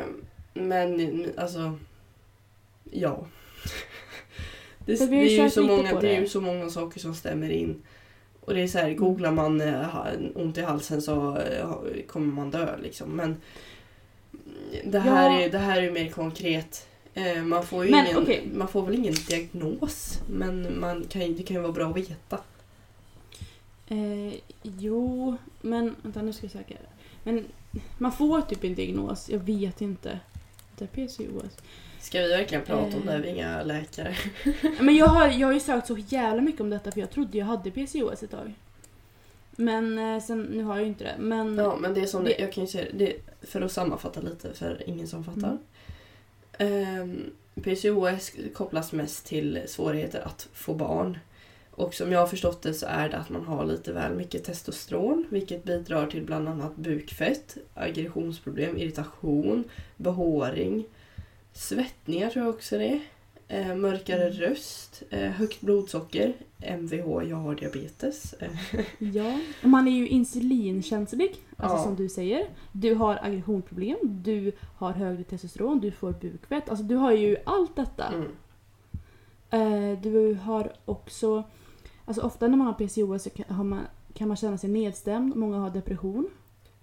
men 0.55 1.27
alltså, 1.37 1.79
ja. 2.91 3.27
Det, 4.87 5.11
det, 5.11 5.17
är 5.17 5.45
ju 5.45 5.51
så 5.51 5.63
många, 5.63 6.01
det 6.01 6.17
är 6.17 6.21
ju 6.21 6.29
så 6.29 6.41
många 6.41 6.71
saker 6.71 7.01
som 7.01 7.15
stämmer 7.15 7.51
in. 7.51 7.83
Och 8.41 8.55
det 8.55 8.61
är 8.63 8.69
så 8.69 8.79
här, 8.79 8.95
googlar 8.95 9.31
man 9.31 9.61
eh, 9.61 9.87
ont 10.35 10.59
i 10.59 10.63
halsen 10.63 11.03
så 11.03 11.39
eh, 11.39 11.69
kommer 12.07 12.33
man 12.33 12.51
dö 12.51 12.77
liksom. 12.83 13.11
Men 13.11 13.37
det 14.85 14.99
här, 14.99 15.31
Ja. 15.31 15.41
är, 15.41 15.51
det 15.51 15.59
här 15.59 15.83
är 15.83 15.91
mer 15.91 16.09
konkret. 16.09 16.89
Eh, 17.15 17.43
man, 17.43 17.67
får 17.67 17.85
ju 17.85 17.91
Men, 17.91 18.07
ingen, 18.07 18.23
okej. 18.23 18.49
man 18.55 18.69
får 18.69 18.83
väl 18.83 18.95
ingen 18.95 19.15
diagnos, 19.29 20.21
men 20.31 20.81
man 20.81 21.05
kan, 21.09 21.37
det 21.37 21.43
kan 21.43 21.57
ju 21.57 21.63
vara 21.63 21.73
bra 21.73 21.91
att 21.91 21.97
veta. 21.97 22.39
Eh, 23.89 24.35
jo, 24.63 25.37
men 25.61 25.97
vänta 26.03 26.23
nu 26.23 26.33
ska 26.33 26.45
jag 26.45 26.53
söka. 26.53 26.75
Men 27.23 27.45
man 27.99 28.13
får 28.13 28.41
typ 28.41 28.65
en 28.65 28.75
diagnos, 28.75 29.31
jag 29.31 29.39
vet 29.39 29.81
inte. 29.81 30.21
Det 30.79 30.85
är 30.85 30.89
PCOS. 30.89 31.57
Ska 32.01 32.21
vi 32.21 32.29
verkligen 32.29 32.65
prata 32.65 32.97
om 32.97 33.07
det? 33.07 33.15
Eh. 33.15 33.21
Vi 33.21 33.29
är 33.29 33.35
inga 33.35 33.63
läkare. 33.63 34.17
Men 34.81 34.97
jag 34.97 35.07
har, 35.07 35.29
jag 35.29 35.49
har 35.49 35.55
ju 35.55 35.61
sökt 35.61 35.87
så 35.87 35.99
jävla 35.99 36.43
mycket 36.43 36.61
om 36.61 36.71
detta 36.71 36.93
för 36.93 37.01
jag 37.01 37.11
trodde 37.11 37.39
jag 37.39 37.47
hade 37.47 37.71
PCOS 37.71 38.23
ett 38.23 38.31
tag. 38.31 38.55
Men 39.51 39.99
eh, 39.99 40.23
sen, 40.23 40.43
nu 40.43 40.63
har 40.63 40.77
jag 40.77 40.83
ju 40.83 40.89
inte 40.89 41.05
det. 41.05 41.15
Men 41.19 41.59
Ja, 41.59 41.77
men 41.77 41.95
det 41.95 42.01
är 42.01 42.07
som 42.07 42.25
det, 42.25 42.39
jag 42.39 42.53
kan 42.53 42.65
ju 42.65 42.69
säga 42.69 42.87
det, 42.93 43.17
för 43.43 43.61
att 43.61 43.73
sammanfatta 43.73 44.21
lite 44.21 44.55
för 44.55 44.83
ingen 44.87 45.09
som 45.09 45.25
fattar. 45.25 45.59
Ehm, 46.59 47.31
PCOS 47.55 48.33
kopplas 48.55 48.93
mest 48.93 49.27
till 49.27 49.63
svårigheter 49.67 50.21
att 50.21 50.49
få 50.53 50.75
barn. 50.75 51.19
Och 51.77 51.95
som 51.95 52.13
jag 52.13 52.21
har 52.21 52.27
förstått 52.27 52.63
det 52.63 52.75
så 52.75 52.87
är 52.87 53.09
det 53.09 53.17
att 53.17 53.31
man 53.31 53.45
har 53.45 53.65
lite 53.65 53.93
väl 53.93 54.15
mycket 54.15 54.45
testosteron 54.45 55.27
vilket 55.31 55.65
bidrar 55.65 56.07
till 56.07 56.23
bland 56.25 56.49
annat 56.49 56.77
bukfett, 56.77 57.57
aggressionsproblem, 57.75 58.77
irritation, 58.77 59.65
behåring, 59.97 60.85
svettningar 61.53 62.31
tror 62.31 62.45
jag 62.45 62.55
också 62.55 62.79
det 62.79 62.87
är. 62.89 63.01
Eh, 63.49 63.75
mörkare 63.77 64.23
Mm. 64.27 64.33
röst, 64.33 65.03
eh, 65.11 65.31
högt 65.31 65.61
blodsocker, 65.61 66.33
MVH, 66.61 67.23
jag 67.29 67.37
har 67.37 67.55
diabetes. 67.55 68.35
Ja, 68.99 69.39
man 69.63 69.89
är 69.89 69.93
ju 69.93 70.09
insulinkänslig, 70.09 71.37
alltså 71.57 71.77
Ja. 71.77 71.83
som 71.83 71.97
du 71.97 72.09
säger. 72.09 72.47
Du 72.73 72.95
har 72.95 73.19
aggressionsproblem, 73.23 73.97
du 74.03 74.53
har 74.77 74.93
högre 74.93 75.25
testosteron, 75.25 75.81
du 75.81 75.91
får 75.91 76.13
bukfett. 76.13 76.69
Alltså 76.69 76.85
du 76.85 76.95
har 76.95 77.13
ju 77.13 77.37
allt 77.45 77.77
detta. 77.77 78.07
mm. 78.15 78.29
Eh, 79.51 80.01
du 80.01 80.35
har 80.35 80.73
också, 80.85 81.45
alltså 82.07 82.23
ofta 82.23 82.49
när 82.49 82.57
man 82.57 82.67
har 82.67 82.75
PCOS 82.75 83.23
så 83.23 83.31
kan, 83.31 83.69
man, 83.69 83.87
kan 84.15 84.29
man 84.29 84.37
känna 84.37 84.59
sig 84.59 84.71
nedstämd, 84.71 85.37
många 85.37 85.59
har 85.59 85.71
depression. 85.71 86.31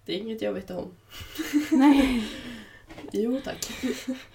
Det 0.06 0.14
är 0.14 0.18
inget 0.18 0.42
jag 0.42 0.54
vet 0.54 0.72
om. 0.72 0.88
Nej. 1.72 2.28
Jo 3.12 3.40
tack. 3.44 3.66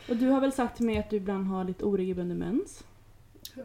Och 0.09 0.16
du 0.16 0.26
har 0.28 0.41
väl 0.41 0.53
sagt 0.53 0.76
till 0.76 0.86
mig 0.86 0.99
att 0.99 1.11
du 1.11 1.16
ibland 1.16 1.47
har 1.47 1.64
lite 1.64 1.84
oregelbunden 1.84 2.39
mens? 2.39 2.84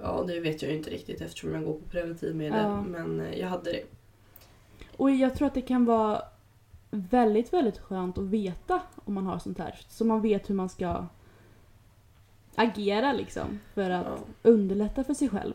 Ja, 0.01 0.23
det 0.27 0.39
vet 0.39 0.61
jag 0.61 0.71
ju 0.71 0.77
inte 0.77 0.89
riktigt 0.89 1.21
eftersom 1.21 1.53
jag 1.53 1.65
går 1.65 1.73
på 1.73 1.89
preventivmedel. 1.89 2.59
Ja. 2.63 2.81
Men 2.81 3.19
eh, 3.19 3.39
jag 3.39 3.47
hade 3.47 3.71
det. 3.71 3.83
Och 4.97 5.11
jag 5.11 5.35
tror 5.35 5.47
att 5.47 5.53
det 5.53 5.61
kan 5.61 5.85
vara 5.85 6.21
väldigt, 6.91 7.53
väldigt 7.53 7.77
skönt 7.79 8.17
att 8.17 8.23
veta 8.23 8.81
om 9.05 9.13
man 9.13 9.25
har 9.25 9.39
sånt 9.39 9.57
här. 9.57 9.79
Så 9.89 10.05
man 10.05 10.21
vet 10.21 10.49
hur 10.49 10.55
man 10.55 10.69
ska 10.69 11.05
agera 12.55 13.13
liksom. 13.13 13.59
För 13.73 13.89
att 13.89 14.05
Ja. 14.05 14.17
underlätta 14.43 15.03
för 15.03 15.13
sig 15.13 15.29
själv. 15.29 15.53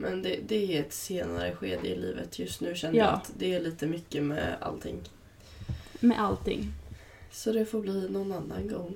Men 0.00 0.22
det, 0.22 0.38
det 0.48 0.76
är 0.76 0.80
ett 0.80 0.92
senare 0.92 1.54
skede 1.54 1.88
i 1.88 1.96
livet. 1.96 2.38
Just 2.38 2.60
nu 2.60 2.74
känner 2.74 2.98
Ja. 2.98 3.04
jag 3.04 3.14
att 3.14 3.32
det 3.38 3.54
är 3.54 3.60
lite 3.60 3.86
mycket 3.86 4.22
med 4.22 4.56
allting. 4.60 5.00
Med 6.00 6.20
allting. 6.20 6.72
Så 7.32 7.52
det 7.52 7.64
får 7.64 7.80
bli 7.80 8.08
någon 8.08 8.32
annan 8.32 8.68
gång. 8.68 8.94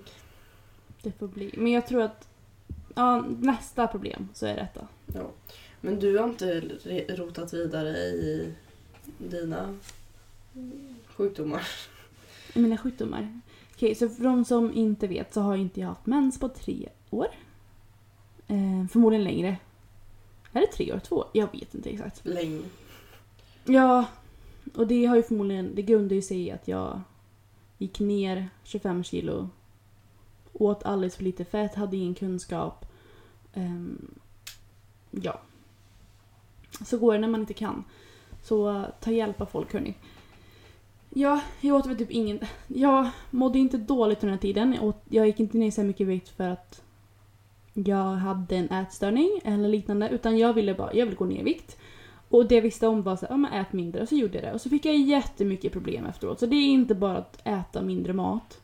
Det 1.02 1.12
får 1.12 1.28
bli. 1.28 1.50
Men 1.56 1.72
jag 1.72 1.86
tror 1.86 2.02
att 2.02 2.28
ja, 2.94 3.24
nästa 3.40 3.86
problem 3.86 4.28
så 4.34 4.46
är 4.46 4.56
detta. 4.56 4.88
Ja. 5.14 5.30
Men 5.80 5.98
du 6.00 6.18
har 6.18 6.28
inte 6.28 6.60
rotat 7.08 7.52
vidare 7.52 7.96
i 7.98 8.52
dina 9.18 9.78
sjukdomar? 11.06 11.68
Mina 12.54 12.78
sjukdomar. 12.78 13.40
Okej, 13.74 13.94
så 13.94 14.08
för 14.08 14.24
de 14.24 14.44
som 14.44 14.72
inte 14.72 15.06
vet 15.06 15.34
så 15.34 15.40
har 15.40 15.56
inte 15.56 15.80
jag 15.80 15.88
haft 15.88 16.06
mens 16.06 16.40
på 16.40 16.48
tre 16.48 16.88
år. 17.10 17.26
Eh, 18.48 18.86
förmodligen 18.92 19.24
längre. 19.24 19.56
Är 20.52 20.60
det 20.60 20.66
tre 20.66 20.92
år? 20.92 20.98
Två? 20.98 21.24
Jag 21.32 21.52
vet 21.52 21.74
inte 21.74 21.90
exakt. 21.90 22.20
Länge. 22.26 22.62
Ja, 23.64 24.04
och 24.74 24.86
det 24.86 25.04
har 25.04 25.16
ju 25.16 25.22
förmodligen, 25.22 25.74
det 25.74 25.82
grundar 25.82 26.16
ju 26.16 26.22
sig 26.22 26.40
i 26.40 26.50
att 26.50 26.68
jag 26.68 27.00
gick 27.78 28.00
ner 28.00 28.48
25 28.64 29.04
kilo. 29.04 29.48
Åt 30.52 30.82
alldeles 30.82 31.16
för 31.16 31.24
lite 31.24 31.44
fett, 31.44 31.74
hade 31.74 31.96
ingen 31.96 32.14
kunskap. 32.14 32.86
Ehm, 33.54 34.14
ja. 35.10 35.40
Så 36.86 36.98
går 36.98 37.12
det 37.12 37.18
när 37.18 37.28
man 37.28 37.40
inte 37.40 37.54
kan. 37.54 37.84
Så 38.42 38.76
eh, 38.76 38.84
ta 39.00 39.10
hjälp 39.10 39.40
av 39.40 39.46
folk 39.46 39.72
hörni. 39.72 39.94
Ja, 41.10 41.40
jag 41.60 41.76
åt 41.76 41.86
väl 41.86 41.96
typ 41.96 42.10
ingen... 42.10 42.40
Jag 42.66 43.10
mådde 43.30 43.58
inte 43.58 43.78
dåligt 43.78 44.18
under 44.18 44.26
den 44.26 44.34
här 44.34 44.38
tiden. 44.38 44.72
Jag, 44.74 44.84
åt, 44.84 45.02
jag 45.08 45.26
gick 45.26 45.40
inte 45.40 45.58
ner 45.58 45.70
så 45.70 45.82
mycket 45.82 46.06
vikt 46.06 46.28
för 46.28 46.48
att 46.48 46.82
jag 47.74 48.04
hade 48.04 48.56
en 48.56 48.70
ätstörning 48.70 49.40
eller 49.44 49.68
liknande. 49.68 50.08
Utan 50.08 50.38
jag 50.38 50.52
ville 50.52 50.74
bara, 50.74 50.94
jag 50.94 51.06
ville 51.06 51.16
gå 51.16 51.24
ner 51.24 51.40
i 51.40 51.42
vikt. 51.42 51.78
Och 52.28 52.48
det 52.48 52.54
jag 52.54 52.62
visste 52.62 52.86
om 52.86 53.02
var 53.02 53.12
att 53.12 53.24
ja, 53.30 53.36
men 53.36 53.52
ät 53.52 53.72
mindre 53.72 54.02
och 54.02 54.08
så 54.08 54.14
gjorde 54.14 54.34
jag 54.34 54.44
det. 54.44 54.52
Och 54.52 54.60
så 54.60 54.68
fick 54.68 54.84
jag 54.84 54.96
jättemycket 54.96 55.72
problem 55.72 56.06
efteråt. 56.06 56.40
Så 56.40 56.46
det 56.46 56.56
är 56.56 56.68
inte 56.68 56.94
bara 56.94 57.18
att 57.18 57.40
äta 57.44 57.82
mindre 57.82 58.12
mat. 58.12 58.60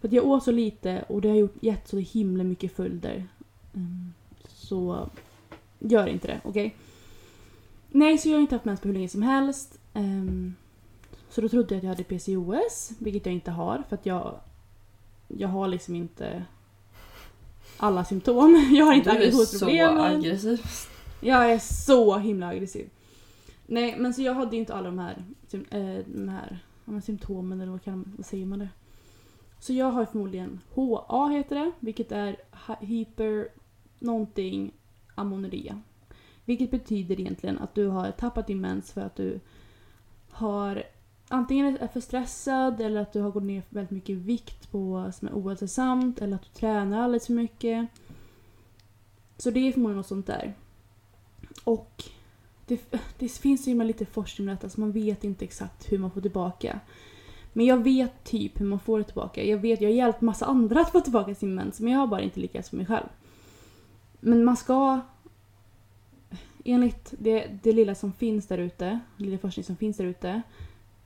För 0.00 0.08
att 0.08 0.12
jag 0.12 0.26
åt 0.26 0.44
så 0.44 0.50
lite 0.50 1.04
och 1.08 1.20
det 1.20 1.28
har 1.28 1.36
gjort, 1.36 1.62
gett 1.62 1.88
så 1.88 1.98
himla 1.98 2.44
mycket 2.44 2.76
följder. 2.76 3.26
Mm, 3.74 4.12
så 4.48 5.10
gör 5.78 6.06
inte 6.06 6.28
det, 6.28 6.40
okej? 6.44 6.76
Nej, 7.88 8.18
så 8.18 8.28
jag 8.28 8.34
har 8.34 8.40
inte 8.40 8.54
haft 8.54 8.64
mens 8.64 8.80
på 8.80 8.88
hur 8.88 8.94
länge 8.94 9.08
som 9.08 9.22
helst. 9.22 9.78
Ehm, 9.94 10.54
så 11.28 11.40
då 11.40 11.48
trodde 11.48 11.74
jag 11.74 11.78
att 11.78 11.84
jag 11.84 11.90
hade 11.90 12.04
PCOS, 12.04 12.92
vilket 12.98 13.26
jag 13.26 13.34
inte 13.34 13.50
har. 13.50 13.82
För 13.88 13.96
att 13.96 14.06
jag, 14.06 14.40
jag 15.28 15.48
har 15.48 15.68
liksom 15.68 15.94
inte 15.94 16.44
alla 17.80 18.04
symptom. 18.04 18.68
Jag 18.74 18.84
har 18.86 18.94
inte 18.94 19.10
Du 19.10 19.16
är 19.16 19.30
så 19.58 19.66
aggressiv. 20.04 20.66
Jag 21.20 21.52
är 21.52 21.58
så 21.58 22.18
himla 22.18 22.46
aggressiv. 22.48 22.90
Nej, 23.66 23.96
men 23.98 24.14
så 24.14 24.22
jag 24.22 24.34
hade 24.34 24.56
ju 24.56 24.60
inte 24.60 24.74
alla 24.74 24.86
de 24.86 24.98
här, 24.98 25.24
eh, 25.52 26.04
de 26.06 26.28
här 26.28 26.58
ja, 26.84 26.92
men 26.92 27.02
symptomen, 27.02 27.60
eller 27.60 27.72
vad, 27.72 27.82
kan, 27.84 28.12
vad 28.16 28.26
säger 28.26 28.46
man 28.46 28.58
det? 28.58 28.68
Så 29.60 29.72
jag 29.72 29.90
har 29.90 30.04
förmodligen 30.04 30.60
HA 30.74 31.28
heter 31.28 31.56
det, 31.56 31.72
vilket 31.80 32.12
är 32.12 32.36
hy- 32.66 32.86
hyper 32.86 33.48
någonting 33.98 34.72
amonuria. 35.14 35.80
Vilket 36.44 36.70
betyder 36.70 37.20
egentligen 37.20 37.58
att 37.58 37.74
du 37.74 37.86
har 37.86 38.10
tappat 38.10 38.46
din 38.46 38.60
mens 38.60 38.92
för 38.92 39.00
att 39.00 39.16
du 39.16 39.40
har 40.30 40.82
antingen 41.32 41.76
är 41.76 41.88
för 41.88 42.00
stressad 42.00 42.80
eller 42.80 43.00
att 43.00 43.12
du 43.12 43.20
har 43.20 43.30
gått 43.30 43.42
ner 43.42 43.62
väldigt 43.68 43.90
mycket 43.90 44.10
i 44.10 44.14
vikt 44.14 44.70
på 44.70 45.12
som 45.14 45.28
är 45.28 45.32
ohälsosamt 45.32 46.18
eller 46.22 46.34
att 46.34 46.42
du 46.42 46.48
tränar 46.48 47.02
alldeles 47.02 47.26
för 47.26 47.32
mycket. 47.32 47.88
Så 49.38 49.50
det 49.50 49.68
är 49.68 49.72
förmodligen 49.72 49.96
något 49.96 50.06
sånt 50.06 50.26
där. 50.26 50.54
Och 51.64 52.04
det, 52.66 52.94
det 53.18 53.28
finns 53.28 53.68
ju 53.68 53.74
med 53.74 53.86
lite 53.86 54.06
forskning 54.06 54.48
om 54.48 54.54
detta 54.54 54.68
så 54.68 54.80
man 54.80 54.92
vet 54.92 55.24
inte 55.24 55.44
exakt 55.44 55.92
hur 55.92 55.98
man 55.98 56.10
får 56.10 56.20
tillbaka. 56.20 56.80
Men 57.52 57.66
jag 57.66 57.76
vet 57.84 58.24
typ 58.24 58.60
hur 58.60 58.66
man 58.66 58.80
får 58.80 58.98
det 58.98 59.04
tillbaka. 59.04 59.44
Jag 59.44 59.58
vet, 59.58 59.80
jag 59.80 59.88
har 59.88 59.94
hjälpt 59.94 60.20
massa 60.20 60.46
andra 60.46 60.80
att 60.80 60.92
få 60.92 61.00
tillbaka 61.00 61.34
sin 61.34 61.54
mens 61.54 61.80
men 61.80 61.92
jag 61.92 62.00
har 62.00 62.06
bara 62.06 62.20
inte 62.20 62.40
lyckats 62.40 62.72
med 62.72 62.76
mig 62.78 62.86
själv. 62.86 63.08
Men 64.20 64.44
man 64.44 64.56
ska 64.56 65.00
enligt 66.64 67.14
det, 67.18 67.46
det 67.62 67.72
lilla 67.72 67.94
som 67.94 68.12
finns 68.12 68.46
där 68.46 68.58
ute, 68.58 69.00
lilla 69.16 69.38
forskning 69.38 69.64
som 69.64 69.76
finns 69.76 69.96
där 69.96 70.04
ute 70.04 70.42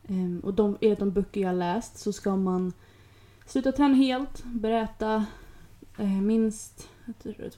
Ehm, 0.08 0.40
och 0.44 0.54
de, 0.54 0.76
enligt 0.80 0.98
de 0.98 1.10
böcker 1.10 1.40
jag 1.40 1.54
läst 1.54 1.98
så 1.98 2.12
ska 2.12 2.36
man 2.36 2.72
sluta 3.46 3.72
träna 3.72 3.94
helt, 3.94 4.44
börja 4.44 4.82
äta 4.82 5.26
eh, 5.98 6.20
minst, 6.20 6.88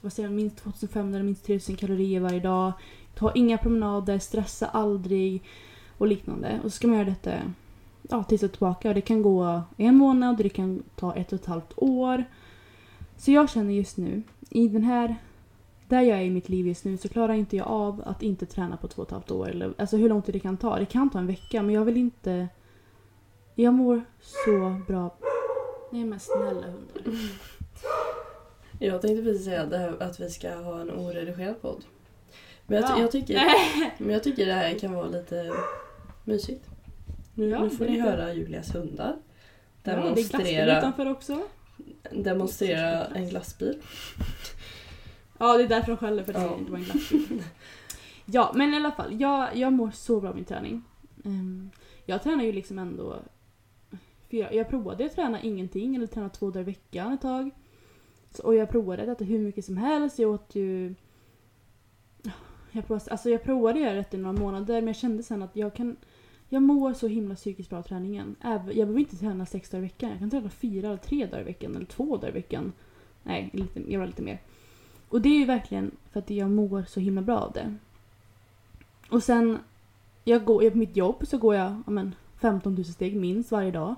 vad 0.01 0.13
säger 0.13 0.29
jag, 0.29 0.35
minst 0.35 0.57
2500 0.57 1.15
eller 1.15 1.25
minst 1.25 1.45
3000 1.45 1.75
kalorier 1.75 2.19
varje 2.19 2.39
dag. 2.39 2.71
Ta 3.15 3.31
inga 3.31 3.57
promenader, 3.57 4.19
stressa 4.19 4.67
aldrig 4.67 5.43
och 5.97 6.07
liknande. 6.07 6.59
Och 6.63 6.71
så 6.71 6.75
ska 6.75 6.87
man 6.87 6.97
göra 6.97 7.09
detta 7.09 7.31
ja, 8.01 8.23
tills 8.23 8.41
du 8.41 8.47
är 8.47 8.51
tillbaka. 8.51 8.89
Och 8.89 8.95
det 8.95 9.01
kan 9.01 9.21
gå 9.21 9.61
en 9.77 9.95
månad 9.95 10.37
det 10.37 10.49
kan 10.49 10.83
ta 10.95 11.15
ett 11.15 11.33
och 11.33 11.39
ett 11.39 11.45
halvt 11.45 11.73
år. 11.75 12.23
Så 13.17 13.31
jag 13.31 13.49
känner 13.49 13.73
just 13.73 13.97
nu, 13.97 14.23
i 14.49 14.67
den 14.67 14.83
här 14.83 15.15
där 15.87 16.01
jag 16.01 16.17
är 16.17 16.23
i 16.23 16.29
mitt 16.29 16.49
liv 16.49 16.67
just 16.67 16.85
nu 16.85 16.97
så 16.97 17.09
klarar 17.09 17.33
inte 17.33 17.57
jag 17.57 17.67
av 17.67 18.03
att 18.05 18.23
inte 18.23 18.45
träna 18.45 18.77
på 18.77 18.87
två 18.87 19.01
och 19.01 19.07
ett 19.07 19.11
halvt 19.11 19.31
år. 19.31 19.49
Eller, 19.49 19.73
alltså 19.77 19.97
hur 19.97 20.09
lång 20.09 20.21
tid 20.21 20.35
det 20.35 20.39
kan 20.39 20.57
ta. 20.57 20.79
Det 20.79 20.85
kan 20.85 21.09
ta 21.09 21.19
en 21.19 21.27
vecka 21.27 21.61
men 21.63 21.75
jag 21.75 21.85
vill 21.85 21.97
inte... 21.97 22.47
Jag 23.55 23.73
mår 23.73 24.01
så 24.21 24.81
bra. 24.87 25.15
Nej 25.91 26.05
men 26.05 26.19
snälla 26.19 26.67
hundar. 26.67 27.01
Jag 28.79 29.01
tänkte 29.01 29.23
precis 29.23 29.45
säga 29.45 29.65
det 29.65 29.77
här, 29.77 30.03
att 30.03 30.19
vi 30.19 30.29
ska 30.29 30.55
ha 30.55 30.81
en 30.81 30.91
oredigerad 30.91 31.61
podd. 31.61 31.85
Men 32.67 32.81
jag, 32.81 32.89
Ja. 32.91 32.99
jag, 33.01 33.11
tycker, 33.11 33.41
men 33.97 34.09
jag 34.09 34.23
tycker 34.23 34.45
det 34.45 34.53
här 34.53 34.79
kan 34.79 34.93
vara 34.93 35.07
lite 35.07 35.51
mysigt. 36.23 36.65
Nu, 37.33 37.49
Ja, 37.49 37.63
nu 37.63 37.69
får 37.69 37.85
ni 37.85 37.99
höra 37.99 38.33
Julias 38.33 38.75
hundar. 38.75 39.15
Ja, 39.83 39.91
det 39.91 39.91
är 39.91 39.95
glassbil 40.01 40.25
Demonstrera, 40.31 40.77
utanför 40.77 41.11
också. 41.11 41.41
demonstrera 42.11 43.05
en 43.05 43.29
glassbil. 43.29 43.81
Ja, 45.37 45.57
det 45.57 45.63
är 45.63 45.67
därför 45.67 45.87
de 45.91 45.97
skäller 45.97 46.23
för 46.23 46.33
det 46.33 46.41
Ja. 46.41 46.57
inte 46.57 46.71
var 46.71 46.77
en 46.79 46.83
glassbil. 46.85 47.43
ja, 48.25 48.51
men 48.55 48.73
i 48.73 48.75
alla 48.75 48.91
fall. 48.91 49.21
Jag, 49.21 49.55
jag 49.55 49.73
mår 49.73 49.91
så 49.91 50.19
bra 50.19 50.29
av 50.29 50.35
min 50.35 50.45
träning. 50.45 50.83
Ehm, 51.25 51.69
jag 52.05 52.23
tränar 52.23 52.43
ju 52.43 52.51
liksom 52.51 52.79
ändå... 52.79 53.15
Fyra, 54.31 54.53
jag 54.53 54.69
provade 54.69 55.05
att 55.05 55.15
träna 55.15 55.41
ingenting, 55.41 55.95
eller 55.95 56.07
träna 56.07 56.29
två 56.29 56.49
dagar 56.51 56.61
i 56.61 56.63
veckan 56.65 57.13
ett 57.13 57.21
tag. 57.21 57.49
Så, 58.31 58.43
och 58.43 58.55
jag 58.55 58.69
provade 58.69 59.03
att 59.03 59.09
äta 59.09 59.23
hur 59.25 59.39
mycket 59.39 59.65
som 59.65 59.77
helst. 59.77 60.19
Jag 60.19 60.31
åt 60.31 60.55
ju... 60.55 60.95
Jag 62.71 62.87
provade, 62.87 63.11
alltså 63.11 63.29
jag 63.29 63.43
provade 63.43 63.79
att 63.79 63.85
göra 63.85 63.95
det 63.95 64.13
i 64.13 64.17
några 64.17 64.39
månader 64.39 64.75
men 64.75 64.87
jag 64.87 64.95
kände 64.95 65.23
sen 65.23 65.43
att 65.43 65.55
jag 65.55 65.73
kan... 65.73 65.95
Jag 66.49 66.61
mår 66.61 66.93
så 66.93 67.07
himla 67.07 67.35
psykiskt 67.35 67.69
bra 67.69 67.79
av 67.79 67.83
träningen. 67.83 68.35
Jag 68.43 68.63
behöver 68.65 68.99
inte 68.99 69.17
träna 69.17 69.45
sex 69.45 69.69
dagar 69.69 69.83
i 69.83 69.87
veckan. 69.87 70.09
Jag 70.09 70.19
kan 70.19 70.29
träna 70.29 70.49
fyra 70.49 70.87
eller 70.87 70.97
tre 70.97 71.25
dagar 71.25 71.41
i 71.41 71.43
veckan 71.43 71.75
eller 71.75 71.85
två 71.85 72.17
dagar 72.17 72.29
i 72.29 72.31
veckan. 72.31 72.73
Nej, 73.23 73.49
lite, 73.53 73.91
jag 73.91 73.99
var 73.99 74.07
lite 74.07 74.21
mer. 74.21 74.39
Och 75.09 75.21
det 75.21 75.29
är 75.29 75.39
ju 75.39 75.45
verkligen 75.45 75.91
för 76.11 76.19
att 76.19 76.29
jag 76.29 76.49
mår 76.49 76.83
så 76.87 76.99
himla 76.99 77.21
bra 77.21 77.39
av 77.39 77.51
det. 77.51 77.75
Och 79.09 79.23
sen, 79.23 79.59
jag 80.23 80.45
går, 80.45 80.69
på 80.69 80.77
mitt 80.77 80.97
jobb 80.97 81.27
så 81.27 81.37
går 81.37 81.55
jag 81.55 81.81
ja, 81.85 81.91
men, 81.91 82.15
15 82.39 82.75
000 82.75 82.85
steg 82.85 83.15
minst 83.15 83.51
varje 83.51 83.71
dag. 83.71 83.95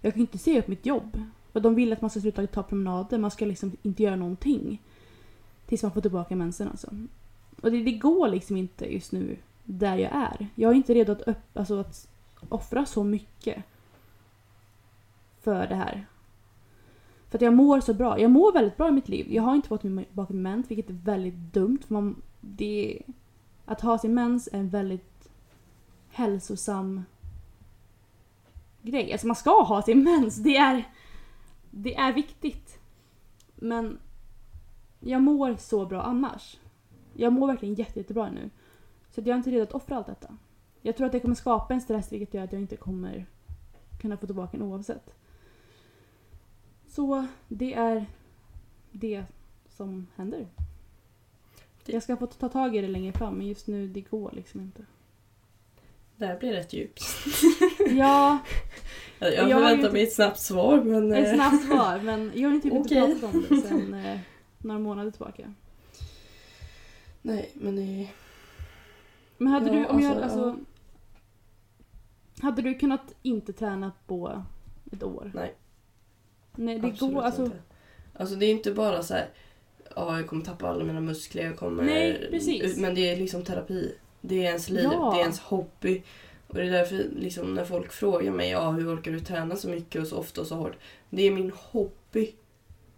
Jag 0.00 0.12
kan 0.12 0.20
inte 0.20 0.38
se 0.38 0.58
upp 0.58 0.68
mitt 0.68 0.86
jobb. 0.86 1.22
För 1.52 1.60
de 1.60 1.74
vill 1.74 1.92
att 1.92 2.00
man 2.00 2.10
ska 2.10 2.20
sluta 2.20 2.46
ta 2.46 2.62
promenader, 2.62 3.18
man 3.18 3.30
ska 3.30 3.44
liksom 3.44 3.76
inte 3.82 4.02
göra 4.02 4.16
någonting. 4.16 4.82
Tills 5.66 5.82
man 5.82 5.92
får 5.92 6.00
tillbaka 6.00 6.36
mensen 6.36 6.68
alltså. 6.68 6.90
Och 7.62 7.70
det, 7.70 7.82
det 7.82 7.92
går 7.92 8.28
liksom 8.28 8.56
inte 8.56 8.92
just 8.92 9.12
nu 9.12 9.36
där 9.64 9.96
jag 9.96 10.12
är. 10.12 10.48
Jag 10.54 10.70
är 10.70 10.74
inte 10.74 10.94
redo 10.94 11.12
att, 11.12 11.20
upp, 11.20 11.38
alltså, 11.54 11.80
att 11.80 12.08
offra 12.48 12.86
så 12.86 13.04
mycket 13.04 13.64
för 15.40 15.66
det 15.66 15.74
här. 15.74 16.06
För 17.30 17.38
att 17.38 17.42
jag 17.42 17.54
mår 17.54 17.80
så 17.80 17.94
bra. 17.94 18.20
Jag 18.20 18.30
mår 18.30 18.52
väldigt 18.52 18.76
bra 18.76 18.88
i 18.88 18.92
mitt 18.92 19.08
liv. 19.08 19.32
Jag 19.32 19.42
har 19.42 19.54
inte 19.54 19.68
fått 19.68 19.82
min 19.82 20.04
bakom 20.12 20.42
mens, 20.42 20.70
vilket 20.70 20.90
är 20.90 20.94
väldigt 20.94 21.34
dumt. 21.34 21.78
För 21.86 21.94
man, 21.94 22.22
det, 22.40 23.02
att 23.64 23.80
ha 23.80 23.98
sin 23.98 24.14
mens 24.14 24.48
är 24.52 24.58
en 24.58 24.68
väldigt 24.68 25.28
hälsosam 26.08 27.02
grej. 28.82 29.12
Alltså 29.12 29.26
man 29.26 29.36
ska 29.36 29.62
ha 29.62 29.82
sin 29.82 30.04
mens. 30.04 30.36
Det 30.36 30.56
är, 30.56 30.84
det 31.70 31.96
är 31.96 32.12
viktigt. 32.12 32.78
Men 33.54 33.98
jag 35.00 35.22
mår 35.22 35.56
så 35.58 35.86
bra 35.86 36.02
annars. 36.02 36.58
Jag 37.14 37.32
mår 37.32 37.46
verkligen 37.46 37.74
jätte, 37.74 37.98
jättebra 37.98 38.30
nu. 38.30 38.50
Så 39.10 39.20
jag 39.20 39.28
är 39.28 39.34
inte 39.34 39.50
redo 39.50 39.62
att 39.62 39.72
offra 39.72 39.96
allt 39.96 40.06
detta. 40.06 40.36
Jag 40.82 40.96
tror 40.96 41.06
att 41.06 41.12
det 41.12 41.20
kommer 41.20 41.34
skapa 41.34 41.74
en 41.74 41.80
stress 41.80 42.12
vilket 42.12 42.34
gör 42.34 42.44
att 42.44 42.52
jag 42.52 42.62
inte 42.62 42.76
kommer 42.76 43.26
kunna 44.00 44.16
få 44.16 44.26
tillbaka 44.26 44.56
den 44.56 44.66
oavsett. 44.66 45.14
Så 46.96 47.26
det 47.48 47.74
är 47.74 48.06
det 48.92 49.24
som 49.68 50.06
händer. 50.16 50.46
Jag 51.86 52.02
ska 52.02 52.16
få 52.16 52.26
ta 52.26 52.48
tag 52.48 52.76
i 52.76 52.80
det 52.80 52.88
längre 52.88 53.12
fram 53.12 53.34
men 53.34 53.46
just 53.46 53.66
nu 53.66 53.88
det 53.88 54.00
går 54.00 54.30
liksom 54.32 54.60
inte. 54.60 54.86
Det 56.16 56.26
här 56.26 56.38
blir 56.38 56.52
rätt 56.52 56.72
djupt. 56.72 57.02
Ja, 57.90 58.38
Jag 59.18 59.32
Jag 59.32 59.50
förväntar 59.50 59.86
ju 59.88 59.92
mig 59.92 60.02
ett 60.02 60.12
snabbt 60.12 60.40
svar 60.40 60.82
men... 60.82 61.12
ett 61.12 61.26
eh, 61.26 61.34
snabbt 61.34 61.64
svar 61.64 62.00
men 62.04 62.32
jag 62.34 62.48
har 62.48 62.54
ju 62.54 62.60
typ 62.60 62.72
Okej. 62.72 62.98
inte 62.98 63.20
pratat 63.20 63.34
om 63.34 63.46
det 63.48 63.68
sen 63.68 63.94
eh, 63.94 64.18
några 64.58 64.80
månader 64.80 65.10
tillbaka. 65.10 65.54
Nej 67.22 67.50
men 67.54 67.76
det... 67.76 68.08
Men 69.38 69.48
hade 69.48 69.66
Ja, 69.66 69.72
du, 69.72 69.86
om 69.86 70.00
jag, 70.00 70.22
alltså, 70.22 70.44
alltså, 70.44 70.64
Hade 72.40 72.62
du 72.62 72.74
kunnat 72.74 73.14
inte 73.22 73.52
träna 73.52 73.92
på 74.06 74.42
ett 74.92 75.02
år? 75.02 75.30
Nej. 75.34 75.54
Nej, 76.56 76.78
det 76.78 76.86
absolut 76.86 77.14
går 77.14 77.22
alltså. 77.22 77.44
inte. 77.44 77.56
Alltså 78.14 78.34
det 78.36 78.46
är 78.46 78.50
inte 78.50 78.72
bara 78.72 79.02
så 79.02 79.14
här. 79.14 79.28
Ja, 79.96 80.16
jag 80.16 80.26
kommer 80.26 80.44
tappa 80.44 80.68
alla 80.68 80.84
mina 80.84 81.00
muskler, 81.00 81.44
jag 81.44 81.56
kommer... 81.56 81.82
Nej, 81.82 82.26
precis. 82.30 82.76
Men 82.76 82.94
det 82.94 83.10
är 83.10 83.16
liksom 83.16 83.42
terapi. 83.42 83.94
Det 84.20 84.34
är 84.34 84.48
ens 84.48 84.68
liv, 84.70 84.88
Ja. 84.92 85.10
det 85.14 85.18
är 85.18 85.22
ens 85.22 85.40
hobby. 85.40 86.02
Och 86.46 86.54
det 86.54 86.62
är 86.62 86.70
därför 86.70 87.04
liksom, 87.16 87.54
när 87.54 87.64
folk 87.64 87.92
frågar 87.92 88.30
mig 88.30 88.50
ja, 88.50 88.70
hur 88.70 88.94
orkar 88.94 89.12
du 89.12 89.20
träna 89.20 89.56
så 89.56 89.68
mycket 89.68 90.00
och 90.00 90.06
så 90.06 90.16
ofta 90.16 90.40
och 90.40 90.46
så 90.46 90.54
hårt. 90.54 90.76
Det 91.10 91.22
är 91.22 91.30
min 91.30 91.52
hobby. 91.56 92.34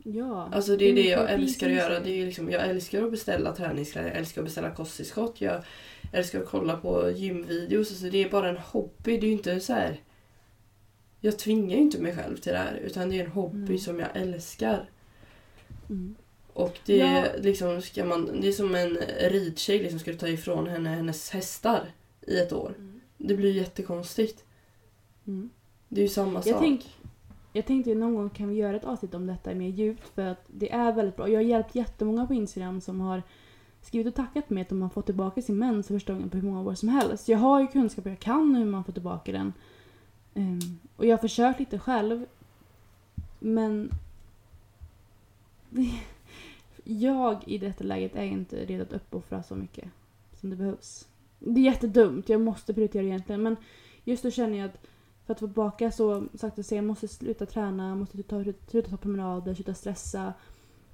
Ja. 0.02 0.48
Alltså 0.52 0.76
det 0.76 0.84
är 0.84 0.94
det 0.94 1.02
jag 1.08 1.18
terapi 1.26 1.42
älskar 1.42 1.66
att 1.66 1.76
göra. 1.76 2.00
Det 2.00 2.10
är 2.22 2.26
liksom, 2.26 2.50
jag 2.50 2.68
älskar 2.68 3.02
att 3.02 3.10
beställa 3.10 3.52
träningskläder, 3.52 4.08
jag 4.08 4.16
älskar 4.16 4.40
att 4.40 4.46
beställa 4.46 4.70
kosttillskott. 4.70 5.40
Jag 5.40 5.62
älskar 6.12 6.40
att 6.40 6.48
kolla 6.48 6.76
på 6.76 7.10
gymvideos. 7.10 7.90
Alltså 7.90 8.10
det 8.10 8.24
är 8.24 8.30
bara 8.30 8.48
en 8.48 8.56
hobby. 8.56 9.18
Det 9.18 9.26
är 9.26 9.28
ju 9.28 9.32
inte 9.32 9.60
så 9.60 9.72
här. 9.72 9.96
Jag 11.20 11.38
tvingar 11.38 11.76
ju 11.76 11.82
inte 11.82 11.98
mig 11.98 12.16
själv 12.16 12.36
till 12.36 12.52
det 12.52 12.58
här. 12.58 12.74
Utan 12.74 13.08
det 13.10 13.20
är 13.20 13.24
en 13.24 13.30
hobby 13.30 13.58
Nej. 13.68 13.78
som 13.78 13.98
jag 13.98 14.08
älskar. 14.16 14.90
Mm. 15.88 16.14
Och 16.52 16.78
det 16.86 17.00
är 17.00 17.24
Ja. 17.24 17.42
liksom, 17.42 17.82
ska 17.82 18.04
man, 18.04 18.40
det 18.40 18.48
är 18.48 18.52
som 18.52 18.74
en 18.74 18.98
ridtjej 19.20 19.78
liksom 19.78 19.98
ska 19.98 20.10
du 20.10 20.16
ta 20.18 20.28
ifrån 20.28 20.66
henne 20.66 20.88
hennes 20.88 21.30
hästar 21.30 21.88
i 22.26 22.38
ett 22.38 22.52
år. 22.52 22.74
Det 23.18 23.34
blir 23.34 23.52
jättekonstigt. 23.52 24.44
Mm. 25.26 25.50
Det 25.88 26.00
är 26.00 26.02
ju 26.02 26.08
samma 26.08 26.32
Jag, 26.34 26.44
sak. 26.44 26.58
tänk, 26.60 26.96
jag 27.52 27.66
tänkte 27.66 27.94
någon 27.94 28.14
gång 28.14 28.30
kan 28.30 28.48
vi 28.48 28.54
göra 28.54 28.76
ett 28.76 28.84
avsnitt 28.84 29.14
om 29.14 29.26
detta 29.26 29.54
mer 29.54 29.68
djupt 29.68 30.08
för 30.14 30.22
att 30.22 30.44
det 30.46 30.72
är 30.72 30.92
väldigt 30.92 31.16
bra. 31.16 31.28
Jag 31.28 31.36
har 31.38 31.44
hjälpt 31.44 31.74
jättemånga 31.74 32.26
på 32.26 32.34
Instagram 32.34 32.80
som 32.80 33.00
har 33.00 33.22
skrivit 33.82 34.06
och 34.06 34.14
tackat 34.14 34.50
mig 34.50 34.62
att 34.62 34.68
de 34.68 34.82
har 34.82 34.88
fått 34.88 35.06
tillbaka 35.06 35.42
sin 35.42 35.58
mens 35.58 35.86
för 35.86 35.94
första 35.94 36.12
gången 36.12 36.30
på 36.30 36.36
hur 36.36 36.44
många 36.44 36.62
år 36.70 36.74
som 36.74 36.88
helst. 36.88 37.28
Jag 37.28 37.38
har 37.38 37.60
ju 37.60 37.66
kunskap, 37.66 38.06
jag 38.06 38.18
kan 38.18 38.54
hur 38.54 38.64
man 38.64 38.84
får 38.84 38.92
tillbaka 38.92 39.32
den. 39.32 39.52
Ehm, 40.34 40.58
och 40.96 41.06
jag 41.06 41.12
har 41.12 41.20
försökt 41.20 41.60
lite 41.60 41.78
själv. 41.78 42.26
Men 43.38 43.90
jag 46.84 47.42
i 47.46 47.58
detta 47.58 47.84
läget 47.84 48.16
är 48.16 48.24
inte 48.24 48.64
redo 48.64 48.82
att 48.82 48.92
uppoffra 48.92 49.42
så 49.42 49.54
mycket 49.54 49.88
som 50.40 50.50
det 50.50 50.56
behövs. 50.56 51.08
Det 51.38 51.60
är 51.60 51.64
jättedumt, 51.64 52.28
jag 52.28 52.40
måste 52.40 52.74
prioritera 52.74 53.02
egentligen 53.02 53.42
men 53.42 53.56
just 54.04 54.22
då 54.22 54.30
känner 54.30 54.58
jag 54.58 54.66
att 54.66 54.86
för 55.28 55.32
att 55.32 55.40
få 55.40 55.46
tillbaka 55.46 55.90
så 55.90 56.26
sakta 56.34 56.62
säga, 56.62 56.78
jag 56.78 56.86
måste 56.86 57.08
sluta 57.08 57.46
träna, 57.46 57.94
måste 57.94 58.22
ta, 58.22 58.44
sluta 58.70 58.90
ta 58.90 58.96
promenader, 58.96 59.54
sluta 59.54 59.74
stressa. 59.74 60.32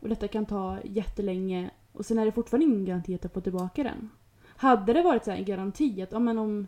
Och 0.00 0.08
detta 0.08 0.28
kan 0.28 0.46
ta 0.46 0.78
jättelänge 0.84 1.70
och 1.92 2.06
sen 2.06 2.18
är 2.18 2.24
det 2.24 2.32
fortfarande 2.32 2.66
ingen 2.66 2.84
garanti 2.84 3.14
att 3.14 3.24
jag 3.24 3.32
får 3.32 3.40
tillbaka 3.40 3.82
den. 3.82 4.10
Hade 4.56 4.92
det 4.92 5.02
varit 5.02 5.24
så 5.24 5.30
här 5.30 5.38
en 5.38 5.44
garanti 5.44 6.02
att 6.02 6.12
om, 6.12 6.28
om 6.28 6.66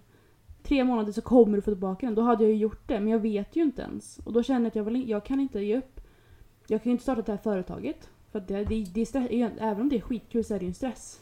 tre 0.67 0.85
månader 0.85 1.13
så 1.13 1.21
kommer 1.23 1.57
du 1.57 1.63
få 1.63 1.71
tillbaka 1.71 2.07
den, 2.07 2.15
då 2.15 2.23
hade 2.23 2.45
jag 2.45 2.53
ju 2.53 2.59
gjort 2.59 2.89
det. 2.89 3.01
Men 3.01 3.09
jag 3.09 3.19
vet 3.19 3.57
ju 3.57 3.63
inte 3.63 3.83
ens. 3.83 4.19
Och 4.25 4.33
då 4.33 4.43
känner 4.43 4.61
jag 4.61 4.69
att 4.69 4.77
jag, 4.77 4.85
vill, 4.85 5.09
jag 5.09 5.25
kan 5.25 5.41
inte 5.41 5.61
ge 5.61 5.79
upp. 5.79 6.01
Jag 6.67 6.83
kan 6.83 6.91
ju 6.91 6.93
inte 6.93 7.03
starta 7.03 7.23
det 7.23 7.33
här 7.33 7.39
företaget. 7.39 8.09
För 8.33 8.41
det, 8.41 8.65
det, 8.65 8.85
det 8.85 9.01
är 9.01 9.05
stress, 9.05 9.27
även 9.61 9.81
om 9.81 9.89
det 9.89 9.97
är 9.97 10.01
skitkul 10.01 10.45
så 10.45 10.55
är 10.55 10.59
det 10.59 10.65
ju 10.65 10.69
en 10.69 10.75
stress. 10.75 11.21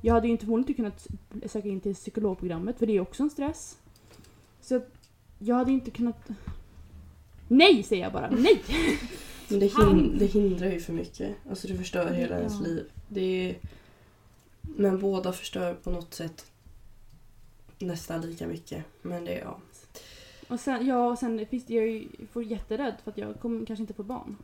Jag 0.00 0.14
hade 0.14 0.26
ju 0.26 0.32
inte 0.32 0.44
förmodligen 0.44 0.84
inte 0.84 1.06
kunnat 1.30 1.50
söka 1.52 1.68
in 1.68 1.80
till 1.80 1.94
psykologprogrammet 1.94 2.78
för 2.78 2.86
det 2.86 2.96
är 2.96 3.00
också 3.00 3.22
en 3.22 3.30
stress. 3.30 3.78
Så 4.60 4.80
jag 5.38 5.56
hade 5.56 5.72
inte 5.72 5.90
kunnat... 5.90 6.28
Nej 7.48 7.82
säger 7.82 8.02
jag 8.02 8.12
bara, 8.12 8.30
nej! 8.30 8.62
Men 9.48 9.60
det, 9.60 9.66
hin- 9.66 10.16
det 10.18 10.26
hindrar 10.26 10.70
ju 10.70 10.80
för 10.80 10.92
mycket. 10.92 11.36
Alltså 11.50 11.68
det 11.68 11.74
förstör 11.74 12.10
hela 12.12 12.34
Ja. 12.34 12.38
ens 12.38 12.60
liv. 12.60 12.84
Det 13.08 13.50
är... 13.50 13.58
Men 14.62 15.00
båda 15.00 15.32
förstör 15.32 15.74
på 15.74 15.90
något 15.90 16.14
sätt 16.14 16.49
nästan 17.86 18.20
lika 18.20 18.46
mycket. 18.46 18.84
Men 19.02 19.24
det 19.24 19.34
är 19.34 19.40
ja. 19.44 19.58
Och 20.48 20.60
sen, 20.60 20.86
ja, 20.86 21.10
och 21.10 21.18
sen 21.18 21.46
finns 21.46 21.64
det, 21.66 21.74
jag 21.74 22.06
får 22.32 22.44
jätterädd 22.44 22.94
för 23.04 23.10
att 23.10 23.18
jag 23.18 23.40
kommer 23.40 23.66
kanske 23.66 23.82
inte 23.82 23.94
få 23.94 24.02
barn. 24.02 24.36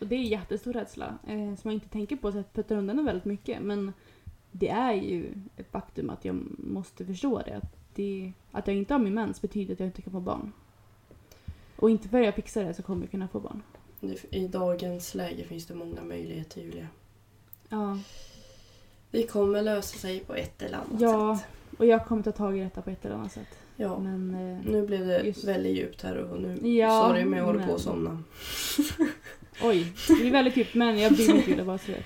Och 0.00 0.06
det 0.06 0.14
är 0.14 0.18
en 0.18 0.26
jättestor 0.26 0.72
rädsla 0.72 1.18
eh, 1.26 1.36
som 1.36 1.70
jag 1.70 1.72
inte 1.72 1.88
tänker 1.88 2.16
på 2.16 2.32
så 2.32 2.38
jag 2.38 2.52
puttar 2.52 2.76
undan 2.76 2.96
den 2.96 3.04
väldigt 3.04 3.24
mycket. 3.24 3.62
Men 3.62 3.92
det 4.50 4.68
är 4.68 4.92
ju 4.92 5.34
ett 5.56 5.70
faktum 5.70 6.10
att 6.10 6.24
jag 6.24 6.34
måste 6.58 7.06
förstå 7.06 7.42
det. 7.46 7.56
Att, 7.56 7.76
det, 7.94 8.32
att 8.52 8.66
jag 8.66 8.76
inte 8.76 8.94
har 8.94 8.98
min 8.98 9.14
mens 9.14 9.42
betyder 9.42 9.72
att 9.74 9.80
jag 9.80 9.88
inte 9.88 10.02
kan 10.02 10.12
få 10.12 10.20
barn. 10.20 10.52
Och 11.76 11.90
inte 11.90 12.08
för 12.08 12.18
att 12.20 12.24
jag 12.24 12.34
fixar 12.34 12.64
det 12.64 12.74
så 12.74 12.82
kommer 12.82 13.02
jag 13.02 13.10
kunna 13.10 13.28
få 13.28 13.40
barn. 13.40 13.62
I 14.30 14.48
dagens 14.48 15.14
läge 15.14 15.44
finns 15.44 15.66
det 15.66 15.74
många 15.74 16.02
möjligheter 16.02 16.60
Julia. 16.60 16.88
Ja, 17.68 17.98
Det 19.10 19.26
kommer 19.26 19.62
lösa 19.62 19.98
sig 19.98 20.20
på 20.20 20.34
ett 20.34 20.62
eller 20.62 20.78
annat 20.78 21.00
Ja. 21.00 21.36
sätt. 21.38 21.46
Och 21.78 21.86
jag 21.86 22.06
kommer 22.06 22.22
ta 22.22 22.32
tag 22.32 22.58
i 22.58 22.60
detta 22.62 22.82
på 22.82 22.90
ett 22.90 23.04
eller 23.04 23.14
annat 23.14 23.32
sätt. 23.32 23.58
Ja. 23.76 23.98
Men 23.98 24.34
eh, 24.34 24.70
Nu 24.72 24.86
blev 24.86 25.06
det 25.06 25.20
Just- 25.22 25.44
väldigt 25.44 25.76
djupt 25.76 26.02
här 26.02 26.16
och 26.16 26.40
nu 26.40 26.68
Ja, 26.68 27.08
sorry 27.08 27.24
men 27.24 27.38
jag 27.38 27.46
håller 27.46 27.60
på 27.60 27.66
men- 27.66 27.74
att 27.74 27.80
somna. 27.80 28.22
oj, 29.62 29.92
det 30.08 30.26
är 30.26 30.30
väldigt 30.30 30.56
djupt 30.56 30.74
men 30.74 30.98
jag 30.98 31.12
mig 31.12 31.30
inte 31.30 31.50
Julia, 31.50 31.64
bara 31.64 31.78
så 31.78 31.92
vet. 31.92 32.04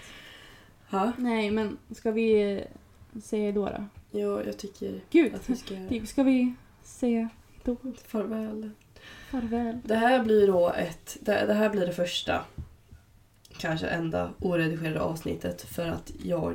Ha? 0.91 1.13
Nej 1.19 1.51
men 1.51 1.77
ska 1.91 2.11
vi 2.11 2.53
eh, 2.57 3.21
säga 3.23 3.53
då 3.53 3.65
då? 3.67 3.85
Ja, 4.19 4.43
jag 4.45 4.59
tycker 4.59 5.01
Gud, 5.11 5.35
att 5.35 5.49
vi 5.51 5.57
ska 5.57 5.75
typ, 5.89 6.09
ska 6.09 6.23
vi 6.23 6.55
säga 6.83 7.29
då? 7.65 7.77
farväl. 8.07 8.71
Farväl. 9.31 9.79
Det 9.85 9.95
här 9.95 10.25
blir 10.25 10.47
då 10.47 10.73
ett, 10.73 11.17
det, 11.21 11.45
det 11.47 11.55
här 11.55 11.69
blir 11.71 11.87
det 11.87 11.93
första, 11.93 12.45
kanske 13.59 13.87
enda 13.87 14.31
oredigerade 14.39 15.01
avsnittet 15.01 15.63
för 15.63 15.87
att 15.89 16.13
jag 16.23 16.55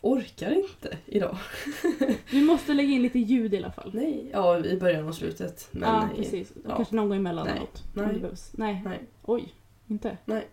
orkar 0.00 0.50
inte 0.50 0.98
idag. 1.06 1.36
Vi 2.30 2.42
måste 2.42 2.74
lägga 2.74 2.88
in 2.88 3.02
lite 3.02 3.18
ljud 3.18 3.54
i 3.54 3.56
alla 3.56 3.72
fall. 3.72 3.90
Nej, 3.94 4.30
ja 4.32 4.58
i 4.64 4.76
början 4.76 5.08
och 5.08 5.14
slutet. 5.14 5.68
Men 5.70 5.88
ja, 5.88 6.08
precis. 6.16 6.52
ja. 6.64 6.76
Kanske 6.76 6.94
någon 6.94 7.08
gång 7.08 7.18
emellan 7.18 7.46
Nej. 7.46 7.62
Nej. 7.94 8.32
Nej. 8.52 8.82
Nej. 8.84 9.00
Oj, 9.22 9.54
inte? 9.86 10.16
Nej. 10.24 10.48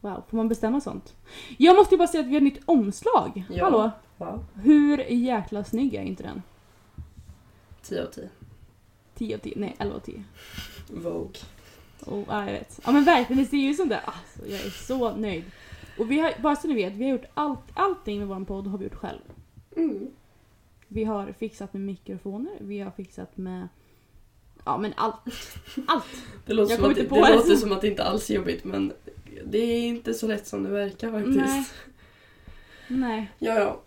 Wow, 0.00 0.22
får 0.28 0.36
man 0.36 0.48
bestämma 0.48 0.80
sånt? 0.80 1.14
Jag 1.58 1.76
måste 1.76 1.94
ju 1.94 1.98
bara 1.98 2.08
säga 2.08 2.20
att 2.20 2.26
vi 2.26 2.32
har 2.32 2.36
ett 2.36 2.42
nytt 2.42 2.62
omslag. 2.64 3.44
Ja. 3.50 3.64
Hallå? 3.64 3.90
Ja, 4.18 4.44
Hur 4.54 4.98
jäkla 4.98 5.64
snygg 5.64 5.94
är 5.94 6.02
inte 6.02 6.22
den? 6.22 6.42
10 7.82 8.02
av 8.02 8.06
10. 8.06 8.28
10 9.14 9.34
av 9.34 9.38
10, 9.38 9.54
nej 9.56 9.76
11 9.78 9.96
av 9.96 10.00
10. 10.00 10.24
Vogue. 10.90 11.40
Oh, 12.06 12.24
ja, 12.28 12.44
jag 12.44 12.52
vet. 12.52 12.80
Ja 12.84 12.92
men 12.92 13.04
verkligen, 13.04 13.42
det 13.42 13.48
ser 13.48 13.56
ju 13.56 13.70
ut 13.70 13.76
som 13.76 13.88
det. 13.88 14.00
Alltså, 14.00 14.46
jag 14.46 14.60
är 14.60 14.70
så 14.70 15.16
nöjd. 15.16 15.44
Och 15.98 16.10
vi 16.10 16.18
har, 16.20 16.32
bara 16.42 16.56
så 16.56 16.68
ni 16.68 16.74
vet, 16.74 16.92
vi 16.92 17.04
har 17.04 17.10
gjort 17.10 17.26
allt, 17.34 17.60
allting 17.74 18.18
med 18.18 18.28
vår 18.28 18.44
podd 18.44 18.66
har 18.66 18.78
vi 18.78 18.84
gjort 18.84 18.94
själv. 18.94 19.20
Mm. 19.76 20.10
Vi 20.88 21.04
har 21.04 21.32
fixat 21.32 21.72
med 21.72 21.82
mikrofoner, 21.82 22.52
vi 22.60 22.80
har 22.80 22.90
fixat 22.90 23.36
med... 23.36 23.68
Ja 24.64 24.76
men 24.78 24.92
allt. 24.96 25.16
Allt! 25.86 26.04
Det, 26.46 26.52
låter 26.52 26.72
Jag 26.72 26.80
som, 26.80 26.90
att, 26.90 26.94
det, 26.96 27.00
inte 27.00 27.14
på 27.14 27.26
det. 27.26 27.34
låter 27.36 27.56
som 27.56 27.72
att 27.72 27.80
det 27.80 27.88
inte 27.88 28.04
alls 28.04 28.30
är 28.30 28.34
jobbigt 28.34 28.64
men 28.64 28.92
det 29.46 29.58
är 29.58 29.86
inte 29.88 30.14
så 30.14 30.26
lätt 30.26 30.46
som 30.46 30.62
det 30.62 30.68
verkar 30.70 31.10
faktiskt. 31.12 31.36
Nej. 31.38 31.64
Nej. 32.88 33.30
Ja, 33.38 33.54
ja. 33.54 33.80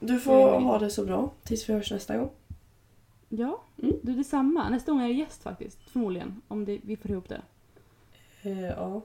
Du 0.00 0.20
får 0.20 0.48
Mm. 0.52 0.62
ha 0.64 0.78
det 0.78 0.90
så 0.90 1.04
bra 1.04 1.30
tills 1.42 1.68
vi 1.68 1.72
hörs 1.74 1.90
nästa 1.92 2.16
gång. 2.16 2.30
Ja, 3.28 3.60
Mm. 3.82 3.96
du 4.02 4.12
detsamma. 4.14 4.68
Nästa 4.68 4.92
gång 4.92 5.00
är 5.00 5.08
det 5.08 5.14
gäst 5.14 5.42
faktiskt. 5.42 5.78
Förmodligen. 5.90 6.40
Om 6.48 6.64
det, 6.64 6.78
vi 6.82 6.96
får 6.96 7.10
ihop 7.10 7.28
det. 7.28 7.42
Eh, 8.42 8.64
ja, 8.66 9.02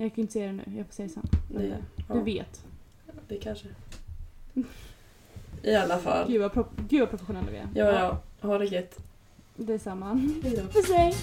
Jag 0.00 0.14
kan 0.14 0.22
inte 0.22 0.32
säga 0.32 0.46
det 0.46 0.52
nu, 0.52 0.62
jag 0.76 0.86
får 0.86 0.92
säga 0.92 1.06
det 1.08 1.12
sen. 1.14 1.28
Det- 1.48 1.78
ja, 2.08 2.14
Du 2.14 2.22
vet. 2.22 2.64
det 3.28 3.36
kanske. 3.36 3.68
I 5.62 5.74
alla 5.74 5.98
fall. 6.04 6.28
Gud 6.28 6.40
vad, 6.40 6.52
pro- 6.52 6.66
gud 6.88 7.00
vad 7.00 7.10
professionella 7.10 7.50
vi 7.50 7.56
är. 7.56 7.68
Ja, 7.74 7.86
ja. 8.40 8.48
Ha 8.48 8.58
det 8.58 8.64
gött. 8.64 8.98
Detsamma. 9.56 10.14
Hej 10.42 10.56
då. 10.56 10.62
Puss 10.62 10.90
hej! 10.90 11.14